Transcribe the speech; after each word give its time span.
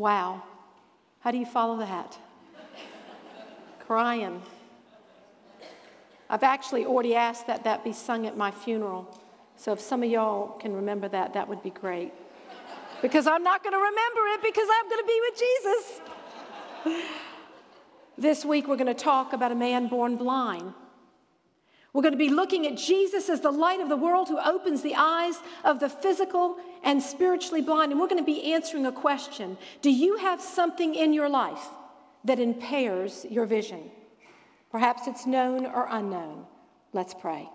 Wow. 0.00 0.42
How 1.18 1.30
do 1.30 1.36
you 1.36 1.44
follow 1.44 1.76
that? 1.80 2.16
Crying. 3.80 4.40
I've 6.30 6.42
actually 6.42 6.86
already 6.86 7.14
asked 7.14 7.46
that 7.48 7.64
that 7.64 7.84
be 7.84 7.92
sung 7.92 8.26
at 8.26 8.34
my 8.34 8.50
funeral. 8.50 9.14
So 9.56 9.72
if 9.72 9.80
some 9.80 10.02
of 10.02 10.10
y'all 10.10 10.52
can 10.58 10.72
remember 10.72 11.06
that, 11.08 11.34
that 11.34 11.46
would 11.46 11.62
be 11.62 11.68
great. 11.68 12.14
Because 13.02 13.26
I'm 13.26 13.42
not 13.42 13.62
going 13.62 13.74
to 13.74 13.78
remember 13.78 14.20
it 14.28 14.42
because 14.42 14.68
I'm 14.72 14.88
going 14.88 15.02
to 15.02 15.06
be 15.06 15.20
with 15.28 15.38
Jesus. 15.38 17.20
this 18.16 18.42
week 18.42 18.68
we're 18.68 18.76
going 18.76 18.86
to 18.86 18.94
talk 18.94 19.34
about 19.34 19.52
a 19.52 19.54
man 19.54 19.88
born 19.88 20.16
blind. 20.16 20.72
We're 21.92 22.02
going 22.02 22.12
to 22.12 22.18
be 22.18 22.30
looking 22.30 22.66
at 22.66 22.76
Jesus 22.76 23.28
as 23.28 23.40
the 23.40 23.50
light 23.50 23.80
of 23.80 23.88
the 23.88 23.96
world 23.96 24.28
who 24.28 24.38
opens 24.38 24.82
the 24.82 24.94
eyes 24.96 25.34
of 25.64 25.80
the 25.80 25.88
physical 25.88 26.56
and 26.84 27.02
spiritually 27.02 27.62
blind. 27.62 27.90
And 27.90 28.00
we're 28.00 28.06
going 28.06 28.24
to 28.24 28.24
be 28.24 28.52
answering 28.52 28.86
a 28.86 28.92
question 28.92 29.58
Do 29.82 29.90
you 29.90 30.16
have 30.16 30.40
something 30.40 30.94
in 30.94 31.12
your 31.12 31.28
life 31.28 31.66
that 32.24 32.38
impairs 32.38 33.26
your 33.28 33.44
vision? 33.44 33.90
Perhaps 34.70 35.08
it's 35.08 35.26
known 35.26 35.66
or 35.66 35.88
unknown. 35.90 36.46
Let's 36.92 37.14
pray. 37.14 37.48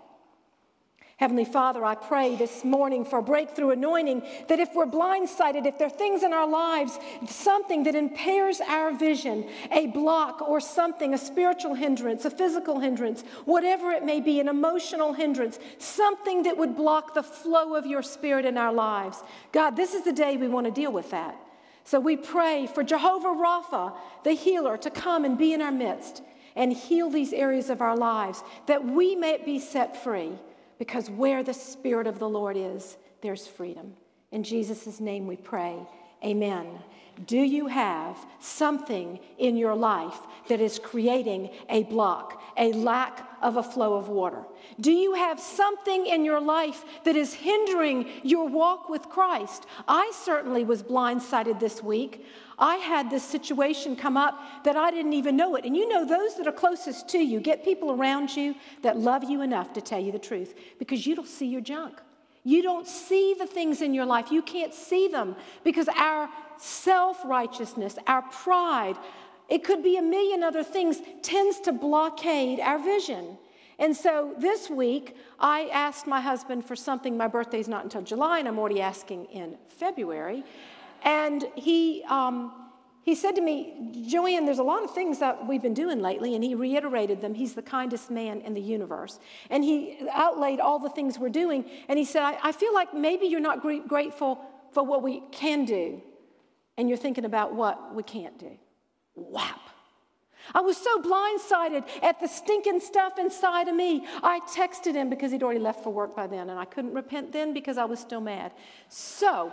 Heavenly 1.18 1.46
Father, 1.46 1.82
I 1.82 1.94
pray 1.94 2.36
this 2.36 2.62
morning 2.62 3.02
for 3.02 3.22
breakthrough 3.22 3.70
anointing 3.70 4.22
that 4.48 4.60
if 4.60 4.74
we're 4.74 4.84
blindsided, 4.84 5.64
if 5.64 5.78
there 5.78 5.86
are 5.86 5.90
things 5.90 6.22
in 6.22 6.34
our 6.34 6.46
lives, 6.46 6.98
something 7.26 7.84
that 7.84 7.94
impairs 7.94 8.60
our 8.60 8.92
vision, 8.92 9.48
a 9.72 9.86
block 9.86 10.42
or 10.42 10.60
something, 10.60 11.14
a 11.14 11.18
spiritual 11.18 11.72
hindrance, 11.72 12.26
a 12.26 12.30
physical 12.30 12.80
hindrance, 12.80 13.22
whatever 13.46 13.92
it 13.92 14.04
may 14.04 14.20
be, 14.20 14.40
an 14.40 14.48
emotional 14.48 15.14
hindrance, 15.14 15.58
something 15.78 16.42
that 16.42 16.58
would 16.58 16.76
block 16.76 17.14
the 17.14 17.22
flow 17.22 17.76
of 17.76 17.86
your 17.86 18.02
spirit 18.02 18.44
in 18.44 18.58
our 18.58 18.72
lives. 18.74 19.22
God, 19.52 19.74
this 19.74 19.94
is 19.94 20.04
the 20.04 20.12
day 20.12 20.36
we 20.36 20.48
want 20.48 20.66
to 20.66 20.70
deal 20.70 20.92
with 20.92 21.10
that. 21.12 21.34
So 21.84 21.98
we 21.98 22.18
pray 22.18 22.66
for 22.66 22.84
Jehovah 22.84 23.28
Rapha, 23.28 23.94
the 24.22 24.32
healer, 24.32 24.76
to 24.76 24.90
come 24.90 25.24
and 25.24 25.38
be 25.38 25.54
in 25.54 25.62
our 25.62 25.72
midst 25.72 26.20
and 26.54 26.74
heal 26.74 27.08
these 27.08 27.32
areas 27.32 27.70
of 27.70 27.80
our 27.80 27.96
lives 27.96 28.42
that 28.66 28.84
we 28.84 29.16
may 29.16 29.38
be 29.42 29.58
set 29.58 30.02
free 30.02 30.32
because 30.78 31.10
where 31.10 31.42
the 31.42 31.54
Spirit 31.54 32.06
of 32.06 32.18
the 32.18 32.28
Lord 32.28 32.56
is, 32.56 32.96
there's 33.22 33.46
freedom. 33.46 33.94
In 34.32 34.42
Jesus' 34.42 35.00
name 35.00 35.26
we 35.26 35.36
pray. 35.36 35.76
Amen. 36.24 36.66
Do 37.24 37.38
you 37.38 37.66
have 37.68 38.18
something 38.40 39.18
in 39.38 39.56
your 39.56 39.74
life 39.74 40.18
that 40.48 40.60
is 40.60 40.78
creating 40.78 41.50
a 41.70 41.84
block, 41.84 42.42
a 42.58 42.72
lack 42.72 43.26
of 43.40 43.56
a 43.56 43.62
flow 43.62 43.94
of 43.94 44.08
water? 44.08 44.44
Do 44.78 44.92
you 44.92 45.14
have 45.14 45.40
something 45.40 46.06
in 46.06 46.24
your 46.24 46.40
life 46.40 46.84
that 47.04 47.16
is 47.16 47.32
hindering 47.32 48.08
your 48.22 48.48
walk 48.48 48.90
with 48.90 49.08
Christ? 49.08 49.64
I 49.88 50.12
certainly 50.14 50.64
was 50.64 50.82
blindsided 50.82 51.58
this 51.58 51.82
week. 51.82 52.26
I 52.58 52.76
had 52.76 53.10
this 53.10 53.24
situation 53.24 53.96
come 53.96 54.16
up 54.16 54.38
that 54.64 54.76
I 54.76 54.90
didn't 54.90 55.14
even 55.14 55.36
know 55.36 55.56
it. 55.56 55.64
And 55.64 55.76
you 55.76 55.88
know, 55.88 56.04
those 56.04 56.36
that 56.36 56.46
are 56.46 56.52
closest 56.52 57.08
to 57.10 57.18
you, 57.18 57.40
get 57.40 57.64
people 57.64 57.90
around 57.90 58.36
you 58.36 58.54
that 58.82 58.98
love 58.98 59.24
you 59.24 59.40
enough 59.40 59.72
to 59.74 59.80
tell 59.80 60.00
you 60.00 60.12
the 60.12 60.18
truth 60.18 60.54
because 60.78 61.06
you 61.06 61.14
don't 61.14 61.28
see 61.28 61.46
your 61.46 61.60
junk. 61.62 62.00
You 62.46 62.62
don't 62.62 62.86
see 62.86 63.34
the 63.36 63.44
things 63.44 63.82
in 63.82 63.92
your 63.92 64.06
life. 64.06 64.30
You 64.30 64.40
can't 64.40 64.72
see 64.72 65.08
them 65.08 65.34
because 65.64 65.88
our 65.88 66.28
self 66.58 67.24
righteousness, 67.24 67.98
our 68.06 68.22
pride, 68.22 68.94
it 69.48 69.64
could 69.64 69.82
be 69.82 69.96
a 69.96 70.02
million 70.02 70.44
other 70.44 70.62
things, 70.62 71.00
tends 71.22 71.58
to 71.62 71.72
blockade 71.72 72.60
our 72.60 72.78
vision. 72.78 73.36
And 73.80 73.96
so 73.96 74.32
this 74.38 74.70
week, 74.70 75.16
I 75.40 75.68
asked 75.72 76.06
my 76.06 76.20
husband 76.20 76.64
for 76.64 76.76
something. 76.76 77.16
My 77.16 77.26
birthday's 77.26 77.66
not 77.66 77.82
until 77.82 78.02
July, 78.02 78.38
and 78.38 78.46
I'm 78.46 78.60
already 78.60 78.80
asking 78.80 79.24
in 79.24 79.58
February. 79.66 80.44
And 81.02 81.44
he, 81.56 82.04
um, 82.08 82.52
he 83.06 83.14
said 83.14 83.36
to 83.36 83.40
me, 83.40 83.92
Joanne, 84.08 84.46
there's 84.46 84.58
a 84.58 84.64
lot 84.64 84.82
of 84.82 84.92
things 84.92 85.20
that 85.20 85.46
we've 85.46 85.62
been 85.62 85.74
doing 85.74 86.00
lately, 86.00 86.34
and 86.34 86.42
he 86.42 86.56
reiterated 86.56 87.20
them. 87.20 87.34
He's 87.34 87.54
the 87.54 87.62
kindest 87.62 88.10
man 88.10 88.40
in 88.40 88.52
the 88.52 88.60
universe. 88.60 89.20
And 89.48 89.62
he 89.62 90.08
outlaid 90.12 90.58
all 90.58 90.80
the 90.80 90.90
things 90.90 91.16
we're 91.16 91.28
doing, 91.28 91.70
and 91.88 92.00
he 92.00 92.04
said, 92.04 92.22
I, 92.22 92.36
I 92.42 92.50
feel 92.50 92.74
like 92.74 92.92
maybe 92.92 93.26
you're 93.26 93.38
not 93.38 93.62
grateful 93.62 94.40
for 94.72 94.82
what 94.84 95.04
we 95.04 95.22
can 95.30 95.64
do, 95.64 96.02
and 96.76 96.88
you're 96.88 96.98
thinking 96.98 97.24
about 97.24 97.54
what 97.54 97.94
we 97.94 98.02
can't 98.02 98.36
do. 98.40 98.58
Whap. 99.14 99.60
I 100.52 100.60
was 100.62 100.76
so 100.76 101.00
blindsided 101.00 101.84
at 102.02 102.18
the 102.18 102.26
stinking 102.26 102.80
stuff 102.80 103.20
inside 103.20 103.68
of 103.68 103.76
me. 103.76 104.04
I 104.20 104.40
texted 104.52 104.94
him 104.94 105.10
because 105.10 105.30
he'd 105.30 105.44
already 105.44 105.60
left 105.60 105.84
for 105.84 105.92
work 105.92 106.16
by 106.16 106.26
then, 106.26 106.50
and 106.50 106.58
I 106.58 106.64
couldn't 106.64 106.92
repent 106.92 107.30
then 107.32 107.54
because 107.54 107.78
I 107.78 107.84
was 107.84 108.00
still 108.00 108.20
mad. 108.20 108.50
So, 108.88 109.52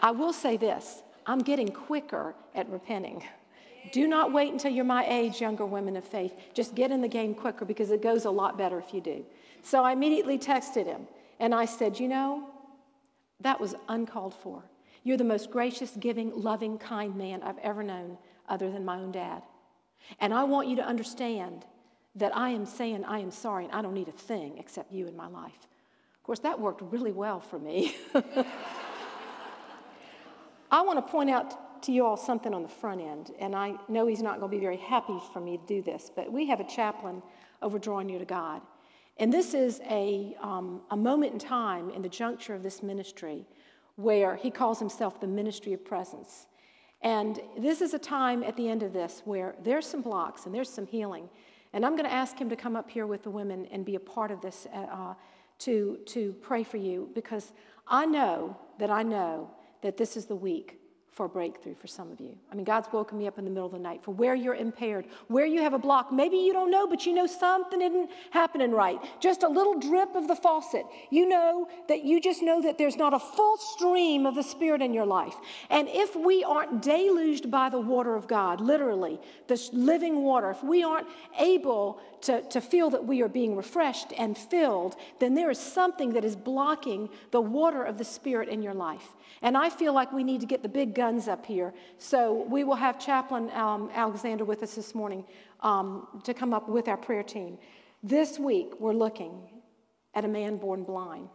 I 0.00 0.12
will 0.12 0.32
say 0.32 0.56
this 0.56 1.02
I'm 1.28 1.40
getting 1.40 1.68
quicker 1.68 2.34
at 2.54 2.68
repenting. 2.70 3.22
Do 3.92 4.08
not 4.08 4.32
wait 4.32 4.50
until 4.50 4.72
you're 4.72 4.84
my 4.84 5.06
age, 5.06 5.40
younger 5.40 5.66
women 5.66 5.96
of 5.96 6.04
faith. 6.04 6.32
Just 6.54 6.74
get 6.74 6.90
in 6.90 7.02
the 7.02 7.08
game 7.08 7.34
quicker 7.34 7.64
because 7.64 7.90
it 7.90 8.02
goes 8.02 8.24
a 8.24 8.30
lot 8.30 8.56
better 8.56 8.78
if 8.78 8.94
you 8.94 9.00
do. 9.02 9.24
So 9.62 9.84
I 9.84 9.92
immediately 9.92 10.38
texted 10.38 10.86
him 10.86 11.06
and 11.38 11.54
I 11.54 11.66
said, 11.66 12.00
You 12.00 12.08
know, 12.08 12.48
that 13.40 13.60
was 13.60 13.74
uncalled 13.88 14.34
for. 14.34 14.62
You're 15.04 15.18
the 15.18 15.24
most 15.24 15.50
gracious, 15.50 15.92
giving, 16.00 16.32
loving, 16.34 16.78
kind 16.78 17.14
man 17.14 17.42
I've 17.42 17.58
ever 17.58 17.82
known, 17.82 18.18
other 18.48 18.70
than 18.70 18.84
my 18.84 18.96
own 18.96 19.12
dad. 19.12 19.42
And 20.20 20.32
I 20.32 20.44
want 20.44 20.68
you 20.68 20.76
to 20.76 20.84
understand 20.84 21.66
that 22.16 22.36
I 22.36 22.50
am 22.50 22.66
saying 22.66 23.04
I 23.04 23.20
am 23.20 23.30
sorry 23.30 23.66
and 23.66 23.74
I 23.74 23.82
don't 23.82 23.94
need 23.94 24.08
a 24.08 24.12
thing 24.12 24.56
except 24.58 24.92
you 24.92 25.06
in 25.06 25.16
my 25.16 25.28
life. 25.28 25.66
Of 26.16 26.22
course, 26.22 26.40
that 26.40 26.58
worked 26.58 26.82
really 26.82 27.12
well 27.12 27.40
for 27.40 27.58
me. 27.58 27.96
I 30.70 30.82
want 30.82 31.04
to 31.04 31.12
point 31.12 31.30
out 31.30 31.82
to 31.84 31.92
you 31.92 32.04
all 32.04 32.16
something 32.16 32.52
on 32.52 32.62
the 32.62 32.68
front 32.68 33.00
end, 33.00 33.32
and 33.38 33.54
I 33.54 33.74
know 33.88 34.06
he's 34.06 34.22
not 34.22 34.40
going 34.40 34.50
to 34.50 34.56
be 34.56 34.60
very 34.60 34.76
happy 34.76 35.18
for 35.32 35.40
me 35.40 35.56
to 35.56 35.66
do 35.66 35.80
this, 35.80 36.10
but 36.14 36.30
we 36.30 36.46
have 36.48 36.60
a 36.60 36.64
chaplain 36.64 37.22
over 37.62 37.78
Drawing 37.78 38.08
Near 38.08 38.18
to 38.18 38.24
God. 38.24 38.60
And 39.18 39.32
this 39.32 39.54
is 39.54 39.80
a, 39.88 40.36
um, 40.40 40.82
a 40.90 40.96
moment 40.96 41.32
in 41.32 41.38
time 41.38 41.90
in 41.90 42.02
the 42.02 42.08
juncture 42.08 42.54
of 42.54 42.62
this 42.62 42.82
ministry 42.82 43.46
where 43.96 44.36
he 44.36 44.50
calls 44.50 44.78
himself 44.78 45.20
the 45.20 45.26
ministry 45.26 45.72
of 45.72 45.84
presence. 45.84 46.46
And 47.02 47.40
this 47.58 47.80
is 47.80 47.94
a 47.94 47.98
time 47.98 48.42
at 48.42 48.56
the 48.56 48.68
end 48.68 48.82
of 48.82 48.92
this 48.92 49.22
where 49.24 49.54
there's 49.64 49.86
some 49.86 50.02
blocks 50.02 50.46
and 50.46 50.54
there's 50.54 50.70
some 50.70 50.86
healing. 50.86 51.28
And 51.72 51.84
I'm 51.84 51.92
going 51.92 52.04
to 52.04 52.12
ask 52.12 52.38
him 52.38 52.48
to 52.50 52.56
come 52.56 52.76
up 52.76 52.90
here 52.90 53.06
with 53.06 53.22
the 53.22 53.30
women 53.30 53.66
and 53.72 53.84
be 53.84 53.96
a 53.96 54.00
part 54.00 54.30
of 54.30 54.40
this 54.40 54.66
uh, 54.72 55.14
to, 55.60 55.98
to 56.06 56.32
pray 56.40 56.62
for 56.62 56.76
you 56.76 57.10
because 57.14 57.52
I 57.86 58.06
know 58.06 58.56
that 58.78 58.90
I 58.90 59.02
know 59.02 59.50
that 59.82 59.96
this 59.96 60.16
is 60.16 60.26
the 60.26 60.36
week 60.36 60.78
for 61.18 61.26
a 61.26 61.28
breakthrough 61.28 61.74
for 61.74 61.88
some 61.88 62.12
of 62.12 62.20
you. 62.20 62.38
I 62.52 62.54
mean, 62.54 62.64
God's 62.64 62.86
woken 62.92 63.18
me 63.18 63.26
up 63.26 63.38
in 63.38 63.44
the 63.44 63.50
middle 63.50 63.66
of 63.66 63.72
the 63.72 63.78
night 63.80 64.04
for 64.04 64.12
where 64.12 64.36
you're 64.36 64.54
impaired, 64.54 65.04
where 65.26 65.46
you 65.46 65.60
have 65.62 65.72
a 65.72 65.78
block. 65.78 66.12
Maybe 66.12 66.36
you 66.36 66.52
don't 66.52 66.70
know, 66.70 66.86
but 66.86 67.06
you 67.06 67.12
know 67.12 67.26
something 67.26 67.82
isn't 67.82 68.08
happening 68.30 68.70
right. 68.70 69.00
Just 69.18 69.42
a 69.42 69.48
little 69.48 69.80
drip 69.80 70.14
of 70.14 70.28
the 70.28 70.36
faucet. 70.36 70.86
You 71.10 71.28
know 71.28 71.66
that 71.88 72.04
you 72.04 72.20
just 72.20 72.40
know 72.40 72.62
that 72.62 72.78
there's 72.78 72.96
not 72.96 73.14
a 73.14 73.18
full 73.18 73.56
stream 73.56 74.26
of 74.26 74.36
the 74.36 74.44
Spirit 74.44 74.80
in 74.80 74.94
your 74.94 75.06
life. 75.06 75.34
And 75.70 75.88
if 75.90 76.14
we 76.14 76.44
aren't 76.44 76.82
deluged 76.82 77.50
by 77.50 77.68
the 77.68 77.80
water 77.80 78.14
of 78.14 78.28
God, 78.28 78.60
literally, 78.60 79.20
this 79.48 79.70
living 79.72 80.22
water, 80.22 80.52
if 80.52 80.62
we 80.62 80.84
aren't 80.84 81.08
able 81.36 82.00
to, 82.22 82.42
to 82.42 82.60
feel 82.60 82.90
that 82.90 83.04
we 83.04 83.22
are 83.22 83.28
being 83.28 83.56
refreshed 83.56 84.12
and 84.16 84.38
filled, 84.38 84.94
then 85.18 85.34
there 85.34 85.50
is 85.50 85.58
something 85.58 86.12
that 86.12 86.24
is 86.24 86.36
blocking 86.36 87.08
the 87.32 87.40
water 87.40 87.82
of 87.82 87.98
the 87.98 88.04
Spirit 88.04 88.48
in 88.48 88.62
your 88.62 88.74
life. 88.74 89.14
And 89.42 89.56
I 89.56 89.70
feel 89.70 89.92
like 89.92 90.12
we 90.12 90.24
need 90.24 90.40
to 90.40 90.46
get 90.46 90.62
the 90.62 90.68
big 90.68 90.94
guns 90.94 91.28
up 91.28 91.46
here. 91.46 91.72
So 91.98 92.46
we 92.48 92.64
will 92.64 92.76
have 92.76 92.98
Chaplain 92.98 93.50
um, 93.52 93.90
Alexander 93.94 94.44
with 94.44 94.62
us 94.62 94.74
this 94.74 94.94
morning 94.94 95.24
um, 95.60 96.06
to 96.24 96.34
come 96.34 96.52
up 96.52 96.68
with 96.68 96.88
our 96.88 96.96
prayer 96.96 97.22
team. 97.22 97.58
This 98.02 98.38
week, 98.38 98.72
we're 98.78 98.92
looking 98.92 99.48
at 100.14 100.24
a 100.24 100.28
man 100.28 100.56
born 100.56 100.84
blind. 100.84 101.28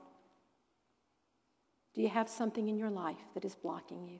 Do 1.93 2.01
you 2.01 2.09
have 2.09 2.27
something 2.27 2.67
in 2.67 2.77
your 2.77 2.89
life 2.89 3.17
that 3.33 3.45
is 3.45 3.55
blocking 3.55 4.07
you? 4.07 4.19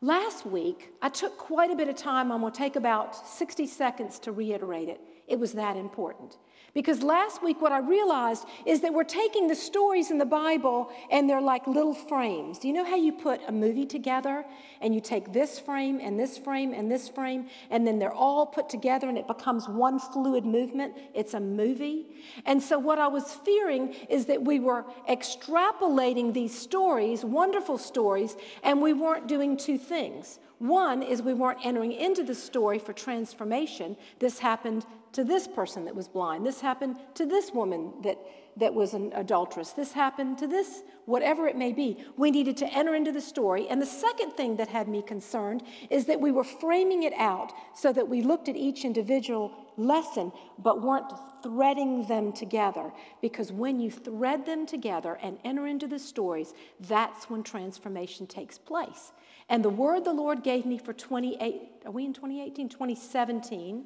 Last 0.00 0.46
week, 0.46 0.90
I 1.02 1.08
took 1.08 1.36
quite 1.38 1.70
a 1.70 1.76
bit 1.76 1.88
of 1.88 1.96
time. 1.96 2.30
I'm 2.30 2.40
going 2.40 2.52
to 2.52 2.58
take 2.58 2.76
about 2.76 3.16
60 3.26 3.66
seconds 3.66 4.18
to 4.20 4.32
reiterate 4.32 4.88
it. 4.88 5.00
It 5.28 5.38
was 5.38 5.52
that 5.52 5.76
important. 5.76 6.38
Because 6.74 7.02
last 7.02 7.42
week, 7.42 7.60
what 7.60 7.72
I 7.72 7.78
realized 7.78 8.44
is 8.66 8.82
that 8.82 8.92
we're 8.92 9.02
taking 9.02 9.48
the 9.48 9.54
stories 9.54 10.10
in 10.10 10.18
the 10.18 10.26
Bible 10.26 10.90
and 11.10 11.28
they're 11.28 11.40
like 11.40 11.66
little 11.66 11.94
frames. 11.94 12.58
Do 12.58 12.68
you 12.68 12.74
know 12.74 12.84
how 12.84 12.96
you 12.96 13.12
put 13.12 13.40
a 13.48 13.52
movie 13.52 13.86
together 13.86 14.44
and 14.80 14.94
you 14.94 15.00
take 15.00 15.32
this 15.32 15.58
frame 15.58 15.98
and 16.00 16.20
this 16.20 16.36
frame 16.36 16.74
and 16.74 16.90
this 16.90 17.08
frame 17.08 17.48
and 17.70 17.86
then 17.86 17.98
they're 17.98 18.12
all 18.12 18.46
put 18.46 18.68
together 18.68 19.08
and 19.08 19.16
it 19.16 19.26
becomes 19.26 19.68
one 19.68 19.98
fluid 19.98 20.44
movement? 20.44 20.94
It's 21.14 21.34
a 21.34 21.40
movie. 21.40 22.06
And 22.44 22.62
so, 22.62 22.78
what 22.78 22.98
I 22.98 23.08
was 23.08 23.32
fearing 23.32 23.94
is 24.08 24.26
that 24.26 24.42
we 24.44 24.60
were 24.60 24.84
extrapolating 25.08 26.34
these 26.34 26.56
stories, 26.56 27.24
wonderful 27.24 27.78
stories, 27.78 28.36
and 28.62 28.82
we 28.82 28.92
weren't 28.92 29.26
doing 29.26 29.56
two 29.56 29.78
things. 29.78 30.38
One 30.58 31.02
is 31.02 31.22
we 31.22 31.34
weren't 31.34 31.64
entering 31.64 31.92
into 31.92 32.24
the 32.24 32.34
story 32.34 32.78
for 32.78 32.92
transformation. 32.92 33.96
This 34.18 34.40
happened 34.40 34.84
to 35.18 35.24
this 35.24 35.48
person 35.48 35.84
that 35.84 35.96
was 35.96 36.06
blind. 36.06 36.46
This 36.46 36.60
happened 36.60 36.94
to 37.14 37.26
this 37.26 37.50
woman 37.50 37.92
that, 38.04 38.20
that 38.56 38.72
was 38.72 38.94
an 38.94 39.12
adulteress. 39.16 39.72
This 39.72 39.90
happened 39.90 40.38
to 40.38 40.46
this, 40.46 40.84
whatever 41.06 41.48
it 41.48 41.56
may 41.56 41.72
be. 41.72 41.96
We 42.16 42.30
needed 42.30 42.56
to 42.58 42.72
enter 42.72 42.94
into 42.94 43.10
the 43.10 43.20
story. 43.20 43.66
And 43.68 43.82
the 43.82 43.86
second 43.86 44.34
thing 44.34 44.58
that 44.58 44.68
had 44.68 44.86
me 44.86 45.02
concerned 45.02 45.64
is 45.90 46.04
that 46.04 46.20
we 46.20 46.30
were 46.30 46.44
framing 46.44 47.02
it 47.02 47.12
out 47.14 47.52
so 47.74 47.92
that 47.94 48.08
we 48.08 48.22
looked 48.22 48.48
at 48.48 48.54
each 48.54 48.84
individual 48.84 49.50
lesson, 49.76 50.30
but 50.56 50.82
weren't 50.82 51.10
threading 51.42 52.06
them 52.06 52.32
together. 52.32 52.92
Because 53.20 53.50
when 53.50 53.80
you 53.80 53.90
thread 53.90 54.46
them 54.46 54.66
together 54.66 55.18
and 55.20 55.36
enter 55.44 55.66
into 55.66 55.88
the 55.88 55.98
stories, 55.98 56.54
that's 56.78 57.28
when 57.28 57.42
transformation 57.42 58.28
takes 58.28 58.56
place. 58.56 59.10
And 59.48 59.64
the 59.64 59.68
word 59.68 60.04
the 60.04 60.12
Lord 60.12 60.44
gave 60.44 60.64
me 60.64 60.78
for 60.78 60.92
28, 60.92 61.82
are 61.86 61.90
we 61.90 62.04
in 62.04 62.12
2018? 62.12 62.68
2017 62.68 63.84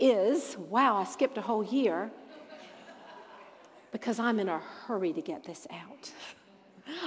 is, 0.00 0.56
wow, 0.56 0.96
I 0.96 1.04
skipped 1.04 1.38
a 1.38 1.42
whole 1.42 1.64
year 1.64 2.10
because 3.92 4.18
I'm 4.18 4.38
in 4.40 4.48
a 4.48 4.60
hurry 4.86 5.12
to 5.12 5.22
get 5.22 5.44
this 5.44 5.66
out. 5.70 6.10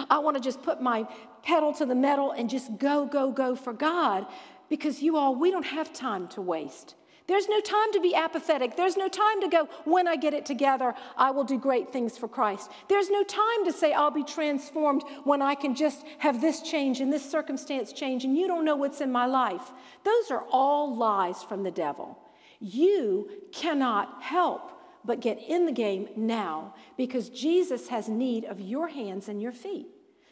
I 0.09 0.19
want 0.19 0.37
to 0.37 0.43
just 0.43 0.61
put 0.61 0.81
my 0.81 1.07
pedal 1.43 1.73
to 1.73 1.85
the 1.85 1.95
metal 1.95 2.31
and 2.31 2.49
just 2.49 2.77
go, 2.77 3.05
go, 3.05 3.31
go 3.31 3.55
for 3.55 3.73
God 3.73 4.25
because 4.69 5.01
you 5.01 5.17
all, 5.17 5.35
we 5.35 5.51
don't 5.51 5.65
have 5.65 5.91
time 5.93 6.27
to 6.29 6.41
waste. 6.41 6.95
There's 7.25 7.47
no 7.47 7.61
time 7.61 7.93
to 7.93 8.01
be 8.01 8.15
apathetic. 8.15 8.75
There's 8.75 8.97
no 8.97 9.07
time 9.07 9.39
to 9.41 9.47
go, 9.47 9.69
when 9.85 10.09
I 10.09 10.17
get 10.17 10.33
it 10.33 10.45
together, 10.45 10.93
I 11.15 11.31
will 11.31 11.45
do 11.45 11.57
great 11.57 11.91
things 11.93 12.17
for 12.17 12.27
Christ. 12.27 12.69
There's 12.89 13.09
no 13.09 13.23
time 13.23 13.63
to 13.65 13.71
say, 13.71 13.93
I'll 13.93 14.11
be 14.11 14.25
transformed 14.25 15.03
when 15.23 15.41
I 15.41 15.55
can 15.55 15.73
just 15.73 16.03
have 16.17 16.41
this 16.41 16.61
change 16.61 16.99
and 16.99 17.13
this 17.13 17.29
circumstance 17.29 17.93
change, 17.93 18.25
and 18.25 18.37
you 18.37 18.47
don't 18.47 18.65
know 18.65 18.75
what's 18.75 18.99
in 18.99 19.09
my 19.09 19.25
life. 19.25 19.71
Those 20.03 20.31
are 20.31 20.43
all 20.51 20.97
lies 20.97 21.43
from 21.43 21.63
the 21.63 21.71
devil. 21.71 22.17
You 22.63 23.29
cannot 23.51 24.23
help 24.23 24.71
but 25.03 25.19
get 25.19 25.37
in 25.37 25.65
the 25.65 25.71
game 25.71 26.07
now 26.15 26.73
because 26.95 27.29
Jesus 27.29 27.89
has 27.89 28.07
need 28.07 28.45
of 28.45 28.61
your 28.61 28.87
hands 28.87 29.27
and 29.27 29.41
your 29.41 29.51
feet. 29.51 29.87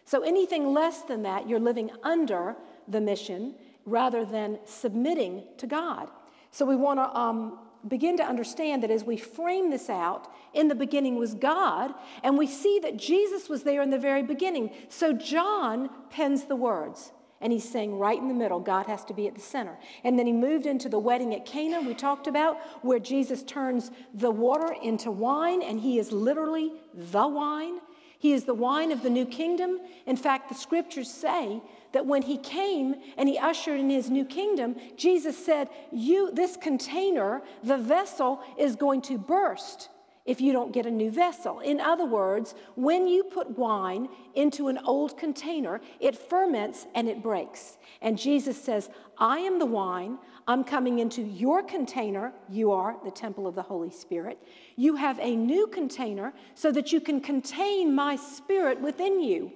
So 0.06 0.22
anything 0.22 0.74
less 0.74 1.01
than 1.01 1.24
that, 1.24 1.50
you're 1.50 1.60
living 1.60 1.92
under 2.04 2.56
the 2.88 3.01
mission 3.01 3.56
rather 3.86 4.24
than 4.24 4.60
submitting 4.66 5.44
to 5.57 5.68
God. 5.68 6.10
So 6.51 6.66
we 6.66 6.78
want 6.78 7.00
to 7.00 7.18
um, 7.18 7.60
begin 7.86 8.16
to 8.18 8.24
understand 8.24 8.81
that 8.84 8.92
as 8.92 9.04
we 9.04 9.18
frame 9.18 9.69
this 9.69 9.89
out, 9.89 10.31
in 10.54 10.69
the 10.69 10.75
beginning 10.75 11.18
was 11.18 11.34
God, 11.34 11.94
and 12.24 12.38
we 12.38 12.48
see 12.48 12.80
that 12.80 12.95
Jesus 12.95 13.50
was 13.50 13.63
there 13.63 13.81
in 13.81 13.89
the 13.89 14.00
very 14.00 14.24
beginning. 14.24 14.72
So 14.88 15.12
John 15.12 15.89
pens 16.10 16.45
the 16.45 16.56
words. 16.56 17.12
And 17.42 17.52
he's 17.52 17.70
saying 17.70 17.98
right 17.98 18.18
in 18.18 18.28
the 18.28 18.34
middle, 18.34 18.60
God 18.60 18.86
has 18.86 19.04
to 19.06 19.14
be 19.14 19.28
at 19.28 19.36
the 19.36 19.42
center. 19.42 19.78
And 20.04 20.18
then 20.18 20.28
he 20.28 20.34
moved 20.34 20.66
into 20.66 20.90
the 20.90 21.00
wedding 21.00 21.34
at 21.34 21.46
Cana, 21.46 21.82
we 21.82 21.94
talked 21.94 22.28
about, 22.28 22.58
where 22.84 23.00
Jesus 23.00 23.44
turns 23.44 23.92
the 24.14 24.32
water 24.32 24.76
into 24.82 25.12
wine, 25.12 25.62
and 25.62 25.80
he 25.80 26.00
is 26.00 26.12
literally 26.12 26.72
the 26.94 27.28
wine. 27.28 27.80
He 28.20 28.34
is 28.34 28.44
the 28.44 28.54
wine 28.54 28.92
of 28.92 29.02
the 29.02 29.10
new 29.10 29.26
kingdom. 29.26 29.80
In 30.06 30.16
fact, 30.16 30.50
the 30.50 30.56
scriptures 30.56 31.10
say 31.10 31.60
that 31.92 32.06
when 32.06 32.22
he 32.22 32.38
came 32.38 32.96
and 33.18 33.28
he 33.28 33.38
ushered 33.38 33.80
in 33.80 33.90
his 33.90 34.12
new 34.12 34.26
kingdom, 34.26 34.76
Jesus 34.96 35.44
said, 35.44 35.70
You, 35.92 36.32
this 36.32 36.56
container, 36.56 37.42
the 37.64 37.78
vessel, 37.78 38.42
is 38.60 38.76
going 38.76 39.02
to 39.04 39.18
burst 39.18 39.90
if 40.26 40.40
you 40.40 40.52
don't 40.52 40.72
get 40.72 40.86
a 40.86 40.92
new 40.92 41.12
vessel. 41.12 41.60
In 41.60 41.80
other 41.80 42.06
words, 42.06 42.56
when 42.76 43.08
you 43.08 43.24
put 43.24 43.58
wine 43.58 44.08
into 44.36 44.68
an 44.68 44.78
old 44.80 45.18
container, 45.18 45.82
it 46.00 46.16
ferments 46.16 46.86
and 46.96 47.08
it 47.08 47.24
breaks. 47.24 47.78
And 48.02 48.18
Jesus 48.18 48.62
says, 48.62 48.90
I 49.18 49.40
am 49.40 49.60
the 49.60 49.66
wine. 49.66 50.18
I'm 50.48 50.64
coming 50.64 51.00
into 51.00 51.22
your 51.22 51.64
container. 51.64 52.34
You 52.50 52.72
are 52.72 52.98
the 53.04 53.12
temple 53.12 53.48
of 53.48 53.56
the 53.56 53.62
Holy 53.62 53.92
Spirit. 53.92 54.38
You 54.76 54.96
have 54.96 55.20
a 55.20 55.36
new 55.36 55.68
container 55.68 56.34
so 56.56 56.72
that 56.72 56.92
you 56.92 57.00
can 57.00 57.22
contain 57.22 57.94
my 57.94 58.16
spirit 58.16 58.82
within 58.82 59.22
you. 59.22 59.52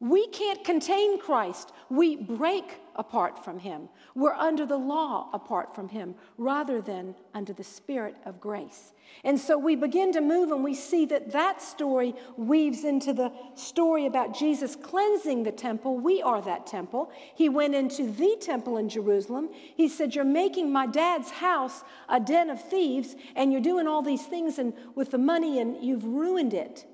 We 0.00 0.28
can't 0.28 0.64
contain 0.64 1.18
Christ. 1.18 1.72
We 1.90 2.16
break 2.16 2.78
apart 2.98 3.42
from 3.44 3.60
him. 3.60 3.88
We're 4.14 4.34
under 4.34 4.66
the 4.66 4.76
law 4.76 5.30
apart 5.32 5.74
from 5.74 5.88
him 5.88 6.16
rather 6.36 6.82
than 6.82 7.14
under 7.32 7.52
the 7.52 7.64
spirit 7.64 8.16
of 8.26 8.40
grace. 8.40 8.92
And 9.24 9.38
so 9.38 9.56
we 9.56 9.76
begin 9.76 10.12
to 10.12 10.20
move 10.20 10.50
and 10.50 10.62
we 10.62 10.74
see 10.74 11.06
that 11.06 11.30
that 11.32 11.62
story 11.62 12.14
weaves 12.36 12.84
into 12.84 13.12
the 13.12 13.32
story 13.54 14.06
about 14.06 14.36
Jesus 14.36 14.76
cleansing 14.76 15.44
the 15.44 15.52
temple. 15.52 15.96
We 15.96 16.20
are 16.22 16.42
that 16.42 16.66
temple. 16.66 17.10
He 17.34 17.48
went 17.48 17.74
into 17.74 18.10
the 18.10 18.36
temple 18.40 18.76
in 18.76 18.88
Jerusalem. 18.88 19.48
He 19.52 19.88
said, 19.88 20.14
You're 20.14 20.24
making 20.24 20.72
my 20.72 20.86
dad's 20.86 21.30
house 21.30 21.84
a 22.08 22.20
den 22.20 22.50
of 22.50 22.62
thieves, 22.62 23.14
and 23.36 23.52
you're 23.52 23.60
doing 23.60 23.86
all 23.86 24.02
these 24.02 24.26
things 24.26 24.58
and 24.58 24.74
with 24.94 25.12
the 25.12 25.18
money, 25.18 25.60
and 25.60 25.82
you've 25.82 26.04
ruined 26.04 26.52
it. 26.52 26.84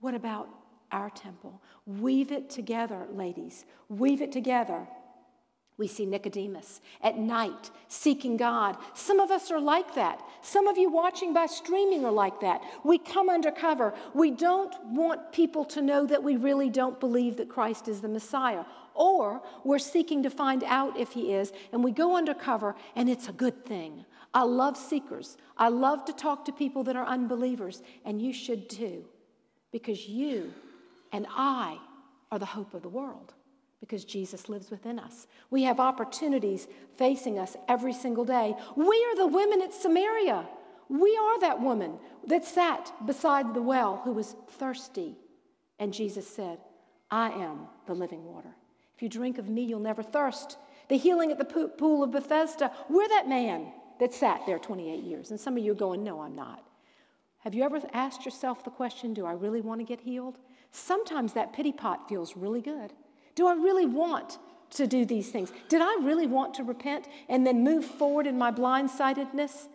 What 0.00 0.14
about 0.14 0.48
our 0.92 1.10
temple? 1.10 1.60
Weave 1.86 2.32
it 2.32 2.50
together, 2.50 3.06
ladies. 3.12 3.64
Weave 3.88 4.22
it 4.22 4.32
together. 4.32 4.86
We 5.78 5.86
see 5.86 6.06
Nicodemus 6.06 6.80
at 7.02 7.16
night 7.18 7.70
seeking 7.86 8.36
God. 8.36 8.76
Some 8.94 9.20
of 9.20 9.30
us 9.30 9.52
are 9.52 9.60
like 9.60 9.94
that. 9.94 10.20
Some 10.42 10.66
of 10.66 10.76
you 10.76 10.90
watching 10.90 11.32
by 11.32 11.46
streaming 11.46 12.04
are 12.04 12.12
like 12.12 12.40
that. 12.40 12.62
We 12.84 12.98
come 12.98 13.30
undercover. 13.30 13.94
We 14.12 14.32
don't 14.32 14.74
want 14.86 15.32
people 15.32 15.64
to 15.66 15.80
know 15.80 16.04
that 16.06 16.22
we 16.22 16.36
really 16.36 16.68
don't 16.68 16.98
believe 16.98 17.36
that 17.36 17.48
Christ 17.48 17.86
is 17.86 18.00
the 18.00 18.08
Messiah. 18.08 18.64
Or 18.94 19.40
we're 19.62 19.78
seeking 19.78 20.24
to 20.24 20.30
find 20.30 20.64
out 20.64 20.98
if 20.98 21.12
he 21.12 21.32
is, 21.32 21.52
and 21.72 21.84
we 21.84 21.92
go 21.92 22.16
undercover, 22.16 22.74
and 22.96 23.08
it's 23.08 23.28
a 23.28 23.32
good 23.32 23.64
thing. 23.64 24.04
I 24.34 24.42
love 24.42 24.76
seekers. 24.76 25.36
I 25.56 25.68
love 25.68 26.04
to 26.06 26.12
talk 26.12 26.44
to 26.46 26.52
people 26.52 26.82
that 26.84 26.96
are 26.96 27.06
unbelievers, 27.06 27.82
and 28.04 28.20
you 28.20 28.32
should 28.32 28.68
too, 28.68 29.04
because 29.70 30.08
you 30.08 30.52
and 31.12 31.28
I 31.30 31.78
are 32.32 32.40
the 32.40 32.46
hope 32.46 32.74
of 32.74 32.82
the 32.82 32.88
world 32.88 33.34
because 33.80 34.04
Jesus 34.04 34.48
lives 34.48 34.70
within 34.70 34.98
us. 34.98 35.26
We 35.50 35.62
have 35.64 35.80
opportunities 35.80 36.66
facing 36.96 37.38
us 37.38 37.56
every 37.68 37.92
single 37.92 38.24
day. 38.24 38.54
We 38.76 39.06
are 39.10 39.16
the 39.16 39.26
women 39.26 39.62
at 39.62 39.72
Samaria. 39.72 40.46
We 40.88 41.16
are 41.16 41.40
that 41.40 41.60
woman 41.60 41.98
that 42.26 42.44
sat 42.44 42.92
beside 43.06 43.54
the 43.54 43.62
well 43.62 44.00
who 44.04 44.12
was 44.12 44.34
thirsty. 44.52 45.16
And 45.78 45.92
Jesus 45.92 46.26
said, 46.26 46.58
I 47.10 47.30
am 47.30 47.66
the 47.86 47.94
living 47.94 48.24
water. 48.24 48.54
If 48.96 49.02
you 49.02 49.08
drink 49.08 49.38
of 49.38 49.48
me, 49.48 49.62
you'll 49.62 49.80
never 49.80 50.02
thirst. 50.02 50.58
The 50.88 50.96
healing 50.96 51.30
at 51.30 51.38
the 51.38 51.44
pool 51.44 52.02
of 52.02 52.10
Bethesda, 52.10 52.72
we're 52.88 53.08
that 53.08 53.28
man 53.28 53.72
that 54.00 54.12
sat 54.12 54.40
there 54.46 54.58
28 54.58 55.04
years. 55.04 55.30
And 55.30 55.38
some 55.38 55.56
of 55.56 55.64
you 55.64 55.72
are 55.72 55.76
going, 55.76 56.02
No, 56.02 56.20
I'm 56.20 56.34
not. 56.34 56.64
Have 57.40 57.54
you 57.54 57.62
ever 57.62 57.80
asked 57.92 58.24
yourself 58.24 58.64
the 58.64 58.70
question, 58.70 59.14
Do 59.14 59.24
I 59.26 59.32
really 59.32 59.60
want 59.60 59.80
to 59.80 59.84
get 59.84 60.00
healed? 60.00 60.38
Sometimes 60.70 61.34
that 61.34 61.52
pity 61.52 61.72
pot 61.72 62.08
feels 62.08 62.36
really 62.36 62.60
good. 62.60 62.92
Do 63.38 63.46
I 63.46 63.52
really 63.52 63.86
want 63.86 64.36
to 64.70 64.88
do 64.88 65.04
these 65.04 65.28
things? 65.28 65.52
Did 65.68 65.80
I 65.80 65.98
really 66.02 66.26
want 66.26 66.54
to 66.54 66.64
repent 66.64 67.06
and 67.28 67.46
then 67.46 67.62
move 67.62 67.84
forward 67.84 68.26
in 68.26 68.36
my 68.36 68.50
blindsidedness? 68.50 69.68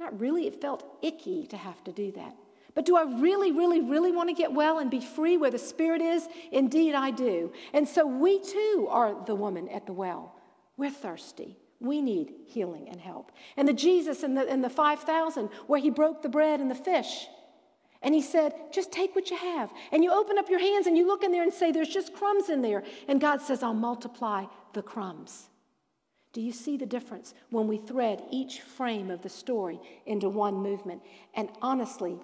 Not 0.00 0.18
really. 0.18 0.48
It 0.48 0.60
felt 0.60 0.84
icky 1.00 1.46
to 1.46 1.56
have 1.56 1.84
to 1.84 1.92
do 1.92 2.10
that. 2.10 2.34
But 2.74 2.84
do 2.84 2.96
I 2.96 3.04
really, 3.04 3.52
really, 3.52 3.80
really 3.80 4.10
want 4.10 4.30
to 4.30 4.34
get 4.34 4.52
well 4.52 4.80
and 4.80 4.90
be 4.90 4.98
free 4.98 5.36
where 5.36 5.52
the 5.52 5.60
Spirit 5.60 6.02
is? 6.02 6.26
Indeed, 6.50 6.96
I 6.96 7.12
do. 7.12 7.52
And 7.72 7.88
so 7.88 8.04
we 8.04 8.40
too 8.40 8.88
are 8.90 9.14
the 9.26 9.36
woman 9.36 9.68
at 9.68 9.86
the 9.86 9.92
well. 9.92 10.34
We're 10.76 10.90
thirsty. 10.90 11.56
We 11.78 12.02
need 12.02 12.32
healing 12.48 12.88
and 12.88 13.00
help. 13.00 13.30
And 13.56 13.68
the 13.68 13.74
Jesus 13.74 14.24
and 14.24 14.36
the, 14.36 14.50
and 14.50 14.64
the 14.64 14.68
5,000, 14.68 15.50
where 15.68 15.80
he 15.80 15.90
broke 15.90 16.22
the 16.22 16.28
bread 16.28 16.58
and 16.58 16.68
the 16.68 16.74
fish. 16.74 17.28
And 18.04 18.14
he 18.14 18.22
said, 18.22 18.52
just 18.70 18.92
take 18.92 19.16
what 19.16 19.30
you 19.30 19.36
have. 19.36 19.72
And 19.90 20.04
you 20.04 20.12
open 20.12 20.38
up 20.38 20.50
your 20.50 20.60
hands 20.60 20.86
and 20.86 20.96
you 20.96 21.06
look 21.06 21.24
in 21.24 21.32
there 21.32 21.42
and 21.42 21.52
say, 21.52 21.72
there's 21.72 21.88
just 21.88 22.12
crumbs 22.12 22.50
in 22.50 22.60
there. 22.60 22.84
And 23.08 23.20
God 23.20 23.40
says, 23.40 23.62
I'll 23.62 23.74
multiply 23.74 24.44
the 24.74 24.82
crumbs. 24.82 25.48
Do 26.34 26.42
you 26.42 26.52
see 26.52 26.76
the 26.76 26.84
difference 26.84 27.32
when 27.50 27.66
we 27.66 27.78
thread 27.78 28.22
each 28.30 28.60
frame 28.60 29.10
of 29.10 29.22
the 29.22 29.28
story 29.28 29.80
into 30.04 30.28
one 30.28 30.54
movement? 30.54 31.00
And 31.34 31.48
honestly, 31.62 32.18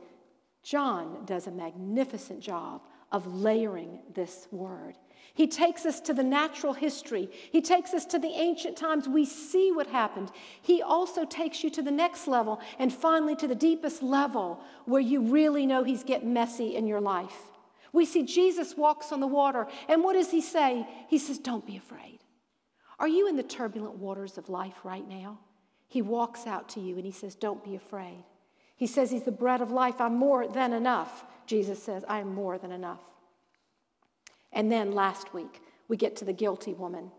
John 0.63 1.25
does 1.25 1.47
a 1.47 1.51
magnificent 1.51 2.41
job 2.41 2.83
of 3.11 3.27
layering 3.27 4.01
this 4.15 4.49
word. 4.51 4.97
He 5.35 5.47
takes 5.47 5.87
us 5.87 6.01
to 6.03 6.13
the 6.13 6.23
natural 6.23 6.73
history. 6.73 7.31
He 7.51 7.63
takes 7.63 7.95
us 7.95 8.05
to 8.07 8.19
the 8.19 8.29
ancient 8.29 8.77
times. 8.77 9.09
We 9.09 9.25
see 9.25 9.73
what 9.73 9.87
happened. 9.87 10.31
He 10.61 10.83
also 10.83 11.25
takes 11.25 11.65
you 11.65 11.71
to 11.71 11.83
the 11.83 11.91
next 11.91 12.27
level 12.27 12.61
and 12.79 12.93
finally 12.93 13.37
to 13.37 13.49
the 13.49 13.55
deepest 13.55 14.03
level 14.03 14.61
where 14.85 15.01
you 15.01 15.23
really 15.23 15.67
know 15.67 15.85
He's 15.85 16.05
getting 16.05 16.33
messy 16.33 16.77
in 16.77 16.87
your 16.87 17.01
life. 17.01 17.37
We 17.93 18.05
see 18.05 18.23
Jesus 18.23 18.77
walks 18.77 19.13
on 19.13 19.21
the 19.21 19.27
water, 19.27 19.67
and 19.89 20.05
what 20.05 20.13
does 20.13 20.31
He 20.31 20.41
say? 20.41 20.87
He 21.09 21.19
says, 21.19 21.39
Don't 21.39 21.67
be 21.67 21.77
afraid. 21.77 22.19
Are 22.99 23.09
you 23.09 23.29
in 23.29 23.37
the 23.37 23.43
turbulent 23.43 23.97
waters 23.97 24.37
of 24.37 24.49
life 24.49 24.85
right 24.85 25.09
now? 25.09 25.39
He 25.89 26.03
walks 26.03 26.47
out 26.47 26.69
to 26.71 26.81
you 26.81 26.97
and 26.97 27.05
He 27.05 27.13
says, 27.13 27.35
Don't 27.35 27.65
be 27.65 27.77
afraid. 27.77 28.25
He 28.77 28.87
says 28.87 29.11
He's 29.11 29.25
the 29.25 29.33
bread 29.33 29.61
of 29.61 29.71
life. 29.71 30.01
I'm 30.01 30.17
more 30.17 30.47
than 30.47 30.73
enough. 30.73 31.25
Jesus 31.47 31.83
says, 31.83 32.05
I 32.07 32.21
am 32.21 32.35
more 32.35 32.59
than 32.59 32.73
enough. 32.73 33.01
And 34.53 34.71
then 34.71 34.93
last 34.93 35.33
week, 35.33 35.63
we 35.89 35.97
get 35.97 36.17
to 36.17 36.25
the 36.25 36.33
guilty 36.33 36.75
woman. 36.75 37.11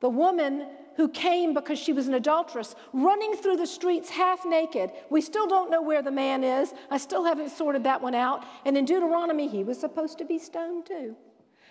The 0.00 0.08
woman 0.08 0.66
who 0.96 1.08
came 1.08 1.54
because 1.54 1.78
she 1.78 1.92
was 1.92 2.06
an 2.06 2.14
adulteress, 2.14 2.74
running 2.92 3.34
through 3.34 3.56
the 3.56 3.66
streets 3.66 4.10
half 4.10 4.44
naked. 4.44 4.90
We 5.10 5.20
still 5.20 5.46
don't 5.46 5.70
know 5.70 5.82
where 5.82 6.02
the 6.02 6.10
man 6.10 6.44
is. 6.44 6.72
I 6.90 6.98
still 6.98 7.24
haven't 7.24 7.50
sorted 7.50 7.84
that 7.84 8.02
one 8.02 8.14
out. 8.14 8.44
And 8.64 8.76
in 8.76 8.84
Deuteronomy, 8.84 9.48
he 9.48 9.64
was 9.64 9.78
supposed 9.78 10.18
to 10.18 10.24
be 10.24 10.38
stoned 10.38 10.86
too. 10.86 11.16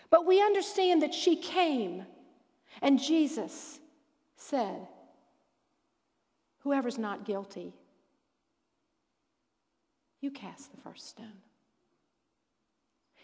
But 0.10 0.26
we 0.26 0.42
understand 0.42 1.02
that 1.02 1.14
she 1.14 1.36
came, 1.36 2.06
and 2.82 3.02
Jesus 3.02 3.80
said, 4.36 4.88
Whoever's 6.60 6.98
not 6.98 7.26
guilty, 7.26 7.74
you 10.22 10.32
cast 10.32 10.72
the 10.72 10.82
first 10.82 11.08
stone. 11.08 11.42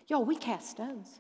Y'all, 0.08 0.26
we 0.26 0.36
cast 0.36 0.70
stones. 0.70 1.20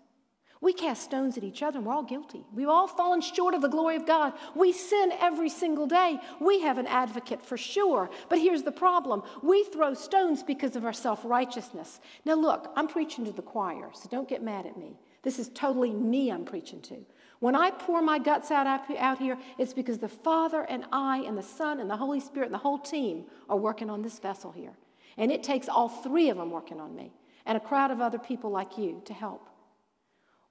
We 0.61 0.73
cast 0.73 1.01
stones 1.01 1.39
at 1.39 1.43
each 1.43 1.63
other 1.63 1.79
and 1.79 1.87
we're 1.87 1.93
all 1.93 2.03
guilty. 2.03 2.45
We've 2.53 2.69
all 2.69 2.87
fallen 2.87 3.19
short 3.21 3.55
of 3.55 3.63
the 3.63 3.67
glory 3.67 3.95
of 3.95 4.05
God. 4.05 4.33
We 4.55 4.71
sin 4.71 5.11
every 5.19 5.49
single 5.49 5.87
day. 5.87 6.19
We 6.39 6.61
have 6.61 6.77
an 6.77 6.85
advocate 6.85 7.43
for 7.43 7.57
sure. 7.57 8.11
But 8.29 8.37
here's 8.37 8.61
the 8.61 8.71
problem 8.71 9.23
we 9.41 9.63
throw 9.63 9.95
stones 9.95 10.43
because 10.43 10.75
of 10.75 10.85
our 10.85 10.93
self 10.93 11.25
righteousness. 11.25 11.99
Now, 12.25 12.35
look, 12.35 12.71
I'm 12.75 12.87
preaching 12.87 13.25
to 13.25 13.31
the 13.31 13.41
choir, 13.41 13.89
so 13.93 14.07
don't 14.07 14.29
get 14.29 14.43
mad 14.43 14.67
at 14.67 14.77
me. 14.77 14.99
This 15.23 15.39
is 15.39 15.49
totally 15.49 15.91
me 15.91 16.31
I'm 16.31 16.45
preaching 16.45 16.81
to. 16.81 16.97
When 17.39 17.55
I 17.55 17.71
pour 17.71 18.03
my 18.03 18.19
guts 18.19 18.51
out 18.51 18.67
out 18.67 19.17
here, 19.17 19.39
it's 19.57 19.73
because 19.73 19.97
the 19.97 20.07
Father 20.07 20.61
and 20.61 20.85
I 20.91 21.19
and 21.19 21.35
the 21.35 21.43
Son 21.43 21.79
and 21.79 21.89
the 21.89 21.97
Holy 21.97 22.19
Spirit 22.19 22.47
and 22.47 22.53
the 22.53 22.59
whole 22.59 22.77
team 22.77 23.25
are 23.49 23.57
working 23.57 23.89
on 23.89 24.03
this 24.03 24.19
vessel 24.19 24.51
here. 24.51 24.73
And 25.17 25.31
it 25.31 25.41
takes 25.41 25.67
all 25.67 25.89
three 25.89 26.29
of 26.29 26.37
them 26.37 26.51
working 26.51 26.79
on 26.79 26.95
me 26.95 27.11
and 27.47 27.57
a 27.57 27.61
crowd 27.61 27.89
of 27.89 27.99
other 27.99 28.19
people 28.19 28.51
like 28.51 28.77
you 28.77 29.01
to 29.05 29.13
help. 29.13 29.47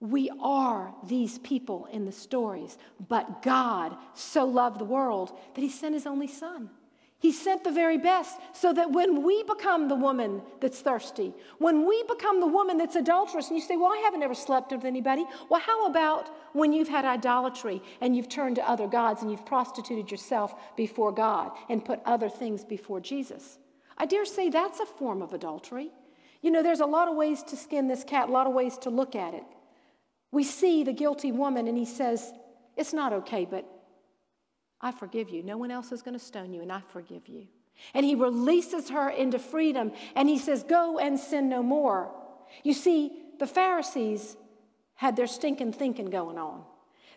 We 0.01 0.31
are 0.41 0.95
these 1.07 1.39
people 1.39 1.87
in 1.93 2.07
the 2.07 2.13
stories, 2.13 2.79
but 3.09 3.43
God 3.43 3.97
so 4.15 4.47
loved 4.47 4.81
the 4.81 4.85
world 4.85 5.39
that 5.55 5.61
He 5.61 5.69
sent 5.69 5.95
His 5.95 6.07
only 6.07 6.27
Son. 6.27 6.71
He 7.19 7.33
sent 7.33 7.65
the 7.65 7.71
very 7.71 7.99
best 7.99 8.39
so 8.55 8.73
that 8.73 8.93
when 8.93 9.23
we 9.23 9.43
become 9.43 9.89
the 9.89 9.95
woman 9.95 10.41
that's 10.59 10.81
thirsty, 10.81 11.35
when 11.59 11.87
we 11.87 12.03
become 12.05 12.41
the 12.41 12.47
woman 12.47 12.79
that's 12.79 12.97
adulterous, 12.97 13.49
and 13.49 13.59
you 13.59 13.63
say, 13.63 13.77
Well, 13.77 13.93
I 13.93 14.01
haven't 14.03 14.23
ever 14.23 14.35
slept 14.35 14.73
with 14.73 14.87
anybody. 14.87 15.27
Well, 15.51 15.61
how 15.61 15.87
about 15.87 16.31
when 16.55 16.73
you've 16.73 16.89
had 16.89 17.05
idolatry 17.05 17.83
and 18.01 18.17
you've 18.17 18.31
turned 18.31 18.57
to 18.57 18.67
other 18.67 18.87
gods 18.87 19.21
and 19.21 19.31
you've 19.31 19.45
prostituted 19.45 20.11
yourself 20.11 20.55
before 20.77 21.13
God 21.13 21.51
and 21.69 21.85
put 21.85 22.01
other 22.07 22.31
things 22.31 22.65
before 22.65 23.01
Jesus? 23.01 23.59
I 23.99 24.07
dare 24.07 24.25
say 24.25 24.49
that's 24.49 24.81
a 24.81 24.87
form 24.87 25.21
of 25.21 25.35
adultery. 25.35 25.91
You 26.41 26.51
know, 26.51 26.63
there's 26.63 26.81
a 26.81 26.87
lot 26.87 27.09
of 27.09 27.17
ways 27.17 27.43
to 27.43 27.57
skin 27.57 27.87
this 27.87 28.03
cat, 28.03 28.31
a 28.31 28.33
lot 28.33 28.47
of 28.47 28.55
ways 28.55 28.79
to 28.79 28.89
look 28.89 29.15
at 29.15 29.35
it. 29.35 29.45
We 30.33 30.45
see 30.45 30.85
the 30.85 30.93
guilty 30.93 31.33
woman, 31.33 31.69
and 31.69 31.77
he 31.77 31.85
says, 31.85 32.33
It's 32.77 32.93
not 32.93 33.13
okay, 33.13 33.45
but 33.45 33.67
I 34.81 34.93
forgive 34.93 35.31
you. 35.31 35.43
No 35.43 35.59
one 35.59 35.71
else 35.71 35.93
is 35.93 36.03
going 36.03 36.19
to 36.19 36.25
stone 36.25 36.53
you, 36.53 36.63
and 36.63 36.73
I 36.73 36.81
forgive 36.81 37.29
you. 37.29 37.47
And 37.95 38.05
he 38.05 38.15
releases 38.15 38.91
her 38.91 39.09
into 39.09 39.39
freedom, 39.39 39.93
and 40.15 40.29
he 40.29 40.39
says, 40.39 40.63
Go 40.63 40.99
and 40.99 41.19
sin 41.19 41.49
no 41.49 41.63
more. 41.63 42.15
You 42.63 42.75
see, 42.75 43.13
the 43.39 43.47
Pharisees 43.47 44.37
had 44.95 45.17
their 45.17 45.27
stinking 45.27 45.73
thinking 45.73 46.11
going 46.11 46.39
on. 46.39 46.65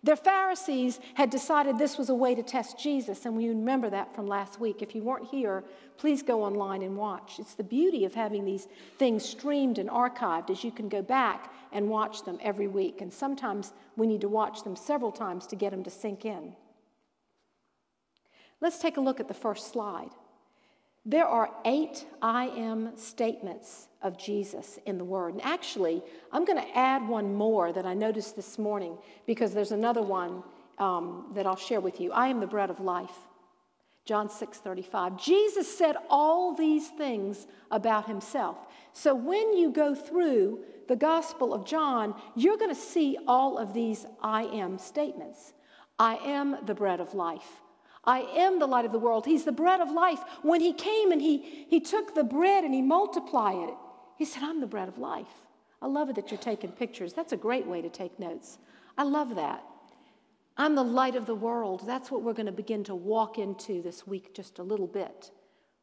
The 0.05 0.17
Pharisees 0.17 0.99
had 1.13 1.29
decided 1.29 1.77
this 1.77 1.97
was 1.97 2.09
a 2.09 2.15
way 2.15 2.35
to 2.35 2.43
test 2.43 2.77
Jesus, 2.77 3.25
and 3.25 3.37
we 3.37 3.47
remember 3.47 3.89
that 3.89 4.13
from 4.13 4.27
last 4.27 4.59
week. 4.59 4.81
If 4.81 4.93
you 4.93 5.01
weren't 5.01 5.29
here, 5.29 5.63
please 5.97 6.21
go 6.21 6.43
online 6.43 6.81
and 6.81 6.97
watch. 6.97 7.39
It's 7.39 7.53
the 7.53 7.63
beauty 7.63 8.03
of 8.03 8.13
having 8.13 8.43
these 8.43 8.67
things 8.99 9.23
streamed 9.23 9.77
and 9.77 9.89
archived, 9.89 10.49
as 10.49 10.61
you 10.61 10.71
can 10.71 10.89
go 10.89 11.01
back 11.01 11.53
and 11.71 11.87
watch 11.87 12.25
them 12.25 12.37
every 12.41 12.67
week. 12.67 12.99
And 12.99 13.13
sometimes 13.13 13.71
we 13.95 14.05
need 14.05 14.19
to 14.21 14.27
watch 14.27 14.63
them 14.63 14.75
several 14.75 15.11
times 15.11 15.47
to 15.47 15.55
get 15.55 15.71
them 15.71 15.85
to 15.85 15.89
sink 15.89 16.25
in. 16.25 16.53
Let's 18.59 18.79
take 18.79 18.97
a 18.97 19.01
look 19.01 19.21
at 19.21 19.29
the 19.29 19.33
first 19.33 19.71
slide. 19.71 20.11
There 21.05 21.25
are 21.25 21.49
eight 21.65 22.05
I 22.21 22.45
am 22.45 22.95
statements 22.95 23.87
of 24.01 24.17
Jesus 24.17 24.79
in 24.85 24.97
the 24.97 25.03
Word. 25.03 25.33
And 25.33 25.43
actually, 25.43 26.01
I'm 26.31 26.45
going 26.45 26.61
to 26.61 26.77
add 26.77 27.05
one 27.07 27.35
more 27.35 27.73
that 27.73 27.85
I 27.85 27.93
noticed 27.93 28.35
this 28.35 28.57
morning 28.57 28.97
because 29.25 29.53
there's 29.53 29.73
another 29.73 30.01
one 30.01 30.43
um, 30.79 31.31
that 31.35 31.45
I'll 31.45 31.57
share 31.57 31.81
with 31.81 31.99
you. 31.99 32.11
I 32.13 32.27
am 32.27 32.39
the 32.39 32.47
bread 32.47 32.69
of 32.69 32.79
life. 32.79 33.15
John 34.05 34.29
6 34.29 34.57
35. 34.57 35.17
Jesus 35.17 35.77
said 35.77 35.95
all 36.09 36.53
these 36.53 36.89
things 36.89 37.47
about 37.71 38.07
himself. 38.07 38.57
So 38.93 39.13
when 39.13 39.57
you 39.57 39.71
go 39.71 39.95
through 39.95 40.59
the 40.87 40.95
Gospel 40.95 41.53
of 41.53 41.65
John, 41.65 42.15
you're 42.35 42.57
going 42.57 42.73
to 42.73 42.81
see 42.81 43.17
all 43.27 43.57
of 43.57 43.73
these 43.73 44.05
I 44.21 44.43
am 44.43 44.77
statements. 44.77 45.53
I 45.99 46.15
am 46.15 46.57
the 46.65 46.75
bread 46.75 46.99
of 46.99 47.13
life. 47.13 47.61
I 48.03 48.21
am 48.21 48.59
the 48.59 48.67
light 48.67 48.85
of 48.85 48.91
the 48.91 48.99
world. 48.99 49.25
He's 49.25 49.45
the 49.45 49.51
bread 49.51 49.79
of 49.79 49.91
life. 49.91 50.19
When 50.41 50.59
he 50.59 50.73
came 50.73 51.11
and 51.11 51.21
he, 51.21 51.65
he 51.69 51.79
took 51.79 52.13
the 52.13 52.23
bread 52.23 52.63
and 52.63 52.73
he 52.73 52.81
multiplied 52.81 53.69
it, 53.69 53.75
he 54.17 54.25
said, 54.25 54.43
I'm 54.43 54.59
the 54.59 54.67
bread 54.67 54.89
of 54.89 54.97
life. 54.97 55.27
I 55.81 55.87
love 55.87 56.09
it 56.09 56.15
that 56.15 56.31
you're 56.31 56.39
taking 56.39 56.71
pictures. 56.71 57.13
That's 57.13 57.33
a 57.33 57.37
great 57.37 57.65
way 57.65 57.81
to 57.81 57.89
take 57.89 58.19
notes. 58.19 58.57
I 58.97 59.03
love 59.03 59.35
that. 59.35 59.63
I'm 60.55 60.75
the 60.75 60.83
light 60.83 61.15
of 61.15 61.25
the 61.25 61.35
world. 61.35 61.83
That's 61.85 62.11
what 62.11 62.21
we're 62.21 62.33
going 62.33 62.45
to 62.45 62.51
begin 62.51 62.83
to 62.85 62.95
walk 62.95 63.39
into 63.39 63.81
this 63.81 64.05
week 64.05 64.35
just 64.35 64.59
a 64.59 64.63
little 64.63 64.87
bit 64.87 65.31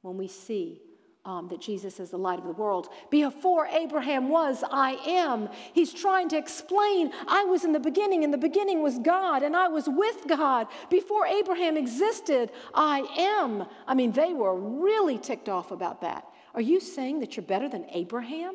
when 0.02 0.16
we 0.16 0.28
see 0.28 0.80
um, 1.24 1.48
that 1.48 1.60
Jesus 1.60 2.00
is 2.00 2.10
the 2.10 2.16
light 2.16 2.38
of 2.38 2.46
the 2.46 2.52
world. 2.52 2.88
Before 3.10 3.66
Abraham 3.66 4.28
was, 4.28 4.64
I 4.70 4.92
am. 5.06 5.48
He's 5.72 5.92
trying 5.92 6.28
to 6.30 6.38
explain, 6.38 7.12
I 7.28 7.44
was 7.44 7.64
in 7.64 7.72
the 7.72 7.80
beginning, 7.80 8.24
and 8.24 8.32
the 8.32 8.38
beginning 8.38 8.82
was 8.82 8.98
God, 8.98 9.42
and 9.42 9.54
I 9.54 9.68
was 9.68 9.88
with 9.88 10.26
God. 10.26 10.66
Before 10.88 11.26
Abraham 11.26 11.76
existed, 11.76 12.50
I 12.74 13.00
am. 13.18 13.66
I 13.86 13.94
mean, 13.94 14.12
they 14.12 14.32
were 14.32 14.58
really 14.58 15.18
ticked 15.18 15.48
off 15.48 15.70
about 15.70 16.00
that. 16.00 16.26
Are 16.54 16.62
you 16.62 16.80
saying 16.80 17.20
that 17.20 17.36
you're 17.36 17.44
better 17.44 17.68
than 17.68 17.86
Abraham? 17.90 18.54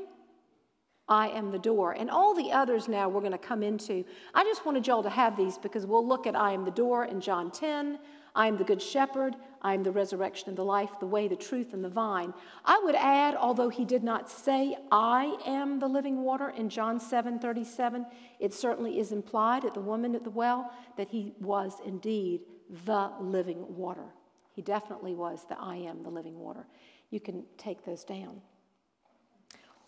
I 1.07 1.29
am 1.29 1.51
the 1.51 1.59
door. 1.59 1.91
And 1.91 2.09
all 2.09 2.33
the 2.33 2.51
others 2.51 2.87
now 2.87 3.07
we're 3.07 3.19
going 3.19 3.31
to 3.31 3.37
come 3.37 3.61
into. 3.61 4.03
I 4.33 4.43
just 4.43 4.65
wanted 4.65 4.87
y'all 4.87 5.03
to 5.03 5.09
have 5.09 5.37
these 5.37 5.57
because 5.57 5.85
we'll 5.85 6.07
look 6.07 6.25
at 6.25 6.35
I 6.35 6.51
am 6.51 6.65
the 6.65 6.71
door 6.71 7.05
in 7.05 7.21
John 7.21 7.51
10. 7.51 7.99
I 8.35 8.47
am 8.47 8.57
the 8.57 8.63
good 8.63 8.81
shepherd. 8.81 9.35
I 9.61 9.73
am 9.73 9.83
the 9.83 9.91
resurrection 9.91 10.49
and 10.49 10.57
the 10.57 10.65
life, 10.65 10.99
the 10.99 11.05
way, 11.05 11.27
the 11.27 11.35
truth, 11.35 11.73
and 11.73 11.83
the 11.83 11.89
vine. 11.89 12.33
I 12.65 12.79
would 12.83 12.95
add, 12.95 13.35
although 13.35 13.69
he 13.69 13.85
did 13.85 14.03
not 14.03 14.29
say, 14.29 14.75
I 14.91 15.37
am 15.45 15.79
the 15.79 15.87
living 15.87 16.21
water 16.21 16.49
in 16.49 16.69
John 16.69 16.99
7 16.99 17.39
37, 17.39 18.05
it 18.39 18.53
certainly 18.53 18.99
is 18.99 19.11
implied 19.11 19.63
at 19.63 19.73
the 19.73 19.79
woman 19.79 20.15
at 20.15 20.23
the 20.23 20.29
well 20.29 20.71
that 20.97 21.07
he 21.07 21.33
was 21.39 21.77
indeed 21.85 22.41
the 22.85 23.11
living 23.21 23.75
water. 23.75 24.13
He 24.51 24.61
definitely 24.61 25.15
was 25.15 25.45
the 25.47 25.59
I 25.59 25.77
am 25.77 26.03
the 26.03 26.09
living 26.09 26.37
water. 26.37 26.67
You 27.09 27.19
can 27.19 27.43
take 27.57 27.85
those 27.85 28.03
down. 28.03 28.41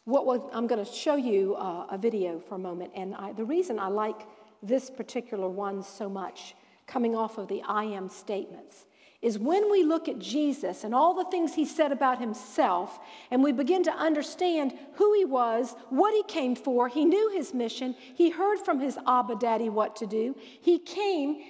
What 0.08 0.50
I'm 0.54 0.68
going 0.68 0.86
to 0.86 0.90
show 0.90 1.18
you 1.18 1.56
uh, 1.56 1.86
a 1.92 1.98
video 1.98 2.40
for 2.40 2.56
a 2.56 2.58
moment, 2.58 2.94
and 2.96 3.14
I, 3.14 3.34
the 3.34 3.44
reason 3.44 3.78
I 3.78 3.90
like 3.90 4.22
this 4.64 4.90
particular 4.90 5.50
one 5.50 5.84
so 5.84 6.08
much 6.08 6.56
coming 6.88 7.14
off 7.14 7.38
of 7.38 7.50
the 7.50 7.62
I 7.64 7.84
am 7.84 8.08
statements 8.08 8.86
is 9.22 9.38
when 9.38 9.70
we 9.70 9.84
look 9.84 10.08
at 10.08 10.18
Jesus 10.18 10.86
and 10.86 10.96
all 10.96 11.14
the 11.14 11.30
things 11.30 11.56
he 11.56 11.66
said 11.66 11.92
about 11.92 12.22
himself, 12.22 13.00
and 13.32 13.44
we 13.44 13.52
begin 13.52 13.84
to 13.84 13.92
understand 13.92 14.80
who 14.94 15.14
he 15.14 15.26
was, 15.26 15.76
what 15.90 16.14
he 16.14 16.24
came 16.24 16.56
for, 16.56 16.88
he 16.88 17.04
knew 17.04 17.30
his 17.32 17.54
mission, 17.54 17.94
he 18.16 18.30
heard 18.30 18.60
from 18.60 18.80
his 18.80 18.98
Abba 19.06 19.36
Daddy 19.36 19.68
what 19.68 19.98
to 19.98 20.08
do. 20.08 20.38
He 20.40 20.80
came, 20.80 21.42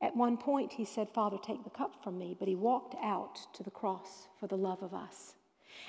at 0.00 0.14
one 0.14 0.36
point, 0.36 0.74
he 0.74 0.84
said, 0.84 1.08
Father, 1.10 1.38
take 1.42 1.64
the 1.64 1.70
cup 1.70 2.04
from 2.04 2.18
me, 2.18 2.36
but 2.38 2.46
he 2.46 2.54
walked 2.54 2.94
out 3.02 3.52
to 3.54 3.64
the 3.64 3.72
cross 3.72 4.28
for 4.38 4.46
the 4.46 4.56
love 4.56 4.80
of 4.80 4.94
us. 4.94 5.34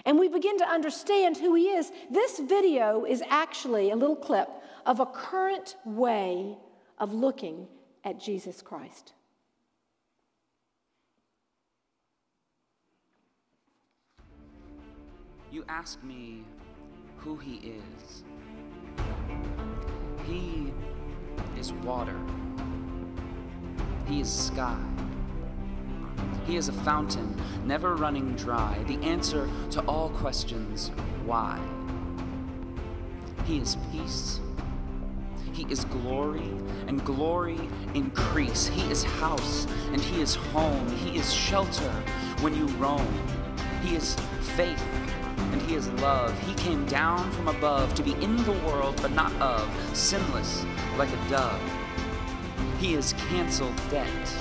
And 0.06 0.20
we 0.20 0.28
begin 0.28 0.58
to 0.60 0.68
understand 0.68 1.38
who 1.38 1.56
he 1.56 1.70
is. 1.70 1.92
This 2.10 2.40
video 2.40 3.06
is 3.06 3.24
actually 3.30 3.92
a 3.92 3.96
little 3.96 4.16
clip 4.16 4.50
of 4.86 5.00
a 5.00 5.06
current 5.06 5.76
way 5.86 6.58
of 6.98 7.14
looking 7.14 7.68
at 8.04 8.20
Jesus 8.20 8.62
Christ. 8.62 9.14
You 15.52 15.66
ask 15.68 16.04
me 16.04 16.44
who 17.18 17.36
he 17.36 17.56
is. 17.56 18.24
He 20.26 20.72
is 21.58 21.74
water. 21.74 22.18
He 24.08 24.22
is 24.22 24.32
sky. 24.32 24.78
He 26.46 26.58
is 26.58 26.70
a 26.70 26.74
fountain, 26.74 27.36
never 27.66 27.96
running 27.96 28.36
dry, 28.36 28.84
the 28.88 28.98
answer 29.06 29.50
to 29.72 29.82
all 29.82 30.10
questions 30.10 30.92
why. 31.26 31.60
He 33.46 33.60
is 33.60 33.78
peace 33.92 34.40
he 35.60 35.66
is 35.70 35.84
glory, 35.84 36.54
and 36.88 37.04
glory 37.04 37.60
increase. 37.94 38.68
He 38.68 38.90
is 38.90 39.04
house, 39.04 39.68
and 39.92 40.00
He 40.00 40.22
is 40.22 40.36
home. 40.36 40.88
He 40.96 41.18
is 41.18 41.34
shelter 41.34 41.92
when 42.40 42.56
you 42.56 42.66
roam. 42.78 43.06
He 43.84 43.94
is 43.98 44.16
faith, 44.56 44.82
and 45.38 45.62
He 45.64 45.76
is 45.76 45.90
love. 46.00 46.32
He 46.48 46.54
came 46.54 46.86
down 46.86 47.30
from 47.32 47.50
above 47.50 47.94
to 47.96 48.04
be 48.04 48.14
in 48.24 48.38
the 48.46 48.54
world, 48.66 48.98
but 49.02 49.12
not 49.12 49.34
of, 49.42 49.70
sinless 49.94 50.66
like 50.98 51.10
a 51.10 51.30
dove. 51.30 51.62
He 52.80 52.94
is 52.94 53.12
canceled 53.30 53.76
debt. 53.92 54.34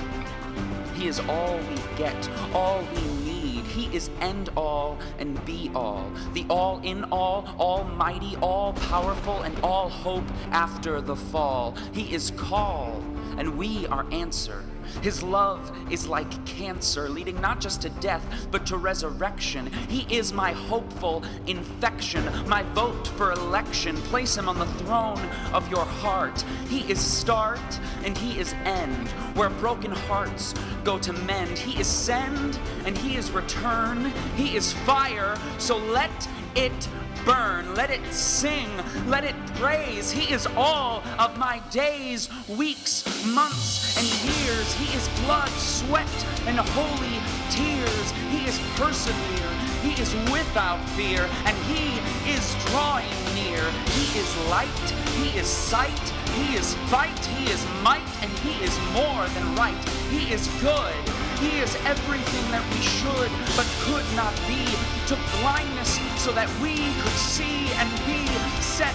He 0.99 1.07
is 1.07 1.21
all 1.29 1.57
we 1.57 1.77
get, 1.97 2.29
all 2.53 2.83
we 2.93 3.03
need. 3.25 3.65
He 3.67 3.87
is 3.97 4.11
end 4.21 4.49
all 4.57 4.99
and 5.21 5.43
be 5.45 5.71
all, 5.73 6.11
the 6.35 6.45
all 6.51 6.81
in 6.83 7.05
all, 7.05 7.47
almighty, 7.61 8.37
all 8.43 8.73
powerful, 8.73 9.43
and 9.43 9.57
all 9.61 9.89
hope 9.89 10.25
after 10.51 11.01
the 11.01 11.15
fall. 11.15 11.77
He 11.93 12.13
is 12.13 12.33
call, 12.33 13.01
and 13.37 13.57
we 13.57 13.87
are 13.87 14.07
answer. 14.11 14.65
His 15.03 15.23
love 15.23 15.71
is 15.91 16.07
like 16.07 16.47
cancer, 16.47 17.09
leading 17.09 17.41
not 17.41 17.61
just 17.61 17.83
to 17.83 17.91
death, 17.91 18.49
but 18.51 18.67
to 18.67 18.77
resurrection. 18.77 19.67
He 19.89 20.07
is 20.15 20.33
my 20.33 20.53
hopeful 20.53 21.23
infection, 21.47 22.25
my 22.49 22.63
vote 22.75 23.07
for 23.09 23.33
election. 23.33 23.97
Place 23.97 24.37
him 24.37 24.49
on 24.49 24.59
the 24.59 24.67
throne 24.67 25.21
of 25.53 25.69
your 25.71 25.85
heart. 25.85 26.45
He 26.69 26.81
is 26.91 27.01
start 27.01 27.61
and 28.05 28.17
he 28.17 28.39
is 28.39 28.53
end, 28.65 29.09
where 29.35 29.51
broken 29.51 29.91
hearts 29.91 30.55
go 30.85 30.99
to 30.99 31.13
mend. 31.13 31.59
He 31.59 31.81
is 31.81 31.87
send 31.87 32.59
and 32.85 32.97
he 32.97 33.17
is 33.17 33.31
return. 33.31 34.13
He 34.37 34.57
is 34.57 34.73
fire, 34.73 35.37
so 35.59 35.77
let 35.77 36.29
it 36.55 36.89
burn, 37.25 37.75
let 37.75 37.91
it 37.91 38.05
sing, 38.13 38.69
let 39.07 39.25
it 39.25 39.37
praise. 39.55 40.11
He 40.11 40.33
is 40.33 40.47
all 40.57 41.03
of 41.19 41.39
my 41.39 41.61
days, 41.71 42.29
weeks, 42.49 43.05
months, 43.27 43.97
and 43.99 44.07
years. 44.33 44.73
He 44.75 44.97
is 44.97 45.09
blood, 45.25 45.49
sweat, 45.51 46.27
and 46.47 46.59
holy 46.59 47.19
tears. 47.51 48.11
He 48.31 48.47
is 48.47 48.59
persevere. 48.77 49.59
He 49.83 50.01
is 50.01 50.15
without 50.33 50.83
fear, 50.91 51.29
and 51.45 51.57
He 51.65 52.01
is 52.31 52.55
drawing 52.67 53.09
near. 53.35 53.63
He 53.95 54.19
is 54.19 54.37
light, 54.49 54.69
He 55.17 55.39
is 55.39 55.47
sight, 55.47 55.99
He 56.35 56.57
is 56.57 56.75
fight, 56.91 57.25
He 57.25 57.51
is 57.51 57.65
might, 57.83 58.09
and 58.23 58.31
He 58.41 58.63
is 58.65 58.77
more 58.93 59.27
than 59.29 59.55
right. 59.55 59.89
He 60.11 60.33
is 60.33 60.49
good. 60.61 61.28
He 61.41 61.59
is 61.59 61.75
everything 61.87 62.51
that 62.51 62.65
we 62.75 62.83
should 62.83 63.31
but 63.57 63.67
could 63.87 64.07
not 64.17 64.35
be. 64.47 64.65
Took 65.07 65.21
blindness 65.41 65.99
so 66.21 66.33
that 66.33 66.49
we 66.61 66.75
could 67.01 67.19
see 67.19 67.71
and 67.79 67.89
be 68.07 68.27
set 68.61 68.95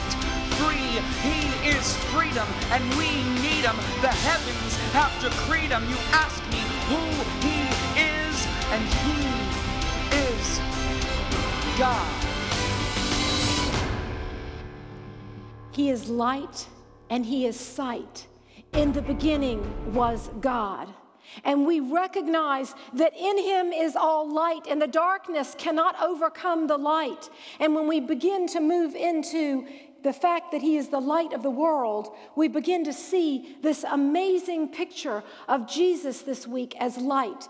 free. 0.59 0.99
He 1.23 1.39
is 1.67 1.95
freedom 2.11 2.47
and 2.71 2.83
we 2.95 3.09
need 3.41 3.63
him. 3.63 3.77
The 4.01 4.13
heavens 4.27 4.75
have 4.91 5.13
decreed 5.21 5.71
him. 5.71 5.83
You 5.89 5.97
ask 6.11 6.43
me 6.51 6.61
who 6.91 7.01
he 7.45 7.63
is, 7.99 8.35
and 8.75 8.83
he 9.03 9.19
is 10.27 10.59
God. 11.79 12.23
He 15.71 15.89
is 15.89 16.09
light 16.09 16.67
and 17.09 17.25
he 17.25 17.45
is 17.45 17.59
sight. 17.59 18.27
In 18.73 18.91
the 18.91 19.01
beginning 19.01 19.61
was 19.93 20.29
God. 20.39 20.87
And 21.43 21.65
we 21.65 21.79
recognize 21.79 22.73
that 22.93 23.13
in 23.17 23.37
Him 23.37 23.73
is 23.73 23.95
all 23.95 24.31
light, 24.31 24.67
and 24.69 24.81
the 24.81 24.87
darkness 24.87 25.55
cannot 25.57 26.01
overcome 26.01 26.67
the 26.67 26.77
light. 26.77 27.29
And 27.59 27.75
when 27.75 27.87
we 27.87 27.99
begin 27.99 28.47
to 28.49 28.59
move 28.59 28.95
into 28.95 29.67
the 30.03 30.13
fact 30.13 30.51
that 30.51 30.61
He 30.61 30.77
is 30.77 30.89
the 30.89 30.99
light 30.99 31.33
of 31.33 31.43
the 31.43 31.49
world, 31.49 32.15
we 32.35 32.47
begin 32.47 32.83
to 32.85 32.93
see 32.93 33.57
this 33.61 33.83
amazing 33.83 34.69
picture 34.69 35.23
of 35.47 35.67
Jesus 35.67 36.21
this 36.21 36.45
week 36.45 36.75
as 36.79 36.97
light. 36.97 37.47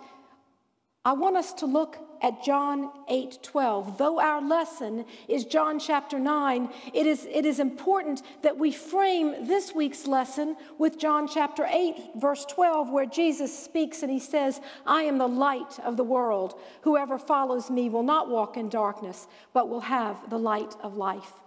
I 1.06 1.14
want 1.14 1.36
us 1.36 1.54
to 1.56 1.66
look 1.66 2.13
at 2.24 2.42
John 2.42 2.90
8 3.10 3.40
12. 3.44 3.98
Though 3.98 4.20
our 4.20 4.42
lesson 4.42 5.06
is 5.28 5.46
John 5.46 5.78
chapter 5.78 6.18
9, 6.18 6.70
it 6.94 7.06
is, 7.06 7.28
it 7.30 7.46
is 7.46 7.60
important 7.60 8.24
that 8.42 8.58
we 8.58 8.72
frame 8.72 9.46
this 9.46 9.76
week's 9.76 10.08
lesson 10.08 10.56
with 10.80 10.98
John 10.98 11.28
chapter 11.28 11.68
8, 11.70 12.14
verse 12.16 12.46
12, 12.46 12.90
where 12.90 13.06
Jesus 13.06 13.58
speaks 13.58 14.02
and 14.02 14.12
he 14.12 14.20
says, 14.20 14.62
I 14.88 15.04
am 15.04 15.18
the 15.18 15.28
light 15.28 15.78
of 15.84 15.98
the 15.98 16.04
world. 16.04 16.60
Whoever 16.82 17.18
follows 17.18 17.70
me 17.70 17.90
will 17.90 18.04
not 18.04 18.30
walk 18.30 18.56
in 18.56 18.70
darkness, 18.70 19.28
but 19.52 19.70
will 19.70 19.82
have 19.82 20.30
the 20.30 20.40
light 20.40 20.76
of 20.82 20.96
life. 20.96 21.43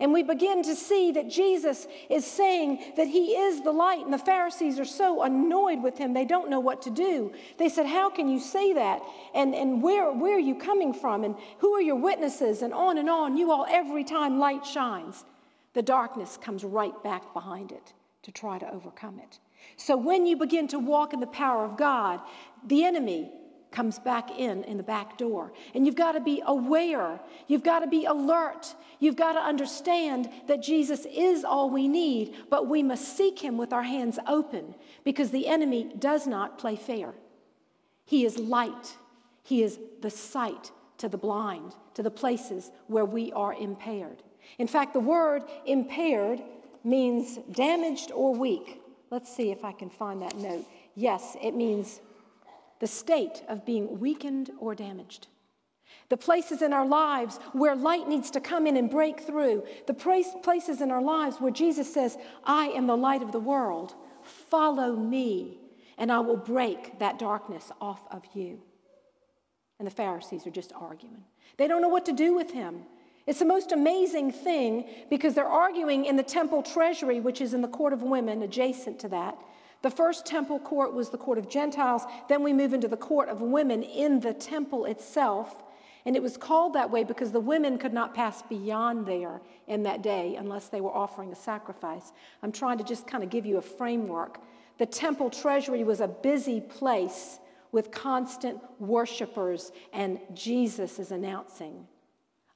And 0.00 0.14
we 0.14 0.22
begin 0.22 0.62
to 0.62 0.74
see 0.74 1.12
that 1.12 1.28
Jesus 1.28 1.86
is 2.08 2.26
saying 2.26 2.82
that 2.96 3.06
he 3.06 3.32
is 3.36 3.62
the 3.62 3.70
light. 3.70 4.02
And 4.02 4.12
the 4.12 4.18
Pharisees 4.18 4.80
are 4.80 4.84
so 4.86 5.22
annoyed 5.22 5.82
with 5.82 5.98
him, 5.98 6.14
they 6.14 6.24
don't 6.24 6.48
know 6.48 6.60
what 6.60 6.82
to 6.82 6.90
do. 6.90 7.32
They 7.58 7.68
said, 7.68 7.86
How 7.86 8.08
can 8.08 8.28
you 8.28 8.40
say 8.40 8.72
that? 8.72 9.02
And, 9.34 9.54
and 9.54 9.82
where, 9.82 10.10
where 10.10 10.36
are 10.36 10.40
you 10.40 10.54
coming 10.54 10.94
from? 10.94 11.22
And 11.22 11.36
who 11.58 11.74
are 11.74 11.82
your 11.82 11.96
witnesses? 11.96 12.62
And 12.62 12.72
on 12.72 12.96
and 12.96 13.10
on. 13.10 13.36
You 13.36 13.52
all, 13.52 13.66
every 13.68 14.04
time 14.04 14.38
light 14.38 14.64
shines, 14.64 15.24
the 15.74 15.82
darkness 15.82 16.38
comes 16.40 16.64
right 16.64 17.00
back 17.04 17.32
behind 17.34 17.70
it 17.70 17.92
to 18.22 18.32
try 18.32 18.58
to 18.58 18.72
overcome 18.72 19.18
it. 19.18 19.38
So 19.76 19.96
when 19.96 20.26
you 20.26 20.36
begin 20.36 20.66
to 20.68 20.78
walk 20.78 21.12
in 21.12 21.20
the 21.20 21.26
power 21.26 21.64
of 21.64 21.76
God, 21.76 22.20
the 22.66 22.84
enemy 22.84 23.30
comes 23.70 23.98
back 23.98 24.30
in 24.38 24.64
in 24.64 24.76
the 24.76 24.82
back 24.82 25.16
door. 25.16 25.52
And 25.74 25.86
you've 25.86 25.96
got 25.96 26.12
to 26.12 26.20
be 26.20 26.42
aware, 26.44 27.20
you've 27.46 27.62
got 27.62 27.80
to 27.80 27.86
be 27.86 28.04
alert, 28.04 28.74
you've 28.98 29.16
got 29.16 29.32
to 29.34 29.40
understand 29.40 30.28
that 30.48 30.62
Jesus 30.62 31.06
is 31.10 31.44
all 31.44 31.70
we 31.70 31.88
need, 31.88 32.34
but 32.48 32.68
we 32.68 32.82
must 32.82 33.16
seek 33.16 33.38
him 33.38 33.56
with 33.56 33.72
our 33.72 33.82
hands 33.82 34.18
open 34.26 34.74
because 35.04 35.30
the 35.30 35.46
enemy 35.46 35.92
does 35.98 36.26
not 36.26 36.58
play 36.58 36.76
fair. 36.76 37.14
He 38.04 38.24
is 38.24 38.38
light, 38.38 38.96
he 39.42 39.62
is 39.62 39.78
the 40.00 40.10
sight 40.10 40.72
to 40.98 41.08
the 41.08 41.18
blind, 41.18 41.74
to 41.94 42.02
the 42.02 42.10
places 42.10 42.70
where 42.88 43.04
we 43.04 43.32
are 43.32 43.54
impaired. 43.54 44.22
In 44.58 44.66
fact, 44.66 44.92
the 44.92 45.00
word 45.00 45.44
impaired 45.64 46.42
means 46.82 47.38
damaged 47.52 48.10
or 48.12 48.34
weak. 48.34 48.80
Let's 49.10 49.34
see 49.34 49.50
if 49.50 49.64
I 49.64 49.72
can 49.72 49.90
find 49.90 50.22
that 50.22 50.36
note. 50.36 50.66
Yes, 50.94 51.36
it 51.42 51.54
means 51.54 52.00
the 52.80 52.86
state 52.86 53.42
of 53.48 53.64
being 53.64 54.00
weakened 54.00 54.50
or 54.58 54.74
damaged. 54.74 55.28
The 56.08 56.16
places 56.16 56.60
in 56.62 56.72
our 56.72 56.86
lives 56.86 57.38
where 57.52 57.76
light 57.76 58.08
needs 58.08 58.30
to 58.32 58.40
come 58.40 58.66
in 58.66 58.76
and 58.76 58.90
break 58.90 59.20
through. 59.20 59.64
The 59.86 59.94
places 59.94 60.80
in 60.80 60.90
our 60.90 61.02
lives 61.02 61.36
where 61.36 61.52
Jesus 61.52 61.92
says, 61.92 62.16
I 62.44 62.66
am 62.68 62.86
the 62.86 62.96
light 62.96 63.22
of 63.22 63.32
the 63.32 63.40
world. 63.40 63.94
Follow 64.22 64.96
me, 64.96 65.58
and 65.98 66.10
I 66.10 66.18
will 66.18 66.36
break 66.36 66.98
that 66.98 67.18
darkness 67.18 67.70
off 67.80 68.02
of 68.10 68.22
you. 68.34 68.60
And 69.78 69.86
the 69.86 69.92
Pharisees 69.92 70.46
are 70.46 70.50
just 70.50 70.72
arguing. 70.74 71.22
They 71.58 71.68
don't 71.68 71.82
know 71.82 71.88
what 71.88 72.06
to 72.06 72.12
do 72.12 72.34
with 72.34 72.50
him. 72.50 72.82
It's 73.26 73.38
the 73.38 73.44
most 73.44 73.70
amazing 73.70 74.32
thing 74.32 74.88
because 75.08 75.34
they're 75.34 75.46
arguing 75.46 76.06
in 76.06 76.16
the 76.16 76.22
temple 76.22 76.62
treasury, 76.62 77.20
which 77.20 77.40
is 77.40 77.54
in 77.54 77.62
the 77.62 77.68
court 77.68 77.92
of 77.92 78.02
women 78.02 78.42
adjacent 78.42 78.98
to 79.00 79.08
that. 79.08 79.38
The 79.82 79.90
first 79.90 80.26
temple 80.26 80.58
court 80.58 80.92
was 80.92 81.08
the 81.08 81.18
court 81.18 81.38
of 81.38 81.48
Gentiles. 81.48 82.02
Then 82.28 82.42
we 82.42 82.52
move 82.52 82.74
into 82.74 82.88
the 82.88 82.96
court 82.96 83.28
of 83.28 83.40
women 83.40 83.82
in 83.82 84.20
the 84.20 84.34
temple 84.34 84.84
itself. 84.84 85.62
And 86.04 86.16
it 86.16 86.22
was 86.22 86.36
called 86.36 86.74
that 86.74 86.90
way 86.90 87.04
because 87.04 87.32
the 87.32 87.40
women 87.40 87.78
could 87.78 87.92
not 87.92 88.14
pass 88.14 88.42
beyond 88.42 89.06
there 89.06 89.40
in 89.66 89.82
that 89.84 90.02
day 90.02 90.36
unless 90.36 90.68
they 90.68 90.80
were 90.80 90.94
offering 90.94 91.32
a 91.32 91.36
sacrifice. 91.36 92.12
I'm 92.42 92.52
trying 92.52 92.78
to 92.78 92.84
just 92.84 93.06
kind 93.06 93.22
of 93.22 93.30
give 93.30 93.46
you 93.46 93.58
a 93.58 93.62
framework. 93.62 94.40
The 94.78 94.86
temple 94.86 95.30
treasury 95.30 95.84
was 95.84 96.00
a 96.00 96.08
busy 96.08 96.60
place 96.60 97.38
with 97.72 97.90
constant 97.90 98.60
worshipers, 98.78 99.72
and 99.92 100.18
Jesus 100.34 100.98
is 100.98 101.12
announcing, 101.12 101.86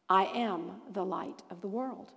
I 0.09 0.25
am 0.25 0.73
the 0.93 1.05
light 1.05 1.43
of 1.51 1.61
the 1.61 1.69
world. 1.69 2.13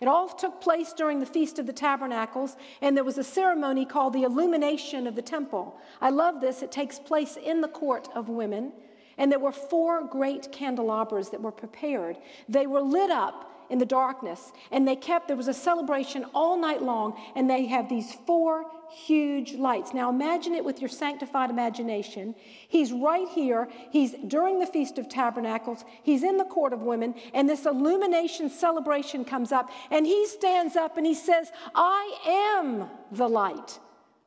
It 0.00 0.08
all 0.08 0.28
took 0.28 0.60
place 0.60 0.92
during 0.92 1.20
the 1.20 1.26
Feast 1.26 1.58
of 1.58 1.66
the 1.66 1.72
Tabernacles, 1.72 2.56
and 2.80 2.96
there 2.96 3.04
was 3.04 3.18
a 3.18 3.24
ceremony 3.24 3.84
called 3.84 4.12
the 4.12 4.22
illumination 4.22 5.06
of 5.06 5.14
the 5.14 5.22
temple. 5.22 5.78
I 6.00 6.10
love 6.10 6.40
this. 6.40 6.62
It 6.62 6.72
takes 6.72 6.98
place 6.98 7.36
in 7.36 7.60
the 7.60 7.68
court 7.68 8.08
of 8.14 8.28
women, 8.28 8.72
and 9.18 9.30
there 9.30 9.38
were 9.38 9.52
four 9.52 10.04
great 10.06 10.50
candelabras 10.52 11.30
that 11.30 11.42
were 11.42 11.52
prepared. 11.52 12.16
They 12.48 12.66
were 12.66 12.80
lit 12.80 13.10
up 13.10 13.59
in 13.70 13.78
the 13.78 13.86
darkness, 13.86 14.52
and 14.70 14.86
they 14.86 14.96
kept, 14.96 15.28
there 15.28 15.36
was 15.36 15.48
a 15.48 15.54
celebration 15.54 16.26
all 16.34 16.58
night 16.58 16.82
long, 16.82 17.18
and 17.36 17.48
they 17.48 17.66
have 17.66 17.88
these 17.88 18.12
four 18.26 18.66
huge 18.90 19.54
lights. 19.54 19.94
Now 19.94 20.10
imagine 20.10 20.54
it 20.54 20.64
with 20.64 20.80
your 20.80 20.88
sanctified 20.88 21.48
imagination. 21.48 22.34
He's 22.68 22.92
right 22.92 23.28
here. 23.28 23.68
He's 23.90 24.14
during 24.26 24.58
the 24.58 24.66
Feast 24.66 24.98
of 24.98 25.08
Tabernacles. 25.08 25.84
He's 26.02 26.24
in 26.24 26.36
the 26.36 26.44
court 26.44 26.72
of 26.72 26.82
women, 26.82 27.14
and 27.32 27.48
this 27.48 27.66
illumination 27.66 28.50
celebration 28.50 29.24
comes 29.24 29.52
up, 29.52 29.70
and 29.90 30.04
he 30.04 30.26
stands 30.26 30.76
up 30.76 30.96
and 30.96 31.06
he 31.06 31.14
says, 31.14 31.50
I 31.74 32.54
am 32.58 32.90
the 33.12 33.28
light 33.28 33.78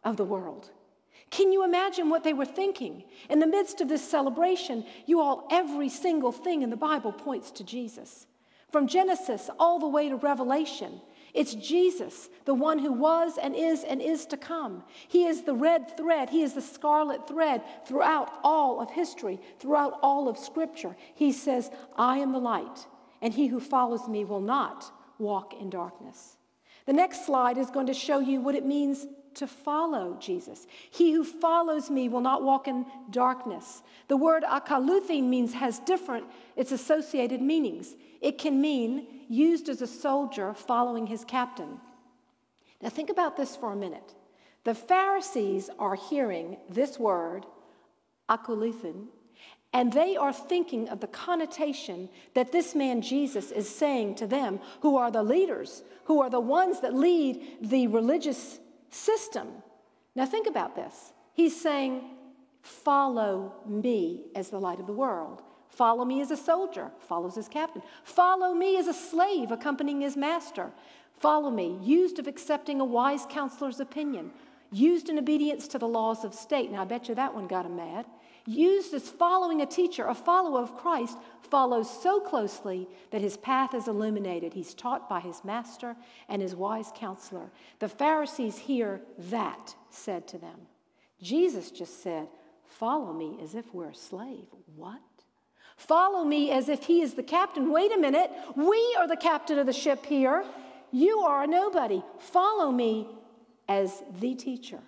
of 0.03 0.17
the 0.17 0.25
world. 0.25 0.71
Can 1.29 1.51
you 1.51 1.63
imagine 1.63 2.09
what 2.09 2.23
they 2.23 2.33
were 2.33 2.45
thinking? 2.45 3.03
In 3.27 3.39
the 3.39 3.47
midst 3.47 3.81
of 3.81 3.89
this 3.89 4.07
celebration, 4.07 4.85
you 5.07 5.19
all, 5.19 5.47
every 5.51 5.89
single 5.89 6.31
thing 6.31 6.61
in 6.61 6.69
the 6.69 6.77
Bible 6.77 7.11
points 7.11 7.49
to 7.51 7.63
Jesus. 7.63 8.27
From 8.73 8.87
Genesis 8.87 9.51
all 9.59 9.77
the 9.77 9.87
way 9.87 10.09
to 10.09 10.15
Revelation, 10.15 10.99
it's 11.35 11.53
Jesus, 11.53 12.27
the 12.45 12.55
one 12.55 12.79
who 12.79 12.91
was 12.91 13.37
and 13.37 13.55
is 13.55 13.83
and 13.83 14.01
is 14.01 14.25
to 14.25 14.35
come. 14.35 14.83
He 15.07 15.25
is 15.25 15.43
the 15.43 15.53
red 15.53 15.95
thread, 15.95 16.31
He 16.31 16.41
is 16.41 16.53
the 16.53 16.61
scarlet 16.61 17.27
thread 17.27 17.61
throughout 17.87 18.31
all 18.43 18.81
of 18.81 18.89
history, 18.89 19.39
throughout 19.59 19.99
all 20.01 20.27
of 20.27 20.39
Scripture. 20.39 20.95
He 21.13 21.31
says, 21.31 21.69
I 21.95 22.17
am 22.17 22.31
the 22.31 22.39
light, 22.39 22.87
and 23.21 23.31
he 23.31 23.45
who 23.45 23.59
follows 23.59 24.07
me 24.07 24.25
will 24.25 24.41
not 24.41 24.91
walk 25.19 25.53
in 25.53 25.69
darkness. 25.69 26.37
The 26.87 26.93
next 26.93 27.27
slide 27.27 27.59
is 27.59 27.69
going 27.69 27.87
to 27.87 27.93
show 27.93 28.17
you 28.17 28.41
what 28.41 28.55
it 28.55 28.65
means 28.65 29.05
to 29.35 29.45
follow 29.47 30.17
Jesus. 30.19 30.65
He 30.89 31.11
who 31.11 31.23
follows 31.23 31.89
me 31.89 32.09
will 32.09 32.21
not 32.21 32.43
walk 32.43 32.67
in 32.67 32.85
darkness. 33.09 33.83
The 34.07 34.17
word 34.17 34.43
akaluthi 34.43 35.23
means 35.23 35.53
has 35.53 35.79
different, 35.79 36.25
it's 36.55 36.71
associated 36.71 37.41
meanings. 37.41 37.95
It 38.23 38.37
can 38.37 38.61
mean 38.61 39.05
used 39.27 39.67
as 39.67 39.81
a 39.81 39.87
soldier 39.87 40.53
following 40.53 41.07
his 41.07 41.25
captain. 41.25 41.79
Now 42.81 42.89
think 42.89 43.09
about 43.09 43.35
this 43.35 43.55
for 43.55 43.73
a 43.73 43.75
minute. 43.75 44.15
The 44.63 44.73
Pharisees 44.73 45.69
are 45.77 45.95
hearing 45.95 46.55
this 46.69 46.97
word, 46.97 47.45
akulithin, 48.29 49.07
and 49.73 49.91
they 49.91 50.15
are 50.15 50.31
thinking 50.31 50.87
of 50.87 51.01
the 51.01 51.07
connotation 51.07 52.07
that 52.33 52.53
this 52.53 52.73
man 52.73 53.01
Jesus 53.01 53.51
is 53.51 53.67
saying 53.67 54.15
to 54.15 54.27
them, 54.27 54.61
who 54.81 54.95
are 54.95 55.11
the 55.11 55.23
leaders, 55.23 55.83
who 56.05 56.21
are 56.21 56.29
the 56.29 56.39
ones 56.39 56.79
that 56.79 56.95
lead 56.95 57.41
the 57.61 57.87
religious 57.87 58.59
system. 58.89 59.49
Now, 60.15 60.25
think 60.25 60.47
about 60.47 60.75
this. 60.75 61.11
He's 61.33 61.59
saying, 61.59 62.03
Follow 62.61 63.55
me 63.65 64.27
as 64.35 64.49
the 64.49 64.59
light 64.59 64.79
of 64.79 64.87
the 64.87 64.93
world. 64.93 65.41
Follow 65.75 66.05
me 66.05 66.21
as 66.21 66.31
a 66.31 66.37
soldier, 66.37 66.91
follows 66.99 67.35
his 67.35 67.47
captain. 67.47 67.81
Follow 68.03 68.53
me 68.53 68.77
as 68.77 68.87
a 68.87 68.93
slave, 68.93 69.51
accompanying 69.51 70.01
his 70.01 70.15
master. 70.15 70.71
Follow 71.17 71.49
me, 71.49 71.77
used 71.81 72.19
of 72.19 72.27
accepting 72.27 72.79
a 72.79 72.85
wise 72.85 73.25
counselor's 73.29 73.79
opinion, 73.79 74.31
used 74.71 75.09
in 75.09 75.17
obedience 75.17 75.67
to 75.67 75.79
the 75.79 75.87
laws 75.87 76.23
of 76.23 76.33
state. 76.33 76.71
Now, 76.71 76.81
I 76.81 76.85
bet 76.85 77.09
you 77.09 77.15
that 77.15 77.33
one 77.33 77.47
got 77.47 77.65
him 77.65 77.75
mad 77.75 78.05
used 78.45 78.93
as 78.93 79.09
following 79.09 79.61
a 79.61 79.65
teacher, 79.65 80.05
a 80.05 80.15
follower 80.15 80.61
of 80.61 80.77
Christ, 80.77 81.17
follows 81.41 81.89
so 82.01 82.19
closely 82.19 82.87
that 83.11 83.21
his 83.21 83.37
path 83.37 83.73
is 83.73 83.87
illuminated. 83.87 84.53
He's 84.53 84.73
taught 84.73 85.07
by 85.07 85.19
his 85.19 85.43
master 85.43 85.95
and 86.27 86.41
his 86.41 86.55
wise 86.55 86.91
counselor. 86.95 87.51
The 87.79 87.89
Pharisees 87.89 88.57
hear 88.57 89.01
that 89.29 89.75
said 89.89 90.27
to 90.29 90.37
them. 90.37 90.67
Jesus 91.21 91.71
just 91.71 92.01
said, 92.01 92.27
Follow 92.65 93.13
me 93.13 93.37
as 93.41 93.55
if 93.55 93.73
we're 93.73 93.89
a 93.89 93.95
slave. 93.95 94.47
What? 94.75 94.99
Follow 95.77 96.23
me 96.23 96.51
as 96.51 96.69
if 96.69 96.83
he 96.83 97.01
is 97.01 97.13
the 97.13 97.23
captain. 97.23 97.71
Wait 97.71 97.93
a 97.93 97.97
minute. 97.97 98.31
We 98.55 98.95
are 98.99 99.07
the 99.07 99.17
captain 99.17 99.57
of 99.57 99.65
the 99.65 99.73
ship 99.73 100.05
here. 100.05 100.43
You 100.91 101.19
are 101.19 101.43
a 101.43 101.47
nobody. 101.47 102.03
Follow 102.19 102.71
me 102.71 103.07
as 103.67 104.03
the 104.19 104.35
teacher. 104.35 104.79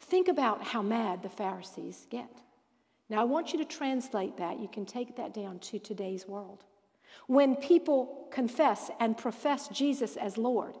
Think 0.00 0.28
about 0.28 0.62
how 0.62 0.82
mad 0.82 1.22
the 1.22 1.28
Pharisees 1.28 2.06
get. 2.08 2.30
Now, 3.10 3.20
I 3.20 3.24
want 3.24 3.52
you 3.52 3.58
to 3.58 3.64
translate 3.64 4.36
that. 4.38 4.60
You 4.60 4.68
can 4.68 4.86
take 4.86 5.16
that 5.16 5.34
down 5.34 5.58
to 5.60 5.78
today's 5.78 6.26
world. 6.26 6.64
When 7.26 7.56
people 7.56 8.26
confess 8.30 8.90
and 9.00 9.16
profess 9.16 9.68
Jesus 9.68 10.16
as 10.16 10.36
Lord, 10.36 10.76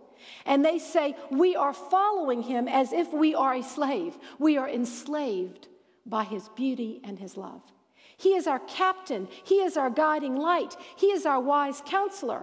and 0.46 0.64
they 0.64 0.78
say, 0.78 1.16
We 1.30 1.56
are 1.56 1.72
following 1.72 2.42
him 2.42 2.68
as 2.68 2.92
if 2.92 3.12
we 3.12 3.34
are 3.34 3.54
a 3.54 3.62
slave, 3.62 4.16
we 4.38 4.56
are 4.56 4.68
enslaved 4.68 5.68
by 6.06 6.24
his 6.24 6.48
beauty 6.50 7.00
and 7.04 7.18
his 7.18 7.36
love. 7.36 7.62
He 8.18 8.34
is 8.34 8.46
our 8.46 8.58
captain, 8.58 9.28
he 9.44 9.62
is 9.62 9.76
our 9.76 9.90
guiding 9.90 10.36
light, 10.36 10.76
he 10.96 11.06
is 11.06 11.24
our 11.24 11.40
wise 11.40 11.82
counselor. 11.86 12.42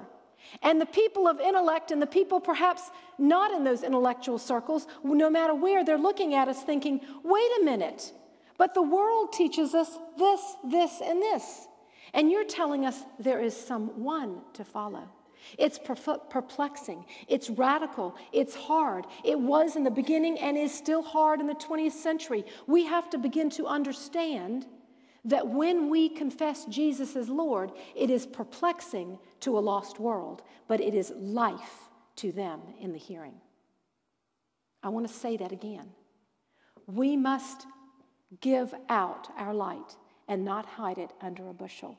And 0.62 0.80
the 0.80 0.86
people 0.86 1.28
of 1.28 1.40
intellect 1.40 1.92
and 1.92 2.02
the 2.02 2.08
people 2.08 2.40
perhaps 2.40 2.92
not 3.18 3.52
in 3.52 3.64
those 3.64 3.84
intellectual 3.84 4.38
circles, 4.38 4.88
no 5.04 5.30
matter 5.30 5.54
where, 5.54 5.84
they're 5.84 5.98
looking 5.98 6.34
at 6.34 6.48
us 6.48 6.64
thinking, 6.64 7.02
wait 7.24 7.50
a 7.62 7.66
minute, 7.66 8.14
but 8.58 8.74
the 8.74 8.82
world 8.82 9.34
teaches 9.34 9.74
us 9.74 9.98
this, 10.18 10.42
this, 10.64 11.02
and 11.04 11.22
this. 11.22 11.68
And 12.14 12.32
you're 12.32 12.46
telling 12.46 12.86
us 12.86 13.04
there 13.20 13.42
is 13.42 13.56
someone 13.56 14.42
to 14.54 14.64
follow. 14.64 15.10
It's 15.58 15.78
perplexing. 15.78 17.06
It's 17.28 17.50
radical. 17.50 18.16
It's 18.32 18.56
hard. 18.56 19.06
It 19.24 19.40
was 19.40 19.76
in 19.76 19.84
the 19.84 19.92
beginning 19.92 20.40
and 20.40 20.58
is 20.58 20.74
still 20.74 21.04
hard 21.04 21.42
in 21.42 21.48
the 21.48 21.54
20th 21.54 21.92
century. 21.92 22.46
We 22.66 22.86
have 22.86 23.10
to 23.10 23.18
begin 23.18 23.50
to 23.52 23.68
understand 23.68 24.66
that 25.26 25.48
when 25.48 25.90
we 25.90 26.08
confess 26.08 26.66
Jesus 26.66 27.16
as 27.16 27.28
Lord, 27.30 27.72
it 27.96 28.10
is 28.10 28.26
perplexing 28.26 29.18
to 29.42 29.58
a 29.58 29.60
lost 29.60 30.00
world, 30.00 30.44
but 30.68 30.80
it 30.80 30.94
is 30.94 31.12
life 31.18 31.90
to 32.18 32.32
them 32.32 32.62
in 32.80 32.94
the 32.94 33.00
hearing. 33.00 33.34
I 34.84 34.90
want 34.90 35.08
to 35.08 35.14
say 35.14 35.36
that 35.38 35.52
again. 35.52 35.90
We 36.88 37.18
must 37.18 37.66
give 38.40 38.74
out 38.88 39.28
our 39.38 39.54
light 39.54 39.96
and 40.28 40.46
not 40.46 40.66
hide 40.66 41.00
it 41.00 41.12
under 41.22 41.50
a 41.50 41.54
bushel. 41.54 41.98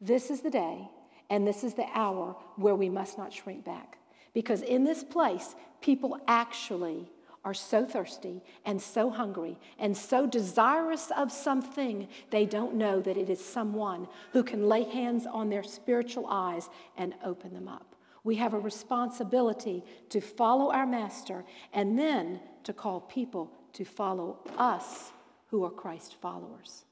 This 0.00 0.30
is 0.30 0.40
the 0.40 0.50
day 0.50 0.88
and 1.28 1.46
this 1.46 1.64
is 1.64 1.74
the 1.74 1.86
hour 1.92 2.36
where 2.56 2.74
we 2.74 2.88
must 2.88 3.18
not 3.18 3.32
shrink 3.32 3.64
back. 3.64 3.98
Because 4.32 4.62
in 4.62 4.84
this 4.84 5.02
place, 5.02 5.56
people 5.80 6.18
actually 6.28 7.10
are 7.44 7.54
so 7.54 7.84
thirsty 7.84 8.42
and 8.64 8.80
so 8.80 9.10
hungry 9.10 9.58
and 9.78 9.96
so 9.96 10.26
desirous 10.26 11.10
of 11.16 11.32
something, 11.32 12.06
they 12.30 12.44
don't 12.44 12.74
know 12.74 13.00
that 13.00 13.16
it 13.16 13.30
is 13.30 13.42
someone 13.42 14.06
who 14.32 14.42
can 14.42 14.68
lay 14.68 14.84
hands 14.84 15.26
on 15.26 15.48
their 15.48 15.62
spiritual 15.62 16.26
eyes 16.28 16.68
and 16.96 17.14
open 17.24 17.54
them 17.54 17.68
up. 17.68 17.94
We 18.24 18.36
have 18.36 18.52
a 18.52 18.58
responsibility 18.58 19.82
to 20.10 20.20
follow 20.20 20.70
our 20.70 20.86
master 20.86 21.44
and 21.72 21.98
then 21.98 22.40
to 22.64 22.72
call 22.72 23.00
people 23.00 23.50
to 23.72 23.84
follow 23.84 24.38
us 24.58 25.12
who 25.46 25.64
are 25.64 25.70
Christ 25.70 26.16
followers. 26.20 26.84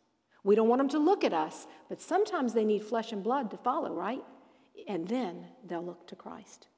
We 0.45 0.55
don't 0.55 0.69
want 0.69 0.81
them 0.81 0.89
to 0.91 0.99
look 0.99 1.25
at 1.25 1.35
us, 1.35 1.67
but 1.89 2.01
sometimes 2.01 2.55
they 2.55 2.65
need 2.65 2.83
flesh 2.83 3.13
and 3.13 3.23
blood 3.23 3.51
to 3.51 3.59
follow, 3.59 3.93
right? 3.93 4.25
And 4.87 5.07
then 5.07 5.45
they'll 5.67 5.85
look 5.85 6.07
to 6.07 6.17
Christ. 6.17 6.69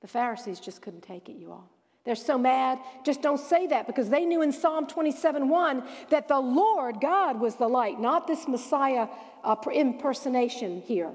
The 0.00 0.08
Pharisees 0.08 0.60
just 0.60 0.82
couldn't 0.82 1.02
take 1.02 1.28
it, 1.28 1.36
you 1.36 1.50
all. 1.50 1.70
They're 2.04 2.14
so 2.16 2.36
mad. 2.36 2.80
Just 3.04 3.22
don't 3.22 3.38
say 3.38 3.68
that 3.68 3.86
because 3.86 4.10
they 4.10 4.24
knew 4.24 4.42
in 4.42 4.52
Psalm 4.52 4.86
27 4.86 5.48
1 5.48 5.84
that 6.10 6.28
the 6.28 6.40
Lord 6.40 7.00
God 7.00 7.40
was 7.40 7.56
the 7.56 7.68
light, 7.68 8.00
not 8.00 8.26
this 8.26 8.48
Messiah 8.48 9.06
uh, 9.44 9.56
impersonation 9.72 10.82
here. 10.82 11.12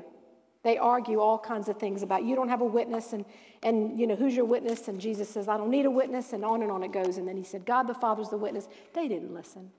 They 0.63 0.77
argue 0.77 1.19
all 1.19 1.39
kinds 1.39 1.69
of 1.69 1.77
things 1.77 2.03
about 2.03 2.23
you 2.23 2.35
don't 2.35 2.49
have 2.49 2.61
a 2.61 2.65
witness 2.65 3.13
and, 3.13 3.25
and 3.63 3.99
you 3.99 4.07
know 4.07 4.15
who's 4.15 4.35
your 4.35 4.45
witness 4.45 4.87
and 4.87 4.99
Jesus 4.99 5.29
says 5.29 5.47
I 5.47 5.57
don't 5.57 5.69
need 5.69 5.85
a 5.85 5.91
witness 5.91 6.33
and 6.33 6.43
on 6.43 6.61
and 6.61 6.71
on 6.71 6.83
it 6.83 6.91
goes 6.91 7.17
and 7.17 7.27
then 7.27 7.37
he 7.37 7.43
said 7.43 7.65
God 7.65 7.83
the 7.83 7.93
Father's 7.93 8.29
the 8.29 8.37
witness. 8.37 8.67
They 8.93 9.07
didn't 9.07 9.33
listen. 9.33 9.71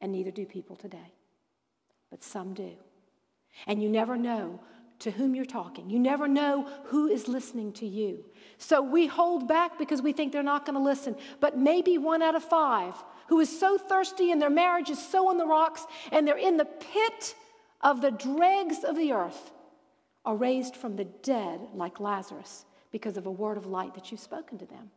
And 0.00 0.12
neither 0.12 0.30
do 0.30 0.44
people 0.44 0.76
today. 0.76 1.12
But 2.10 2.22
some 2.22 2.54
do. 2.54 2.72
And 3.66 3.82
you 3.82 3.88
never 3.88 4.16
know 4.16 4.60
to 5.00 5.10
whom 5.10 5.34
you're 5.34 5.44
talking. 5.44 5.90
You 5.90 5.98
never 5.98 6.28
know 6.28 6.68
who 6.84 7.08
is 7.08 7.28
listening 7.28 7.72
to 7.74 7.86
you. 7.86 8.24
So 8.58 8.80
we 8.82 9.06
hold 9.06 9.48
back 9.48 9.78
because 9.78 10.00
we 10.00 10.12
think 10.12 10.32
they're 10.32 10.42
not 10.42 10.64
going 10.64 10.76
to 10.76 10.82
listen. 10.82 11.16
But 11.40 11.58
maybe 11.58 11.98
one 11.98 12.22
out 12.22 12.34
of 12.34 12.44
five 12.44 12.94
who 13.28 13.40
is 13.40 13.58
so 13.58 13.78
thirsty 13.78 14.30
and 14.30 14.40
their 14.40 14.50
marriage 14.50 14.90
is 14.90 15.04
so 15.04 15.28
on 15.28 15.38
the 15.38 15.46
rocks 15.46 15.86
and 16.12 16.26
they're 16.26 16.36
in 16.36 16.56
the 16.56 16.64
pit 16.64 17.34
of 17.80 18.00
the 18.00 18.10
dregs 18.10 18.84
of 18.84 18.96
the 18.96 19.12
earth 19.12 19.52
are 20.24 20.36
raised 20.36 20.76
from 20.76 20.96
the 20.96 21.04
dead 21.04 21.60
like 21.74 22.00
Lazarus 22.00 22.64
because 22.90 23.16
of 23.16 23.26
a 23.26 23.30
word 23.30 23.56
of 23.56 23.66
light 23.66 23.94
that 23.94 24.10
you've 24.10 24.20
spoken 24.20 24.58
to 24.58 24.66
them. 24.66 24.90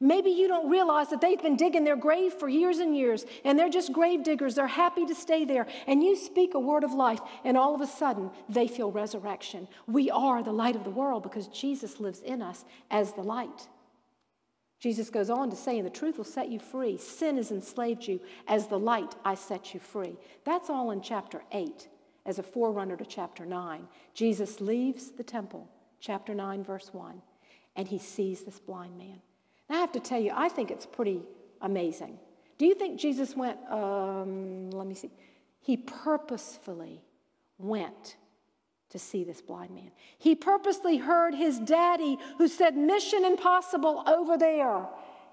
Maybe 0.00 0.30
you 0.30 0.48
don't 0.48 0.68
realize 0.68 1.10
that 1.10 1.20
they've 1.20 1.40
been 1.40 1.56
digging 1.56 1.84
their 1.84 1.96
grave 1.96 2.34
for 2.34 2.48
years 2.48 2.78
and 2.78 2.96
years, 2.96 3.24
and 3.44 3.58
they're 3.58 3.68
just 3.68 3.92
grave 3.92 4.22
diggers. 4.22 4.54
They're 4.54 4.66
happy 4.66 5.06
to 5.06 5.14
stay 5.14 5.44
there. 5.44 5.66
And 5.86 6.02
you 6.02 6.16
speak 6.16 6.54
a 6.54 6.58
word 6.58 6.84
of 6.84 6.92
life, 6.92 7.20
and 7.44 7.56
all 7.56 7.74
of 7.74 7.80
a 7.80 7.86
sudden, 7.86 8.30
they 8.48 8.68
feel 8.68 8.90
resurrection. 8.90 9.68
We 9.86 10.10
are 10.10 10.42
the 10.42 10.52
light 10.52 10.76
of 10.76 10.84
the 10.84 10.90
world 10.90 11.22
because 11.22 11.48
Jesus 11.48 12.00
lives 12.00 12.20
in 12.20 12.42
us 12.42 12.64
as 12.90 13.12
the 13.12 13.22
light. 13.22 13.68
Jesus 14.80 15.08
goes 15.08 15.30
on 15.30 15.48
to 15.48 15.56
say, 15.56 15.78
and 15.78 15.86
the 15.86 15.90
truth 15.90 16.18
will 16.18 16.24
set 16.24 16.50
you 16.50 16.58
free. 16.58 16.98
Sin 16.98 17.36
has 17.36 17.50
enslaved 17.50 18.06
you. 18.06 18.20
As 18.46 18.66
the 18.66 18.78
light, 18.78 19.14
I 19.24 19.34
set 19.34 19.72
you 19.72 19.80
free. 19.80 20.18
That's 20.44 20.68
all 20.68 20.90
in 20.90 21.00
chapter 21.00 21.42
8 21.52 21.88
as 22.26 22.38
a 22.38 22.42
forerunner 22.42 22.96
to 22.96 23.06
chapter 23.06 23.46
9. 23.46 23.88
Jesus 24.12 24.60
leaves 24.60 25.10
the 25.10 25.22
temple, 25.22 25.70
chapter 26.00 26.34
9, 26.34 26.64
verse 26.64 26.90
1, 26.92 27.22
and 27.76 27.88
he 27.88 27.98
sees 27.98 28.42
this 28.42 28.58
blind 28.58 28.98
man. 28.98 29.20
Now, 29.68 29.76
I 29.76 29.80
have 29.80 29.92
to 29.92 30.00
tell 30.00 30.20
you, 30.20 30.32
I 30.34 30.48
think 30.48 30.70
it's 30.70 30.86
pretty 30.86 31.22
amazing. 31.60 32.18
Do 32.58 32.66
you 32.66 32.74
think 32.74 33.00
Jesus 33.00 33.36
went, 33.36 33.58
um, 33.70 34.70
let 34.70 34.86
me 34.86 34.94
see, 34.94 35.10
he 35.60 35.76
purposefully 35.76 37.02
went 37.58 38.16
to 38.90 38.98
see 38.98 39.24
this 39.24 39.40
blind 39.40 39.74
man. 39.74 39.90
He 40.18 40.34
purposely 40.34 40.98
heard 40.98 41.34
his 41.34 41.58
daddy 41.58 42.16
who 42.38 42.46
said, 42.46 42.76
Mission 42.76 43.24
impossible 43.24 44.04
over 44.06 44.38
there. 44.38 44.86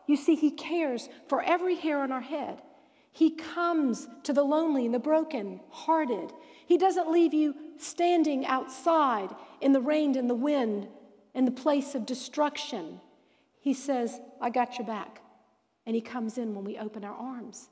You 0.08 0.18
see, 0.18 0.36
he 0.36 0.52
cares 0.52 1.10
for 1.28 1.44
every 1.44 1.76
hair 1.76 2.02
on 2.02 2.12
our 2.12 2.22
head. 2.22 2.62
He 3.12 3.32
comes 3.32 4.08
to 4.24 4.34
the 4.34 4.44
lonely 4.44 4.86
and 4.86 4.94
the 4.94 5.00
broken 5.00 5.60
hearted. 5.70 6.32
He 6.66 6.78
doesn't 6.78 7.12
leave 7.12 7.34
you 7.34 7.54
standing 7.78 8.46
outside 8.46 9.30
in 9.60 9.74
the 9.74 9.82
rain 9.82 10.18
and 10.18 10.30
the 10.30 10.36
wind 10.36 10.88
in 11.36 11.46
the 11.46 11.52
place 11.52 11.94
of 11.94 12.06
destruction. 12.06 13.00
He 13.62 13.74
says, 13.74 14.20
I 14.42 14.50
got 14.50 14.78
your 14.78 14.88
back. 14.88 15.22
And 15.86 15.96
He 15.96 16.02
comes 16.02 16.38
in 16.38 16.54
when 16.54 16.66
we 16.66 16.78
open 16.78 17.06
our 17.06 17.16
arms. 17.16 17.70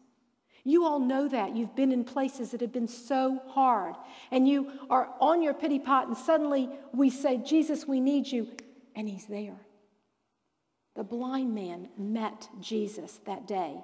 You 0.64 0.86
all 0.86 1.00
know 1.00 1.28
that. 1.28 1.56
You've 1.56 1.76
been 1.76 1.92
in 1.92 2.04
places 2.04 2.52
that 2.52 2.62
have 2.62 2.72
been 2.72 2.88
so 2.88 3.42
hard, 3.48 3.96
and 4.32 4.48
you 4.48 4.72
are 4.90 5.10
on 5.20 5.42
your 5.42 5.54
pity 5.54 5.80
pot, 5.80 6.08
and 6.08 6.18
suddenly 6.18 6.70
we 6.94 7.10
say, 7.10 7.38
Jesus, 7.38 7.88
we 7.88 8.00
need 8.00 8.28
you, 8.28 8.48
and 8.96 9.10
He's 9.10 9.26
there. 9.26 9.60
The 10.96 11.04
blind 11.04 11.56
man 11.56 11.90
met 11.98 12.50
Jesus 12.60 13.20
that 13.26 13.48
day 13.48 13.82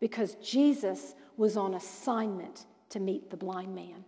because 0.00 0.36
Jesus 0.36 1.14
was 1.36 1.56
on 1.56 1.74
assignment 1.74 2.64
to 2.90 3.00
meet 3.00 3.30
the 3.30 3.36
blind 3.36 3.74
man. 3.74 4.04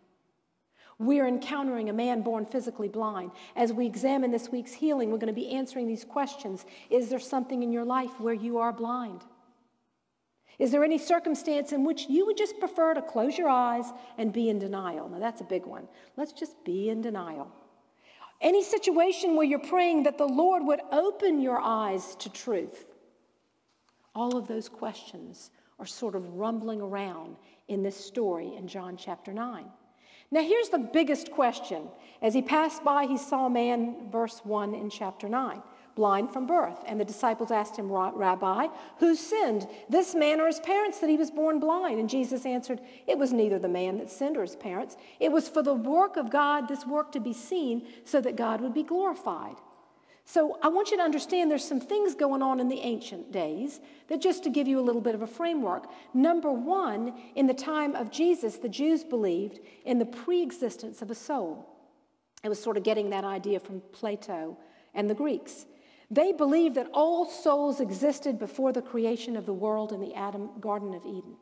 We're 0.99 1.27
encountering 1.27 1.91
a 1.91 1.93
man 1.93 2.23
born 2.23 2.47
physically 2.47 2.89
blind. 2.89 3.33
As 3.55 3.73
we 3.73 3.87
examine 3.87 4.31
this 4.31 4.49
week's 4.49 4.73
healing, 4.73 5.11
we're 5.11 5.19
going 5.19 5.35
to 5.35 5.41
be 5.41 5.51
answering 5.51 5.87
these 5.87 6.05
questions. 6.05 6.65
Is 6.89 7.11
there 7.11 7.19
something 7.19 7.63
in 7.63 7.71
your 7.71 7.85
life 7.85 8.19
where 8.19 8.35
you 8.35 8.59
are 8.59 8.73
blind? 8.73 9.23
Is 10.59 10.73
there 10.73 10.85
any 10.85 10.97
circumstance 10.97 11.73
in 11.73 11.85
which 11.85 12.07
you 12.09 12.25
would 12.25 12.39
just 12.39 12.59
prefer 12.59 12.95
to 12.95 13.03
close 13.03 13.37
your 13.37 13.51
eyes 13.51 13.93
and 14.17 14.33
be 14.33 14.49
in 14.49 14.59
denial? 14.59 15.09
Now, 15.09 15.19
that's 15.19 15.43
a 15.43 15.45
big 15.45 15.67
one. 15.67 15.87
Let's 16.17 16.33
just 16.33 16.65
be 16.65 16.89
in 16.89 17.03
denial. 17.03 17.53
Any 18.41 18.63
situation 18.63 19.37
where 19.37 19.47
you're 19.47 19.59
praying 19.59 20.05
that 20.05 20.17
the 20.17 20.27
Lord 20.27 20.65
would 20.65 20.81
open 20.93 21.41
your 21.41 21.61
eyes 21.61 22.15
to 22.17 22.31
truth. 22.31 22.87
All 24.15 24.37
of 24.37 24.49
those 24.49 24.69
questions 24.69 25.51
are 25.79 25.87
sort 25.87 26.15
of 26.15 26.35
rumbling 26.35 26.81
around 26.81 27.37
in 27.69 27.83
this 27.83 27.97
story 27.97 28.55
in 28.57 28.67
John 28.67 28.97
chapter 28.97 29.35
9. 29.35 29.67
Now, 30.31 30.43
here's 30.43 30.69
the 30.69 30.79
biggest 30.79 31.31
question. 31.31 31.89
As 32.21 32.35
he 32.35 32.43
passed 32.43 32.83
by, 32.83 33.07
he 33.07 33.17
saw 33.17 33.47
a 33.47 33.51
man, 33.51 34.11
verse 34.11 34.41
1 34.45 34.75
in 34.75 34.91
chapter 34.91 35.29
9 35.29 35.63
blind 35.97 36.31
from 36.31 36.47
birth. 36.47 36.85
And 36.87 37.01
the 37.01 37.05
disciples 37.05 37.51
asked 37.51 37.77
him, 37.77 37.91
Rabbi, 37.91 38.69
who 38.99 39.17
sinned, 39.17 39.67
this 39.89 40.15
man 40.15 40.41
or 40.41 40.47
his 40.47 40.61
parents, 40.61 41.01
that 41.01 41.11
he 41.11 41.17
was 41.17 41.31
born 41.31 41.59
blind? 41.59 41.99
And 41.99 42.09
Jesus 42.09 42.47
answered, 42.47 42.81
It 43.09 43.19
was 43.19 43.33
neither 43.33 43.59
the 43.59 43.69
man 43.69 43.99
that 43.99 44.11
sinned 44.11 44.37
or 44.37 44.43
his 44.43 44.55
parents. 44.55 44.97
It 45.19 45.33
was 45.33 45.49
for 45.49 45.63
the 45.63 45.75
work 45.75 46.17
of 46.17 46.31
God, 46.31 46.69
this 46.69 46.87
work 46.87 47.11
to 47.13 47.21
be 47.21 47.33
seen, 47.33 47.87
so 48.05 48.21
that 48.21 48.37
God 48.37 48.61
would 48.61 48.75
be 48.75 48.85
glorified. 48.85 49.57
So 50.29 50.59
I 50.61 50.67
want 50.69 50.91
you 50.91 50.97
to 50.97 51.05
understand 51.05 51.49
there's 51.49 51.67
some 51.67 51.79
things 51.79 52.17
going 52.17 52.43
on 52.43 52.59
in 52.59 52.69
the 52.69 52.81
ancient 52.81 53.31
days 53.31 53.79
that 54.09 54.21
just 54.21 54.43
to 54.43 54.51
give 54.51 54.67
you 54.67 54.81
a 54.81 54.83
little 54.83 55.01
bit 55.01 55.15
of 55.15 55.23
a 55.23 55.27
framework. 55.27 55.89
Number 56.13 56.51
one, 56.51 57.15
in 57.37 57.47
the 57.47 57.55
time 57.55 57.95
of 57.95 58.11
Jesus, 58.11 58.57
the 58.57 58.69
Jews 58.69 59.05
believed 59.05 59.61
in 59.85 60.01
the 60.01 60.05
pre 60.05 60.43
existence 60.43 61.01
of 61.01 61.13
a 61.13 61.15
soul. 61.15 61.69
It 62.43 62.49
was 62.49 62.61
sort 62.61 62.77
of 62.77 62.83
getting 62.83 63.11
that 63.11 63.23
idea 63.23 63.61
from 63.61 63.81
Plato 63.93 64.59
and 64.95 65.09
the 65.09 65.15
Greeks. 65.15 65.65
They 66.11 66.33
believed 66.33 66.75
that 66.75 66.91
all 66.93 67.27
souls 67.27 67.79
existed 67.81 68.37
before 68.37 68.73
the 68.73 68.83
creation 68.83 69.37
of 69.37 69.47
the 69.47 69.55
world 69.55 69.93
in 69.93 70.01
the 70.01 70.15
Adam 70.15 70.51
Garden 70.59 70.93
of 70.93 71.07
Eden. 71.07 71.37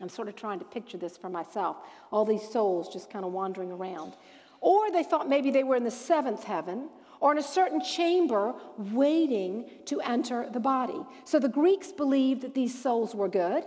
I'm 0.00 0.08
sort 0.08 0.28
of 0.28 0.36
trying 0.36 0.60
to 0.60 0.64
picture 0.64 0.96
this 0.96 1.16
for 1.16 1.28
myself. 1.28 1.78
All 2.12 2.24
these 2.24 2.48
souls 2.48 2.88
just 2.88 3.10
kind 3.10 3.24
of 3.24 3.32
wandering 3.32 3.72
around. 3.72 4.14
Or 4.60 4.92
they 4.92 5.02
thought 5.02 5.28
maybe 5.28 5.50
they 5.50 5.64
were 5.64 5.76
in 5.76 5.84
the 5.84 5.90
seventh 5.90 6.44
heaven 6.44 6.88
or 7.20 7.32
in 7.32 7.38
a 7.38 7.42
certain 7.42 7.80
chamber 7.80 8.54
waiting 8.76 9.70
to 9.84 10.00
enter 10.00 10.48
the 10.50 10.60
body. 10.60 11.00
So 11.24 11.38
the 11.38 11.48
Greeks 11.48 11.92
believed 11.92 12.40
that 12.42 12.54
these 12.54 12.76
souls 12.76 13.14
were 13.14 13.28
good 13.28 13.64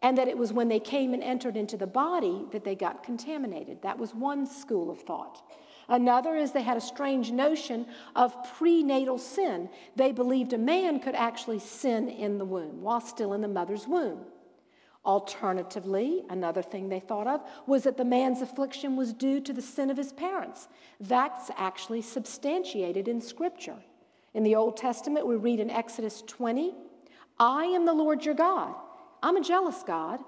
and 0.00 0.16
that 0.18 0.28
it 0.28 0.38
was 0.38 0.52
when 0.52 0.68
they 0.68 0.80
came 0.80 1.12
and 1.12 1.22
entered 1.22 1.56
into 1.56 1.76
the 1.76 1.86
body 1.86 2.44
that 2.52 2.64
they 2.64 2.74
got 2.74 3.02
contaminated. 3.02 3.82
That 3.82 3.98
was 3.98 4.14
one 4.14 4.46
school 4.46 4.90
of 4.90 5.00
thought. 5.00 5.42
Another 5.88 6.36
is 6.36 6.52
they 6.52 6.62
had 6.62 6.76
a 6.76 6.80
strange 6.80 7.30
notion 7.30 7.86
of 8.16 8.34
prenatal 8.56 9.18
sin. 9.18 9.68
They 9.96 10.12
believed 10.12 10.52
a 10.52 10.58
man 10.58 11.00
could 11.00 11.14
actually 11.14 11.58
sin 11.58 12.08
in 12.08 12.38
the 12.38 12.44
womb 12.44 12.80
while 12.80 13.00
still 13.00 13.32
in 13.34 13.40
the 13.40 13.48
mother's 13.48 13.86
womb. 13.86 14.20
Alternatively, 15.06 16.22
another 16.30 16.62
thing 16.62 16.88
they 16.88 17.00
thought 17.00 17.26
of 17.26 17.42
was 17.66 17.82
that 17.82 17.98
the 17.98 18.04
man's 18.04 18.40
affliction 18.40 18.96
was 18.96 19.12
due 19.12 19.40
to 19.40 19.52
the 19.52 19.60
sin 19.60 19.90
of 19.90 19.98
his 19.98 20.12
parents. 20.12 20.68
That's 20.98 21.50
actually 21.56 22.00
substantiated 22.00 23.06
in 23.06 23.20
Scripture. 23.20 23.76
In 24.32 24.42
the 24.42 24.54
Old 24.54 24.76
Testament, 24.76 25.26
we 25.26 25.36
read 25.36 25.60
in 25.60 25.70
Exodus 25.70 26.22
20, 26.26 26.74
I 27.38 27.64
am 27.64 27.84
the 27.84 27.92
Lord 27.92 28.24
your 28.24 28.34
God. 28.34 28.74
I'm 29.22 29.36
a 29.36 29.42
jealous 29.42 29.82
God, 29.86 30.20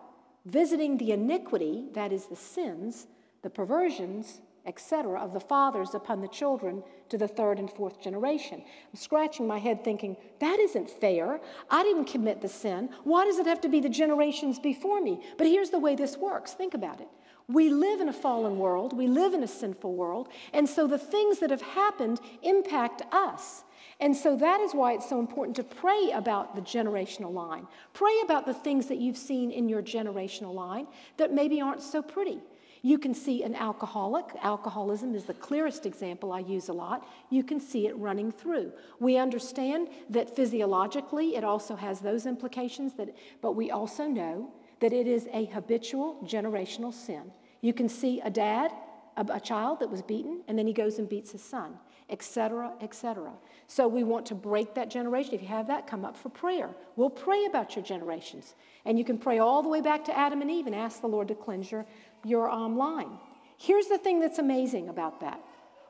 visiting 0.45 0.99
the 0.99 1.12
iniquity, 1.12 1.87
that 1.95 2.12
is, 2.12 2.27
the 2.27 2.37
sins, 2.37 3.07
the 3.43 3.51
perversions, 3.51 4.41
etc., 4.67 5.21
of 5.21 5.33
the 5.33 5.41
fathers 5.41 5.95
upon 5.95 6.21
the 6.21 6.29
children 6.29 6.83
to 7.09 7.17
the 7.17 7.29
third 7.29 7.59
and 7.59 7.71
fourth 7.71 8.01
generation. 8.01 8.63
I'm 8.63 8.99
scratching 8.99 9.47
my 9.47 9.59
head 9.59 9.85
thinking, 9.85 10.17
that 10.41 10.59
isn't 10.59 10.91
fair. 10.91 11.41
I 11.71 11.83
didn't 11.83 12.07
commit 12.07 12.41
the 12.41 12.49
sin. 12.49 12.91
Why 13.05 13.25
does 13.25 13.39
it 13.39 13.47
have 13.47 13.61
to 13.63 13.69
be 13.69 13.81
the 13.81 13.89
generations 13.89 14.59
before 14.59 15.01
me? 15.01 15.23
But 15.39 15.47
here's 15.47 15.71
the 15.71 15.79
way 15.79 15.95
this 15.95 16.17
works 16.17 16.53
think 16.53 16.75
about 16.75 17.01
it. 17.01 17.09
We 17.49 17.71
live 17.71 18.01
in 18.01 18.09
a 18.09 18.13
fallen 18.13 18.59
world, 18.59 18.93
we 18.93 19.07
live 19.07 19.33
in 19.33 19.45
a 19.45 19.49
sinful 19.49 19.95
world, 19.95 20.29
and 20.53 20.69
so 20.69 20.89
the 20.89 20.99
things 20.99 21.39
that 21.39 21.51
have 21.51 21.63
happened 21.63 22.21
impact 22.43 23.03
us. 23.13 23.63
And 23.99 24.15
so 24.15 24.37
that 24.37 24.61
is 24.61 24.75
why 24.75 24.93
it's 24.93 25.09
so 25.09 25.19
important 25.19 25.57
to 25.57 25.63
pray 25.63 26.11
about 26.13 26.55
the 26.55 26.61
generational 26.61 27.33
line. 27.33 27.67
Pray 27.95 28.13
about 28.25 28.45
the 28.45 28.53
things 28.53 28.87
that 28.87 28.99
you've 28.99 29.17
seen 29.17 29.51
in 29.51 29.69
your 29.69 29.83
generational 29.83 30.55
line 30.55 30.87
that 31.17 31.33
maybe 31.33 31.61
aren't 31.61 31.83
so 31.83 32.03
pretty. 32.03 32.41
You 32.83 32.99
can 32.99 33.15
see 33.15 33.43
an 33.43 33.55
alcoholic. 33.55 34.27
Alcoholism 34.43 35.15
is 35.15 35.25
the 35.25 35.35
clearest 35.35 35.87
example 35.87 36.31
I 36.31 36.41
use 36.41 36.69
a 36.69 36.73
lot. 36.73 37.09
You 37.31 37.43
can 37.43 37.59
see 37.59 37.87
it 37.87 37.97
running 37.97 38.31
through. 38.31 38.71
We 39.01 39.17
understand 39.17 39.89
that 40.11 40.37
physiologically 40.37 41.35
it 41.35 41.43
also 41.43 41.75
has 41.75 42.01
those 42.01 42.27
implications, 42.27 42.95
that, 42.95 43.17
but 43.41 43.53
we 43.53 43.71
also 43.71 44.05
know 44.05 44.53
that 44.81 44.93
it 44.93 45.07
is 45.07 45.27
a 45.33 45.47
habitual 45.47 46.21
generational 46.25 46.93
sin. 46.93 47.33
You 47.63 47.73
can 47.73 47.89
see 47.89 48.21
a 48.21 48.31
dad, 48.31 48.73
a, 49.17 49.27
a 49.33 49.41
child 49.41 49.81
that 49.81 49.91
was 49.91 50.03
beaten, 50.03 50.43
and 50.47 50.59
then 50.59 50.67
he 50.67 50.73
goes 50.73 50.99
and 50.99 51.09
beats 51.09 51.33
his 51.33 51.43
son, 51.43 51.79
etc., 52.09 52.73
etc. 52.81 53.33
So 53.66 53.88
we 53.88 54.05
want 54.05 54.27
to 54.27 54.35
break 54.35 54.75
that 54.75 54.90
generation. 54.90 55.35
If 55.35 55.42
you 55.42 55.49
have 55.49 55.66
that, 55.66 55.87
come 55.87 56.05
up 56.05 56.16
for 56.16 56.29
prayer. 56.29 56.71
We'll 56.95 57.11
pray 57.11 57.47
about 57.47 57.75
your 57.75 57.85
generations. 57.85 58.55
And 58.85 58.99
you 58.99 59.05
can 59.05 59.19
pray 59.19 59.38
all 59.38 59.62
the 59.62 59.69
way 59.69 59.81
back 59.81 60.05
to 60.05 60.16
Adam 60.16 60.40
and 60.40 60.51
Eve 60.51 60.66
and 60.66 60.75
ask 60.75 61.01
the 61.01 61.09
Lord 61.09 61.29
to 61.29 61.35
cleanse 61.35 61.71
your 61.71 61.87
your 62.25 62.51
um, 62.51 62.77
line. 62.77 63.19
Here's 63.59 63.87
the 63.87 63.99
thing 63.99 64.21
that's 64.21 64.38
amazing 64.38 64.88
about 64.88 65.21
that 65.21 65.40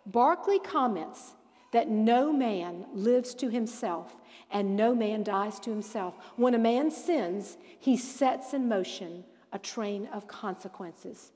Barclay 0.06 0.58
comments 0.58 1.32
that 1.72 1.88
no 1.88 2.32
man 2.32 2.86
lives 2.94 3.34
to 3.34 3.48
himself 3.48 4.16
and 4.50 4.76
no 4.76 4.94
man 4.94 5.22
dies 5.22 5.58
to 5.60 5.70
himself. 5.70 6.14
When 6.36 6.54
a 6.54 6.58
man 6.58 6.90
sins, 6.90 7.58
he 7.80 7.96
sets 7.96 8.54
in 8.54 8.68
motion 8.68 9.24
a 9.52 9.58
train 9.58 10.08
of 10.12 10.28
consequences. 10.28 11.32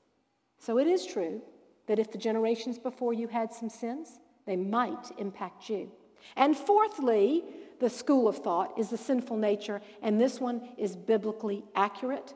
So 0.57 0.77
it 0.77 0.87
is 0.87 1.05
true 1.05 1.41
that 1.87 1.99
if 1.99 2.11
the 2.11 2.17
generations 2.17 2.79
before 2.79 3.13
you 3.13 3.27
had 3.27 3.53
some 3.53 3.69
sins, 3.69 4.19
they 4.51 4.57
might 4.57 5.11
impact 5.17 5.69
you. 5.69 5.89
And 6.35 6.57
fourthly, 6.57 7.45
the 7.79 7.89
school 7.89 8.27
of 8.27 8.39
thought 8.39 8.77
is 8.77 8.89
the 8.89 8.97
sinful 8.97 9.37
nature, 9.37 9.81
and 10.01 10.19
this 10.19 10.41
one 10.41 10.67
is 10.77 10.97
biblically 10.97 11.63
accurate. 11.73 12.33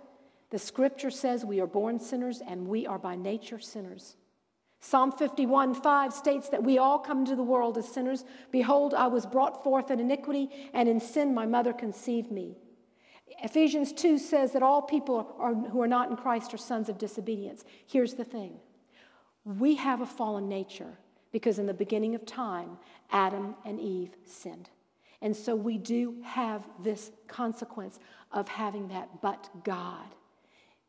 The 0.50 0.58
scripture 0.58 1.12
says 1.12 1.44
we 1.44 1.60
are 1.60 1.68
born 1.68 2.00
sinners 2.00 2.42
and 2.48 2.70
we 2.70 2.88
are 2.88 2.98
by 2.98 3.18
nature 3.18 3.60
sinners. 3.60 4.16
Psalm 4.80 5.12
51 5.12 5.76
5 5.76 6.14
states 6.14 6.48
that 6.50 6.64
we 6.64 6.78
all 6.78 7.00
come 7.00 7.20
into 7.20 7.36
the 7.36 7.44
world 7.44 7.78
as 7.78 7.86
sinners. 7.86 8.24
Behold, 8.50 8.94
I 8.94 9.08
was 9.08 9.26
brought 9.26 9.62
forth 9.62 9.92
in 9.92 10.00
iniquity, 10.00 10.50
and 10.74 10.88
in 10.88 11.02
sin 11.02 11.34
my 11.34 11.46
mother 11.46 11.74
conceived 11.74 12.32
me. 12.32 12.56
Ephesians 13.44 13.92
2 13.92 14.18
says 14.20 14.54
that 14.54 14.64
all 14.64 14.82
people 14.82 15.36
are, 15.38 15.54
who 15.54 15.82
are 15.82 15.88
not 15.88 16.10
in 16.10 16.16
Christ 16.16 16.54
are 16.54 16.58
sons 16.58 16.88
of 16.88 16.98
disobedience. 16.98 17.66
Here's 17.86 18.14
the 18.14 18.24
thing 18.24 18.54
we 19.44 19.76
have 19.76 20.00
a 20.00 20.06
fallen 20.06 20.48
nature 20.48 20.98
because 21.36 21.60
in 21.60 21.66
the 21.66 21.74
beginning 21.74 22.16
of 22.16 22.26
time, 22.26 22.78
Adam 23.12 23.56
and 23.66 23.78
Eve 23.78 24.16
sinned. 24.24 24.70
And 25.22 25.36
so 25.36 25.54
we 25.54 25.78
do 25.78 26.16
have 26.24 26.64
this 26.82 27.12
consequence 27.28 28.00
of 28.32 28.48
having 28.48 28.88
that, 28.88 29.22
but 29.22 29.50
God 29.66 30.16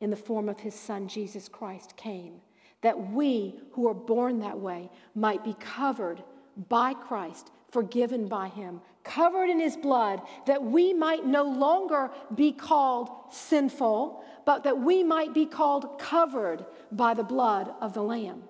in 0.00 0.10
the 0.10 0.14
form 0.14 0.48
of 0.48 0.60
his 0.60 0.72
son 0.72 1.08
Jesus 1.08 1.48
Christ 1.48 1.96
came, 1.96 2.34
that 2.82 3.10
we 3.10 3.58
who 3.72 3.88
are 3.88 3.94
born 3.94 4.38
that 4.38 4.56
way 4.56 4.88
might 5.16 5.42
be 5.42 5.56
covered 5.58 6.22
by 6.68 6.94
Christ, 6.94 7.50
forgiven 7.72 8.28
by 8.28 8.46
him, 8.46 8.80
covered 9.02 9.50
in 9.50 9.58
his 9.58 9.76
blood, 9.76 10.22
that 10.46 10.62
we 10.62 10.94
might 10.94 11.26
no 11.26 11.42
longer 11.42 12.08
be 12.36 12.52
called 12.52 13.10
sinful, 13.32 14.22
but 14.44 14.62
that 14.62 14.78
we 14.78 15.02
might 15.02 15.34
be 15.34 15.44
called 15.44 15.98
covered 15.98 16.64
by 16.92 17.14
the 17.14 17.24
blood 17.24 17.74
of 17.80 17.94
the 17.94 18.02
Lamb. 18.04 18.44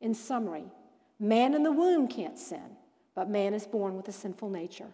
In 0.00 0.14
summary, 0.14 0.64
man 1.18 1.54
in 1.54 1.62
the 1.62 1.72
womb 1.72 2.08
can't 2.08 2.38
sin, 2.38 2.76
but 3.14 3.28
man 3.28 3.54
is 3.54 3.66
born 3.66 3.96
with 3.96 4.08
a 4.08 4.12
sinful 4.12 4.50
nature. 4.50 4.90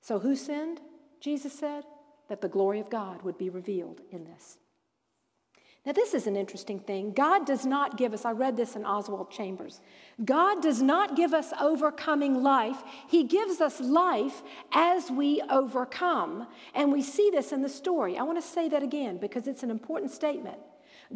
So 0.00 0.18
who 0.18 0.36
sinned? 0.36 0.80
Jesus 1.20 1.52
said 1.52 1.84
that 2.28 2.40
the 2.40 2.48
glory 2.48 2.80
of 2.80 2.90
God 2.90 3.22
would 3.22 3.38
be 3.38 3.48
revealed 3.48 4.00
in 4.10 4.24
this. 4.24 4.58
Now, 5.86 5.92
this 5.92 6.14
is 6.14 6.26
an 6.26 6.34
interesting 6.34 6.78
thing. 6.78 7.12
God 7.12 7.44
does 7.44 7.66
not 7.66 7.98
give 7.98 8.14
us, 8.14 8.24
I 8.24 8.32
read 8.32 8.56
this 8.56 8.74
in 8.74 8.86
Oswald 8.86 9.30
Chambers. 9.30 9.82
God 10.24 10.62
does 10.62 10.80
not 10.80 11.14
give 11.14 11.34
us 11.34 11.52
overcoming 11.60 12.42
life. 12.42 12.82
He 13.06 13.24
gives 13.24 13.60
us 13.60 13.80
life 13.80 14.42
as 14.72 15.10
we 15.10 15.42
overcome. 15.50 16.46
And 16.74 16.90
we 16.90 17.02
see 17.02 17.28
this 17.30 17.52
in 17.52 17.60
the 17.60 17.68
story. 17.68 18.16
I 18.16 18.22
want 18.22 18.42
to 18.42 18.46
say 18.46 18.70
that 18.70 18.82
again 18.82 19.18
because 19.18 19.46
it's 19.46 19.62
an 19.62 19.70
important 19.70 20.10
statement. 20.10 20.56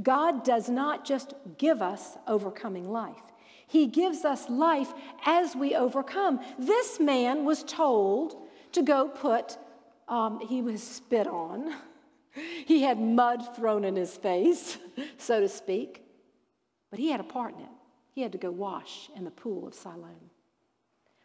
God 0.02 0.44
does 0.44 0.68
not 0.68 1.04
just 1.04 1.34
give 1.56 1.82
us 1.82 2.16
overcoming 2.26 2.90
life, 2.90 3.22
He 3.66 3.86
gives 3.86 4.24
us 4.24 4.48
life 4.48 4.92
as 5.26 5.54
we 5.56 5.74
overcome. 5.74 6.40
This 6.58 7.00
man 7.00 7.44
was 7.44 7.62
told 7.64 8.36
to 8.72 8.82
go 8.82 9.08
put, 9.08 9.56
um, 10.08 10.40
he 10.40 10.62
was 10.62 10.82
spit 10.82 11.26
on. 11.26 11.74
He 12.66 12.82
had 12.82 13.00
mud 13.00 13.56
thrown 13.56 13.82
in 13.82 13.96
his 13.96 14.16
face, 14.16 14.78
so 15.18 15.40
to 15.40 15.48
speak. 15.48 16.04
But 16.88 17.00
he 17.00 17.10
had 17.10 17.18
a 17.18 17.24
part 17.24 17.54
in 17.54 17.62
it. 17.62 17.68
He 18.12 18.22
had 18.22 18.30
to 18.32 18.38
go 18.38 18.52
wash 18.52 19.10
in 19.16 19.24
the 19.24 19.30
pool 19.32 19.66
of 19.66 19.74
Siloam. 19.74 20.30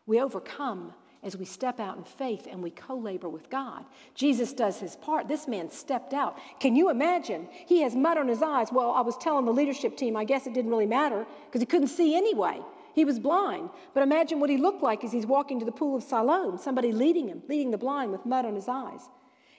We 0.07 0.19
overcome 0.19 0.93
as 1.23 1.37
we 1.37 1.45
step 1.45 1.79
out 1.79 1.97
in 1.97 2.03
faith 2.03 2.47
and 2.49 2.61
we 2.61 2.69
co 2.71 2.95
labor 2.95 3.29
with 3.29 3.49
God. 3.49 3.85
Jesus 4.15 4.53
does 4.53 4.79
his 4.79 4.95
part. 4.95 5.27
This 5.27 5.47
man 5.47 5.69
stepped 5.69 6.13
out. 6.13 6.37
Can 6.59 6.75
you 6.75 6.89
imagine? 6.89 7.47
He 7.65 7.81
has 7.81 7.95
mud 7.95 8.17
on 8.17 8.27
his 8.27 8.41
eyes. 8.41 8.67
Well, 8.71 8.91
I 8.91 9.01
was 9.01 9.17
telling 9.17 9.45
the 9.45 9.53
leadership 9.53 9.97
team, 9.97 10.15
I 10.15 10.23
guess 10.23 10.47
it 10.47 10.53
didn't 10.53 10.71
really 10.71 10.85
matter 10.85 11.25
because 11.45 11.61
he 11.61 11.65
couldn't 11.65 11.87
see 11.87 12.15
anyway. 12.15 12.59
He 12.93 13.05
was 13.05 13.19
blind. 13.19 13.69
But 13.93 14.03
imagine 14.03 14.39
what 14.39 14.49
he 14.49 14.57
looked 14.57 14.83
like 14.83 15.03
as 15.03 15.11
he's 15.11 15.25
walking 15.25 15.59
to 15.59 15.65
the 15.65 15.71
pool 15.71 15.95
of 15.95 16.03
Siloam, 16.03 16.57
somebody 16.57 16.91
leading 16.91 17.27
him, 17.27 17.41
leading 17.47 17.71
the 17.71 17.77
blind 17.77 18.11
with 18.11 18.25
mud 18.25 18.45
on 18.45 18.55
his 18.55 18.67
eyes. 18.67 19.09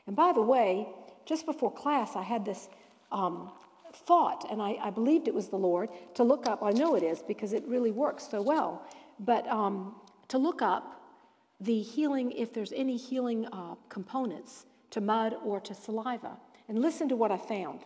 And 0.07 0.15
by 0.15 0.33
the 0.33 0.43
way, 0.43 0.89
just 1.25 1.47
before 1.47 1.73
class, 1.73 2.15
I 2.15 2.23
had 2.23 2.45
this 2.45 2.69
um, 3.11 3.51
thought, 3.93 4.47
and 4.51 4.61
I, 4.61 4.77
I, 4.83 4.91
believed 4.91 5.29
it 5.29 5.35
was 5.35 5.49
the 5.49 5.57
Lord, 5.57 5.89
to 6.15 6.25
look 6.25 6.47
up. 6.47 6.63
I 6.63 6.71
know 6.71 6.95
it 6.95 7.03
is 7.03 7.23
because 7.23 7.53
it 7.53 7.65
really 7.67 7.91
works 7.91 8.29
so 8.29 8.43
well. 8.43 8.83
But 9.21 9.47
um, 9.49 9.95
to 10.29 10.39
look 10.39 10.63
up 10.63 11.04
the 11.61 11.81
healing, 11.81 12.33
if 12.33 12.53
there's 12.53 12.73
any 12.73 12.97
healing 12.97 13.47
uh, 13.47 13.75
components 13.89 14.67
to 14.91 15.01
mud 15.01 15.35
or 15.45 15.61
to 15.61 15.75
saliva. 15.75 16.37
And 16.69 16.81
listen 16.81 17.09
to 17.09 17.17
what 17.17 17.31
I 17.31 17.37
found. 17.37 17.81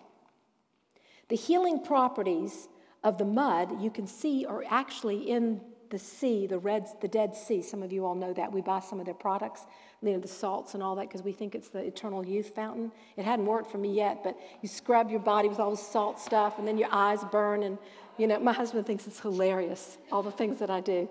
The 1.28 1.36
healing 1.36 1.82
properties 1.82 2.68
of 3.04 3.18
the 3.18 3.24
mud 3.24 3.80
you 3.80 3.90
can 3.90 4.06
see 4.06 4.46
are 4.46 4.64
actually 4.68 5.30
in 5.30 5.60
the 5.90 5.98
sea, 5.98 6.46
the 6.46 6.58
red, 6.58 6.86
the 7.00 7.08
Dead 7.08 7.34
Sea. 7.34 7.62
Some 7.62 7.82
of 7.82 7.92
you 7.92 8.04
all 8.04 8.14
know 8.14 8.32
that. 8.34 8.52
We 8.52 8.60
buy 8.60 8.80
some 8.80 9.00
of 9.00 9.06
their 9.06 9.14
products, 9.14 9.62
you 10.02 10.12
know, 10.12 10.18
the 10.18 10.28
salts 10.28 10.74
and 10.74 10.82
all 10.82 10.94
that, 10.96 11.08
because 11.08 11.22
we 11.22 11.32
think 11.32 11.54
it's 11.54 11.68
the 11.70 11.80
eternal 11.80 12.24
youth 12.26 12.54
fountain. 12.54 12.92
It 13.16 13.24
hadn't 13.24 13.46
worked 13.46 13.70
for 13.70 13.78
me 13.78 13.94
yet, 13.94 14.22
but 14.22 14.36
you 14.60 14.68
scrub 14.68 15.10
your 15.10 15.20
body 15.20 15.48
with 15.48 15.58
all 15.58 15.70
the 15.70 15.76
salt 15.76 16.20
stuff, 16.20 16.58
and 16.58 16.68
then 16.68 16.76
your 16.76 16.90
eyes 16.92 17.20
burn. 17.32 17.62
And, 17.62 17.78
you 18.18 18.26
know, 18.26 18.38
my 18.38 18.52
husband 18.52 18.86
thinks 18.86 19.06
it's 19.06 19.20
hilarious, 19.20 19.96
all 20.12 20.22
the 20.22 20.30
things 20.30 20.58
that 20.58 20.70
I 20.70 20.80
do. 20.80 21.08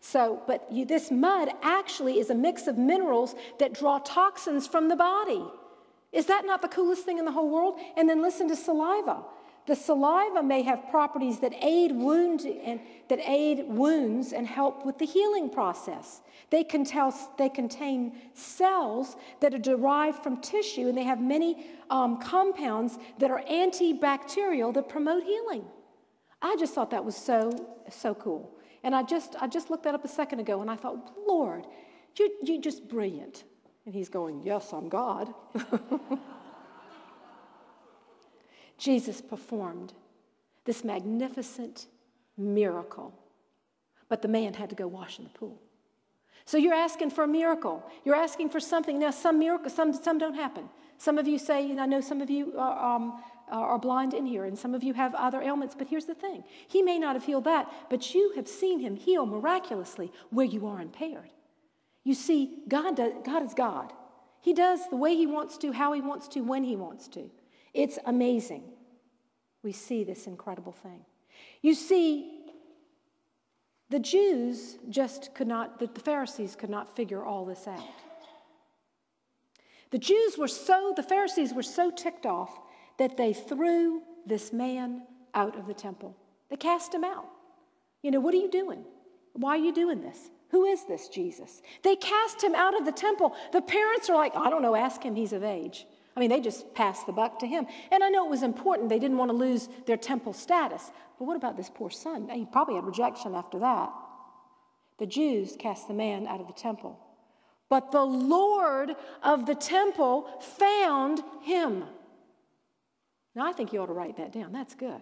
So, 0.00 0.42
but 0.46 0.66
you, 0.72 0.84
this 0.84 1.10
mud 1.10 1.50
actually 1.62 2.18
is 2.18 2.30
a 2.30 2.34
mix 2.34 2.66
of 2.66 2.78
minerals 2.78 3.34
that 3.58 3.74
draw 3.74 3.98
toxins 3.98 4.66
from 4.66 4.88
the 4.88 4.96
body. 4.96 5.44
Is 6.12 6.26
that 6.26 6.46
not 6.46 6.62
the 6.62 6.68
coolest 6.68 7.04
thing 7.04 7.18
in 7.18 7.24
the 7.24 7.32
whole 7.32 7.50
world? 7.50 7.78
And 7.96 8.08
then 8.08 8.22
listen 8.22 8.48
to 8.48 8.56
saliva. 8.56 9.22
The 9.66 9.76
saliva 9.76 10.42
may 10.42 10.62
have 10.62 10.88
properties 10.90 11.38
that 11.40 11.52
aid 11.62 11.92
wound 11.92 12.40
and 12.40 12.80
that 13.08 13.20
aid 13.24 13.66
wounds 13.68 14.32
and 14.32 14.46
help 14.46 14.84
with 14.86 14.98
the 14.98 15.04
healing 15.04 15.50
process. 15.50 16.22
They, 16.48 16.64
can 16.64 16.84
tell, 16.84 17.14
they 17.38 17.48
contain 17.48 18.14
cells 18.34 19.16
that 19.40 19.54
are 19.54 19.58
derived 19.58 20.22
from 20.22 20.40
tissue, 20.40 20.88
and 20.88 20.98
they 20.98 21.04
have 21.04 21.20
many 21.20 21.66
um, 21.90 22.20
compounds 22.20 22.98
that 23.18 23.30
are 23.30 23.42
antibacterial 23.48 24.74
that 24.74 24.88
promote 24.88 25.22
healing. 25.22 25.64
I 26.42 26.56
just 26.58 26.74
thought 26.74 26.90
that 26.90 27.04
was 27.04 27.14
so 27.14 27.52
so 27.90 28.14
cool. 28.14 28.52
And 28.82 28.94
I 28.94 29.02
just, 29.02 29.36
I 29.40 29.46
just 29.46 29.70
looked 29.70 29.84
that 29.84 29.94
up 29.94 30.04
a 30.04 30.08
second 30.08 30.40
ago 30.40 30.60
and 30.60 30.70
I 30.70 30.76
thought, 30.76 31.12
Lord, 31.26 31.66
you, 32.18 32.30
you're 32.42 32.60
just 32.60 32.88
brilliant. 32.88 33.44
And 33.86 33.94
he's 33.94 34.08
going, 34.08 34.42
Yes, 34.42 34.72
I'm 34.72 34.88
God. 34.88 35.32
Jesus 38.78 39.20
performed 39.20 39.92
this 40.64 40.84
magnificent 40.84 41.86
miracle, 42.36 43.14
but 44.08 44.22
the 44.22 44.28
man 44.28 44.54
had 44.54 44.70
to 44.70 44.76
go 44.76 44.86
wash 44.86 45.18
in 45.18 45.24
the 45.24 45.30
pool. 45.30 45.60
So 46.46 46.56
you're 46.56 46.74
asking 46.74 47.10
for 47.10 47.24
a 47.24 47.28
miracle. 47.28 47.84
You're 48.04 48.16
asking 48.16 48.48
for 48.48 48.58
something. 48.58 48.98
Now, 48.98 49.10
some 49.10 49.38
miracles, 49.38 49.74
some, 49.74 49.92
some 49.92 50.18
don't 50.18 50.34
happen. 50.34 50.68
Some 50.98 51.18
of 51.18 51.28
you 51.28 51.38
say, 51.38 51.70
and 51.70 51.80
I 51.80 51.86
know 51.86 52.00
some 52.00 52.20
of 52.20 52.30
you 52.30 52.54
are, 52.58 52.96
um, 52.96 53.22
are 53.50 53.78
blind 53.78 54.14
in 54.14 54.26
here, 54.26 54.44
and 54.44 54.58
some 54.58 54.74
of 54.74 54.82
you 54.82 54.94
have 54.94 55.14
other 55.14 55.42
ailments, 55.42 55.74
but 55.76 55.88
here's 55.88 56.06
the 56.06 56.14
thing 56.14 56.44
He 56.68 56.82
may 56.82 56.98
not 56.98 57.14
have 57.16 57.24
healed 57.24 57.44
that, 57.44 57.70
but 57.88 58.14
you 58.14 58.32
have 58.36 58.48
seen 58.48 58.80
Him 58.80 58.96
heal 58.96 59.26
miraculously 59.26 60.12
where 60.30 60.46
you 60.46 60.66
are 60.66 60.80
impaired. 60.80 61.30
You 62.04 62.14
see, 62.14 62.62
God, 62.68 62.96
does, 62.96 63.12
God 63.24 63.42
is 63.42 63.54
God. 63.54 63.92
He 64.40 64.54
does 64.54 64.80
the 64.88 64.96
way 64.96 65.14
He 65.14 65.26
wants 65.26 65.58
to, 65.58 65.72
how 65.72 65.92
He 65.92 66.00
wants 66.00 66.28
to, 66.28 66.40
when 66.40 66.64
He 66.64 66.76
wants 66.76 67.08
to. 67.08 67.30
It's 67.74 67.98
amazing. 68.06 68.62
We 69.62 69.72
see 69.72 70.04
this 70.04 70.26
incredible 70.26 70.72
thing. 70.72 71.04
You 71.62 71.74
see, 71.74 72.40
the 73.90 73.98
Jews 73.98 74.78
just 74.88 75.34
could 75.34 75.48
not, 75.48 75.78
the 75.78 76.00
Pharisees 76.00 76.56
could 76.56 76.70
not 76.70 76.96
figure 76.96 77.24
all 77.24 77.44
this 77.44 77.66
out. 77.66 77.84
The 79.90 79.98
Jews 79.98 80.38
were 80.38 80.48
so, 80.48 80.92
the 80.94 81.02
Pharisees 81.02 81.52
were 81.52 81.64
so 81.64 81.90
ticked 81.90 82.24
off 82.24 82.58
that 83.00 83.16
they 83.16 83.32
threw 83.32 84.02
this 84.26 84.52
man 84.52 85.00
out 85.32 85.58
of 85.58 85.66
the 85.66 85.72
temple. 85.72 86.14
They 86.50 86.56
cast 86.56 86.92
him 86.92 87.02
out. 87.02 87.24
You 88.02 88.10
know, 88.10 88.20
what 88.20 88.34
are 88.34 88.36
you 88.36 88.50
doing? 88.50 88.84
Why 89.32 89.52
are 89.52 89.64
you 89.64 89.72
doing 89.72 90.02
this? 90.02 90.18
Who 90.50 90.66
is 90.66 90.84
this 90.84 91.08
Jesus? 91.08 91.62
They 91.82 91.96
cast 91.96 92.44
him 92.44 92.54
out 92.54 92.78
of 92.78 92.84
the 92.84 92.92
temple. 92.92 93.34
The 93.54 93.62
parents 93.62 94.10
are 94.10 94.16
like, 94.16 94.36
I 94.36 94.50
don't 94.50 94.60
know, 94.60 94.74
ask 94.74 95.02
him, 95.02 95.16
he's 95.16 95.32
of 95.32 95.42
age. 95.42 95.86
I 96.14 96.20
mean, 96.20 96.28
they 96.28 96.40
just 96.40 96.74
passed 96.74 97.06
the 97.06 97.12
buck 97.12 97.38
to 97.38 97.46
him. 97.46 97.66
And 97.90 98.04
I 98.04 98.10
know 98.10 98.26
it 98.26 98.30
was 98.30 98.42
important. 98.42 98.90
They 98.90 98.98
didn't 98.98 99.16
want 99.16 99.30
to 99.30 99.36
lose 99.36 99.70
their 99.86 99.96
temple 99.96 100.34
status. 100.34 100.90
But 101.18 101.24
what 101.24 101.38
about 101.38 101.56
this 101.56 101.70
poor 101.74 101.88
son? 101.88 102.28
He 102.28 102.44
probably 102.44 102.74
had 102.74 102.84
rejection 102.84 103.34
after 103.34 103.58
that. 103.60 103.90
The 104.98 105.06
Jews 105.06 105.56
cast 105.58 105.88
the 105.88 105.94
man 105.94 106.26
out 106.26 106.42
of 106.42 106.48
the 106.48 106.52
temple. 106.52 107.00
But 107.70 107.92
the 107.92 108.04
Lord 108.04 108.94
of 109.22 109.46
the 109.46 109.54
temple 109.54 110.28
found 110.58 111.22
him. 111.40 111.84
Now, 113.34 113.46
I 113.46 113.52
think 113.52 113.72
you 113.72 113.80
ought 113.80 113.86
to 113.86 113.92
write 113.92 114.16
that 114.16 114.32
down. 114.32 114.52
That's 114.52 114.74
good. 114.74 115.00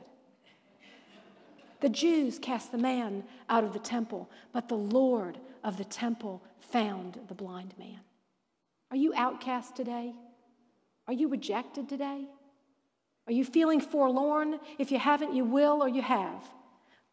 The 1.81 1.89
Jews 1.89 2.39
cast 2.39 2.73
the 2.73 2.79
man 2.79 3.25
out 3.49 3.65
of 3.65 3.73
the 3.73 3.79
temple, 3.79 4.29
but 4.53 4.69
the 4.69 4.75
Lord 4.75 5.39
of 5.63 5.79
the 5.79 5.85
temple 5.85 6.43
found 6.59 7.19
the 7.29 7.35
blind 7.35 7.75
man. 7.79 8.01
Are 8.91 8.97
you 8.97 9.13
outcast 9.15 9.77
today? 9.77 10.15
Are 11.07 11.13
you 11.13 11.29
rejected 11.29 11.89
today? 11.89 12.27
Are 13.27 13.33
you 13.33 13.45
feeling 13.45 13.81
forlorn? 13.81 14.59
If 14.79 14.91
you 14.91 14.99
haven't, 14.99 15.35
you 15.35 15.45
will 15.45 15.83
or 15.83 15.89
you 15.89 16.03
have. 16.03 16.43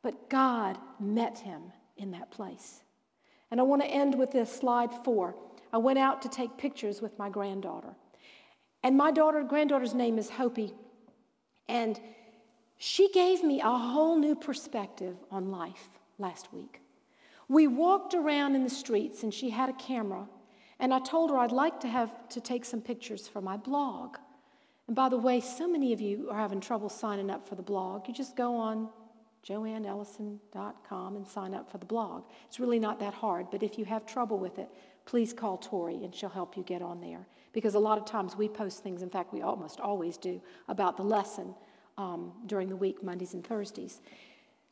But 0.02 0.30
God 0.30 0.78
met 1.00 1.40
him 1.40 1.72
in 1.98 2.12
that 2.12 2.32
place. 2.32 2.82
And 3.52 3.60
I 3.60 3.64
want 3.64 3.82
to 3.82 3.88
end 3.88 4.16
with 4.16 4.32
this 4.32 4.52
slide 4.52 4.92
four. 5.04 5.36
I 5.72 5.78
went 5.78 6.00
out 6.00 6.22
to 6.24 6.30
take 6.30 6.58
pictures 6.58 7.02
with 7.02 7.18
my 7.20 7.30
granddaughter. 7.30 7.96
And 8.84 8.98
my 8.98 9.12
daughter, 9.12 9.44
granddaughter's 9.44 9.94
name 9.94 10.18
is 10.18 10.30
Hopi. 10.30 10.74
And 11.68 12.00
she 12.78 13.10
gave 13.12 13.44
me 13.44 13.62
a 13.62 13.70
whole 13.70 14.18
new 14.18 14.36
perspective 14.36 15.16
on 15.32 15.50
life 15.50 15.90
last 16.18 16.54
week. 16.54 16.82
We 17.48 17.68
walked 17.68 18.14
around 18.14 18.56
in 18.56 18.64
the 18.64 18.70
streets 18.70 19.24
and 19.24 19.34
she 19.34 19.50
had 19.50 19.70
a 19.70 19.74
camera 19.74 20.28
and 20.80 20.94
I 20.94 21.00
told 21.00 21.30
her 21.30 21.38
I'd 21.38 21.52
like 21.52 21.80
to 21.82 21.88
have 21.88 22.12
to 22.30 22.42
take 22.42 22.66
some 22.66 22.82
pictures 22.82 23.28
for 23.28 23.42
my 23.42 23.58
blog. 23.58 24.18
And 24.88 24.96
by 24.96 25.10
the 25.10 25.18
way, 25.18 25.40
so 25.40 25.68
many 25.68 25.94
of 25.94 26.02
you 26.02 26.30
are 26.30 26.38
having 26.38 26.60
trouble 26.60 26.90
signing 26.90 27.30
up 27.30 27.48
for 27.48 27.56
the 27.56 27.64
blog. 27.64 28.08
You 28.08 28.14
just 28.14 28.36
go 28.36 28.56
on 28.56 28.90
joanneellison.com 29.48 31.16
and 31.16 31.28
sign 31.28 31.54
up 31.54 31.72
for 31.72 31.78
the 31.78 31.86
blog. 31.86 32.24
It's 32.48 32.60
really 32.60 32.80
not 32.80 33.00
that 33.00 33.14
hard, 33.14 33.48
but 33.52 33.62
if 33.64 33.78
you 33.78 33.86
have 33.86 34.06
trouble 34.06 34.40
with 34.40 34.58
it, 34.58 34.70
please 35.06 35.34
call 35.34 35.58
Tori 35.58 36.04
and 36.04 36.14
she'll 36.14 36.30
help 36.30 36.58
you 36.58 36.64
get 36.64 36.82
on 36.82 37.00
there. 37.00 37.28
Because 37.56 37.76
a 37.76 37.80
lot 37.80 37.98
of 37.98 38.04
times 38.04 38.36
we 38.36 38.50
post 38.50 38.84
things, 38.84 39.02
in 39.02 39.10
fact, 39.10 39.34
we 39.34 39.42
almost 39.42 39.80
always 39.80 40.18
do, 40.18 40.42
about 40.68 40.98
the 40.98 41.04
lesson 41.04 41.56
um, 41.98 42.34
during 42.46 42.68
the 42.68 42.76
week, 42.76 43.02
Mondays 43.02 43.34
and 43.34 43.48
Thursdays. 43.48 44.02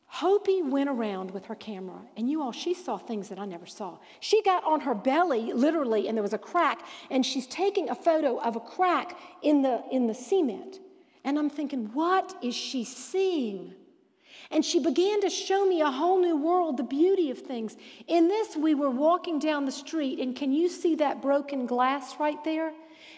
Hopi 0.04 0.60
went 0.60 0.90
around 0.90 1.30
with 1.30 1.46
her 1.46 1.54
camera, 1.54 2.02
and 2.18 2.28
you 2.30 2.42
all, 2.42 2.52
she 2.52 2.74
saw 2.74 2.98
things 2.98 3.30
that 3.30 3.38
I 3.38 3.46
never 3.46 3.64
saw. 3.64 3.96
She 4.20 4.42
got 4.42 4.62
on 4.64 4.80
her 4.80 4.94
belly, 4.94 5.54
literally, 5.54 6.08
and 6.08 6.16
there 6.16 6.22
was 6.22 6.34
a 6.34 6.38
crack, 6.38 6.86
and 7.10 7.24
she's 7.24 7.46
taking 7.46 7.88
a 7.88 7.94
photo 7.94 8.38
of 8.38 8.54
a 8.54 8.60
crack 8.60 9.18
in 9.40 9.62
the, 9.62 9.82
in 9.90 10.06
the 10.06 10.14
cement. 10.14 10.78
And 11.24 11.38
I'm 11.38 11.48
thinking, 11.48 11.86
what 11.94 12.36
is 12.42 12.54
she 12.54 12.84
seeing? 12.84 13.72
And 14.50 14.64
she 14.64 14.78
began 14.78 15.20
to 15.22 15.30
show 15.30 15.66
me 15.66 15.80
a 15.80 15.90
whole 15.90 16.20
new 16.20 16.36
world, 16.36 16.76
the 16.76 16.82
beauty 16.82 17.30
of 17.30 17.38
things. 17.38 17.76
In 18.06 18.28
this, 18.28 18.56
we 18.56 18.74
were 18.74 18.90
walking 18.90 19.38
down 19.38 19.64
the 19.64 19.72
street, 19.72 20.18
and 20.20 20.36
can 20.36 20.52
you 20.52 20.68
see 20.68 20.94
that 20.96 21.22
broken 21.22 21.66
glass 21.66 22.20
right 22.20 22.42
there? 22.44 22.72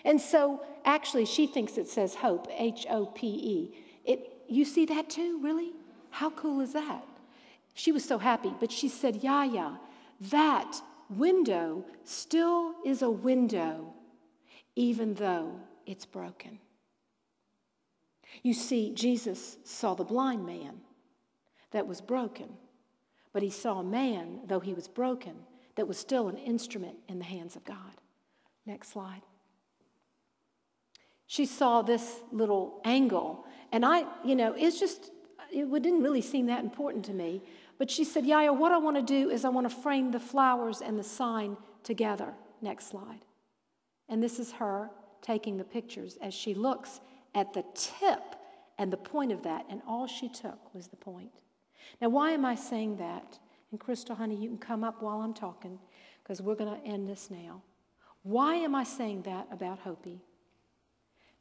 And 0.05 0.21
so, 0.21 0.63
actually, 0.85 1.27
she 1.27 1.47
thinks 1.47 1.79
it 1.79 1.89
says 1.89 2.15
hope, 2.15 2.49
H 2.57 2.87
O 2.89 3.07
P 3.07 3.27
E. 3.27 3.77
It, 4.05 4.43
you 4.49 4.65
see 4.65 4.87
that 4.87 5.11
too, 5.11 5.41
really? 5.43 5.73
How 6.11 6.31
cool 6.31 6.61
is 6.61 6.73
that? 6.73 7.05
She 7.75 7.93
was 7.93 8.05
so 8.05 8.19
happy, 8.19 8.55
but 8.59 8.73
she 8.73 8.89
said, 8.89 9.23
Yaya, 9.23 9.79
that 10.31 10.81
window 11.11 11.85
still 12.05 12.75
is 12.85 13.03
a 13.03 13.11
window, 13.11 13.93
even 14.77 15.15
though 15.15 15.61
it's 15.87 16.07
broken. 16.07 16.59
You 18.43 18.55
see, 18.55 18.95
Jesus 18.95 19.57
saw 19.65 19.95
the 19.95 20.05
blind 20.05 20.47
man 20.47 20.81
that 21.73 21.87
was 21.87 22.01
broken, 22.01 22.49
But 23.37 23.43
he 23.43 23.51
saw 23.51 23.83
man, 23.83 24.41
though 24.47 24.61
he 24.61 24.73
was 24.73 24.89
broken, 24.89 25.35
that 25.75 25.87
was 25.87 25.99
still 25.99 26.29
an 26.29 26.39
instrument 26.39 26.97
in 27.07 27.19
the 27.19 27.25
hands 27.27 27.55
of 27.55 27.67
God. 27.67 28.01
Next 28.65 28.89
slide. 28.89 29.21
She 31.27 31.45
saw 31.45 31.83
this 31.83 32.21
little 32.33 32.81
angle, 32.87 33.45
and 33.73 33.85
I, 33.85 34.07
you 34.25 34.37
know, 34.37 34.55
it's 34.57 34.81
just, 34.81 35.11
it 35.53 35.71
didn't 35.83 36.03
really 36.03 36.23
seem 36.23 36.47
that 36.47 36.65
important 36.65 37.05
to 37.05 37.13
me. 37.13 37.43
But 37.77 37.91
she 37.91 38.05
said, 38.05 38.25
Yaya, 38.25 38.55
what 38.55 38.73
I 38.73 38.79
want 38.79 38.97
to 38.97 39.03
do 39.03 39.29
is 39.29 39.45
I 39.45 39.51
want 39.51 39.69
to 39.69 39.77
frame 39.77 40.13
the 40.13 40.19
flowers 40.19 40.81
and 40.81 40.99
the 40.99 41.05
sign 41.05 41.59
together. 41.83 42.33
Next 42.63 42.89
slide. 42.89 43.27
And 44.09 44.23
this 44.23 44.39
is 44.39 44.53
her 44.53 44.89
taking 45.21 45.59
the 45.59 45.65
pictures 45.65 46.17
as 46.23 46.33
she 46.33 46.55
looks 46.55 47.03
at 47.35 47.53
the 47.53 47.67
tip 47.75 48.23
and 48.79 48.91
the 48.91 48.97
point 48.97 49.31
of 49.31 49.43
that, 49.43 49.67
and 49.69 49.83
all 49.87 50.07
she 50.07 50.31
took 50.31 50.73
was 50.75 50.87
the 50.87 50.97
point. 50.97 51.33
Now, 52.01 52.09
why 52.09 52.31
am 52.31 52.45
I 52.45 52.55
saying 52.55 52.97
that? 52.97 53.39
And 53.71 53.81
Crystal, 53.81 54.15
honey, 54.15 54.37
you 54.37 54.49
can 54.49 54.59
come 54.59 54.85
up 54.85 55.03
while 55.03 55.21
I'm 55.21 55.35
talking 55.35 55.79
because 56.23 56.41
we're 56.41 56.55
going 56.55 56.81
to 56.81 56.87
end 56.87 57.09
this 57.09 57.31
now. 57.31 57.63
Why 58.23 58.57
am 58.57 58.75
I 58.75 58.85
saying 58.85 59.23
that 59.23 59.47
about 59.51 59.79
Hopi? 59.81 60.21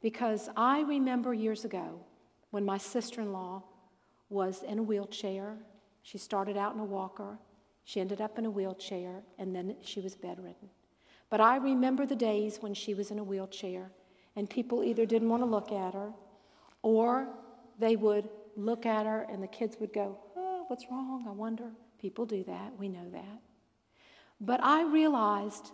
Because 0.00 0.48
I 0.56 0.82
remember 0.82 1.34
years 1.34 1.64
ago 1.64 2.00
when 2.50 2.64
my 2.64 2.78
sister 2.78 3.20
in 3.20 3.32
law 3.32 3.62
was 4.28 4.62
in 4.62 4.78
a 4.78 4.82
wheelchair. 4.82 5.56
She 6.02 6.18
started 6.18 6.56
out 6.56 6.74
in 6.74 6.80
a 6.80 6.84
walker, 6.84 7.38
she 7.84 8.00
ended 8.00 8.20
up 8.20 8.38
in 8.38 8.46
a 8.46 8.50
wheelchair, 8.50 9.22
and 9.38 9.54
then 9.54 9.76
she 9.82 10.00
was 10.00 10.14
bedridden. 10.14 10.68
But 11.28 11.40
I 11.40 11.56
remember 11.56 12.06
the 12.06 12.16
days 12.16 12.58
when 12.60 12.74
she 12.74 12.94
was 12.94 13.10
in 13.10 13.18
a 13.18 13.24
wheelchair, 13.24 13.90
and 14.36 14.48
people 14.48 14.84
either 14.84 15.06
didn't 15.06 15.28
want 15.28 15.42
to 15.42 15.46
look 15.46 15.72
at 15.72 15.94
her 15.94 16.12
or 16.82 17.28
they 17.78 17.96
would 17.96 18.28
look 18.56 18.86
at 18.86 19.06
her 19.06 19.26
and 19.30 19.42
the 19.42 19.48
kids 19.48 19.76
would 19.80 19.92
go, 19.92 20.18
What's 20.68 20.86
wrong? 20.90 21.24
I 21.28 21.32
wonder. 21.32 21.70
People 22.00 22.26
do 22.26 22.44
that. 22.44 22.78
We 22.78 22.88
know 22.88 23.08
that. 23.12 23.40
But 24.40 24.60
I 24.62 24.82
realized 24.84 25.70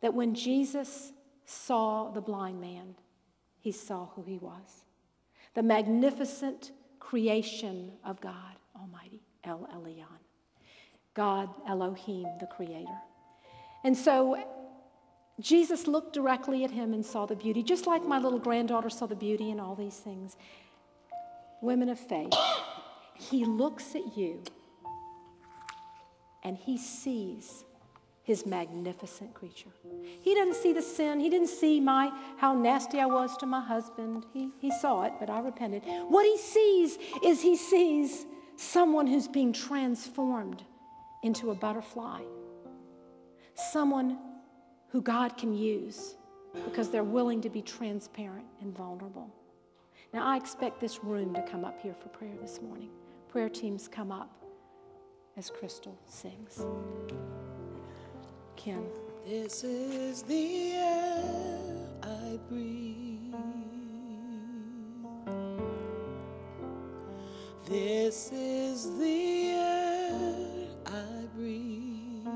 that 0.00 0.14
when 0.14 0.34
Jesus 0.34 1.12
saw 1.44 2.10
the 2.10 2.20
blind 2.20 2.60
man, 2.60 2.94
he 3.60 3.72
saw 3.72 4.06
who 4.14 4.22
he 4.22 4.38
was 4.38 4.84
the 5.54 5.62
magnificent 5.62 6.70
creation 7.00 7.90
of 8.04 8.20
God 8.20 8.34
Almighty, 8.78 9.22
El 9.42 9.68
Elyon, 9.74 10.06
God 11.14 11.48
Elohim, 11.66 12.26
the 12.38 12.46
Creator. 12.46 12.98
And 13.82 13.96
so 13.96 14.38
Jesus 15.40 15.86
looked 15.86 16.12
directly 16.12 16.64
at 16.64 16.70
him 16.70 16.92
and 16.92 17.04
saw 17.04 17.26
the 17.26 17.34
beauty, 17.34 17.62
just 17.62 17.86
like 17.86 18.04
my 18.04 18.18
little 18.18 18.38
granddaughter 18.38 18.90
saw 18.90 19.06
the 19.06 19.16
beauty 19.16 19.50
in 19.50 19.58
all 19.58 19.74
these 19.74 19.96
things. 19.96 20.36
Women 21.60 21.88
of 21.88 21.98
faith, 21.98 22.32
he 23.18 23.44
looks 23.44 23.94
at 23.94 24.16
you 24.16 24.42
and 26.44 26.56
he 26.56 26.78
sees 26.78 27.64
his 28.22 28.46
magnificent 28.46 29.34
creature. 29.34 29.70
He 30.20 30.34
doesn't 30.34 30.56
see 30.56 30.72
the 30.72 30.82
sin. 30.82 31.18
He 31.18 31.30
didn't 31.30 31.48
see 31.48 31.80
my 31.80 32.12
how 32.36 32.54
nasty 32.54 33.00
I 33.00 33.06
was 33.06 33.36
to 33.38 33.46
my 33.46 33.60
husband. 33.60 34.26
He, 34.32 34.50
he 34.58 34.70
saw 34.70 35.04
it, 35.04 35.14
but 35.18 35.30
I 35.30 35.40
repented. 35.40 35.82
What 36.08 36.26
he 36.26 36.36
sees 36.36 36.98
is 37.24 37.40
he 37.40 37.56
sees 37.56 38.26
someone 38.56 39.06
who's 39.06 39.28
being 39.28 39.52
transformed 39.52 40.62
into 41.22 41.50
a 41.50 41.54
butterfly. 41.54 42.20
Someone 43.54 44.18
who 44.90 45.02
God 45.02 45.36
can 45.36 45.52
use 45.54 46.14
because 46.64 46.90
they're 46.90 47.04
willing 47.04 47.40
to 47.40 47.50
be 47.50 47.62
transparent 47.62 48.46
and 48.60 48.76
vulnerable. 48.76 49.34
Now, 50.12 50.26
I 50.26 50.36
expect 50.36 50.80
this 50.80 51.02
room 51.02 51.34
to 51.34 51.42
come 51.42 51.64
up 51.64 51.80
here 51.80 51.94
for 51.94 52.08
prayer 52.08 52.34
this 52.40 52.60
morning. 52.62 52.90
Prayer 53.28 53.50
teams 53.50 53.88
come 53.88 54.10
up 54.10 54.32
as 55.36 55.50
Crystal 55.50 55.98
sings. 56.06 56.64
Kim. 58.56 58.82
This 59.26 59.62
is 59.64 60.22
the 60.22 60.72
air 60.72 61.60
I 62.02 62.38
breathe. 62.48 63.34
This 67.66 68.32
is 68.32 68.98
the 68.98 69.50
air 69.50 70.66
I 70.86 71.26
breathe. 71.36 72.26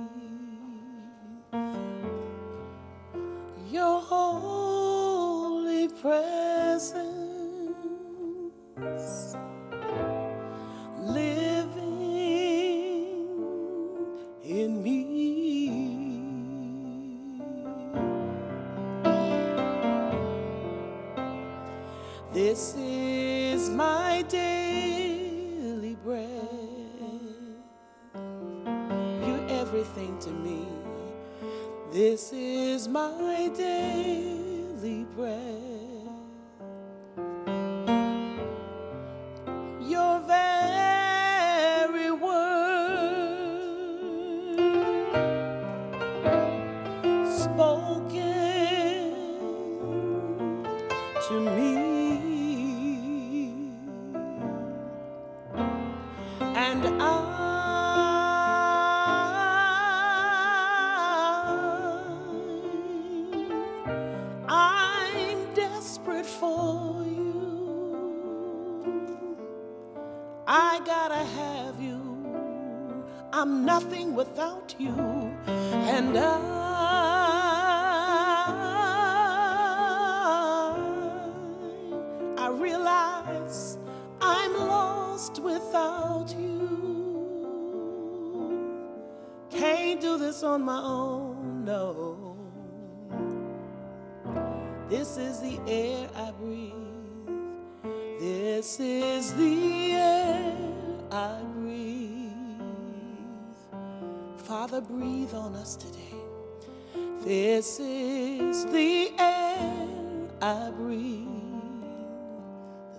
Your 3.70 3.99
holy 3.99 5.88
presence. 5.88 7.22
This 22.53 22.75
is 22.77 23.71
my 23.71 24.23
daily 24.29 25.97
bread. 26.05 26.29
You're 28.15 29.49
everything 29.49 30.19
to 30.19 30.29
me. 30.29 30.67
This 31.91 32.31
is 32.35 32.89
my 32.89 33.51
daily 33.57 35.05
bread. 35.17 35.72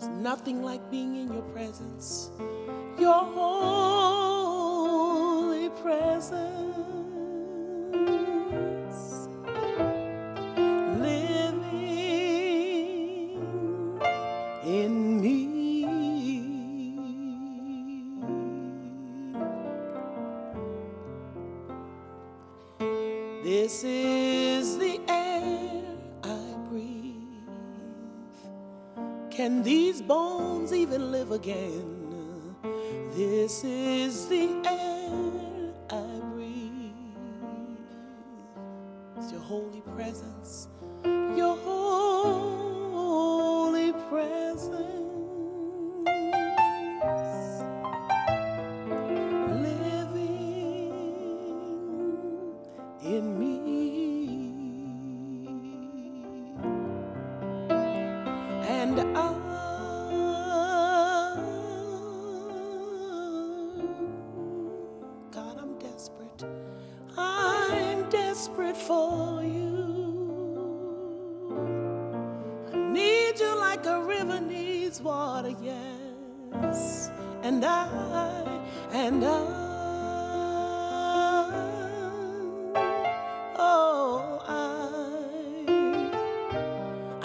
There's 0.04 0.18
nothing 0.18 0.62
like 0.62 0.92
being 0.92 1.16
in 1.16 1.32
your 1.32 1.44
presence, 1.54 2.30
your 3.00 3.24
holy 3.24 4.90
presence. 5.82 6.73
Again. 31.44 31.93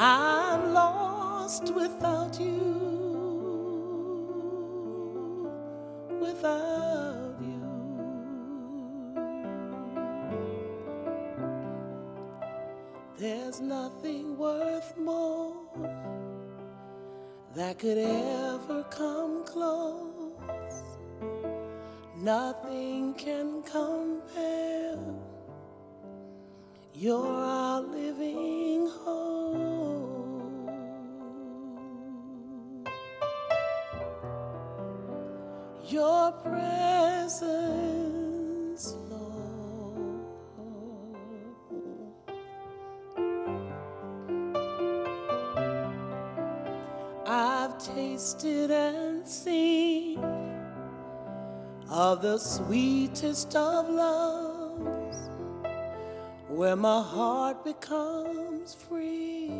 I'm 0.01 0.73
lost 0.75 1.75
without 1.75 2.39
you, 2.39 2.71
without 6.21 7.35
you. 7.41 7.65
There's 13.19 13.61
nothing 13.61 14.39
worth 14.39 14.97
more 14.97 15.57
that 17.57 17.81
could 17.81 17.99
ever 17.99 18.85
come 18.91 19.45
close. 19.45 20.81
Nothing 22.17 23.15
can 23.15 23.65
compare. 23.65 24.97
You're 26.95 27.27
our 27.27 27.81
living. 27.81 28.18
the 52.21 52.39
sweetest 52.39 53.55
of 53.55 53.89
loves, 53.89 55.31
where 56.49 56.77
my 56.77 57.01
heart 57.03 57.65
becomes 57.65 58.75
free 58.75 59.53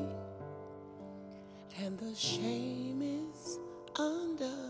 and 1.81 1.97
the 1.99 2.15
shame 2.15 3.01
is 3.01 3.59
undone. 3.97 4.68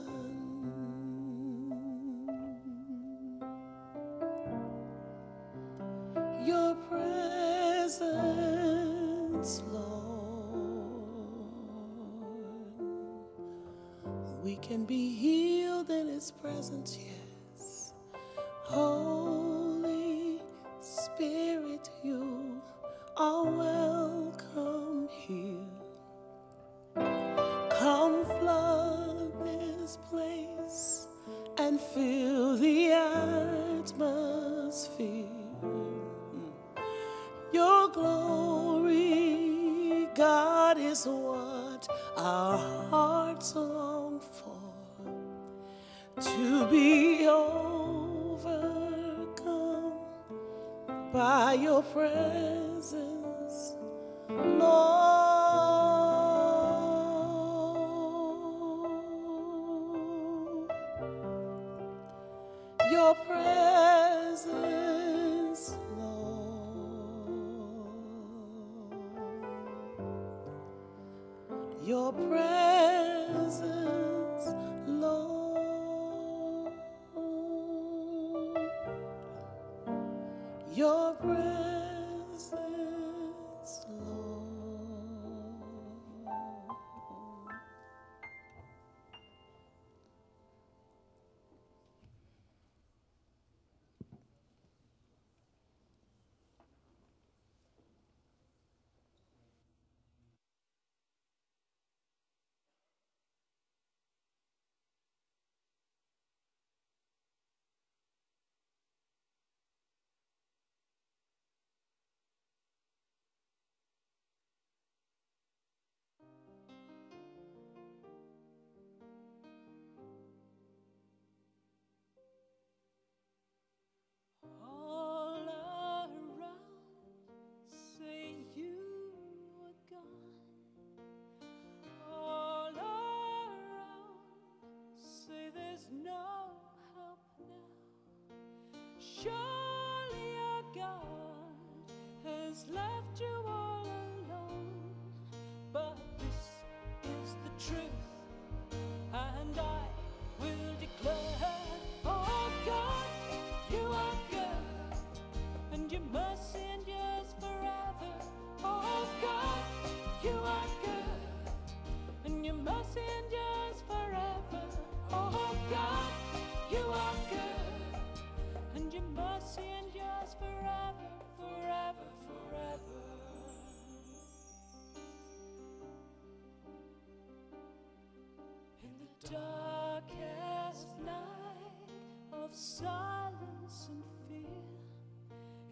darkest 179.31 180.99
night 181.05 181.91
of 182.33 182.55
silence 182.55 183.89
and 183.91 184.03
fear 184.29 184.49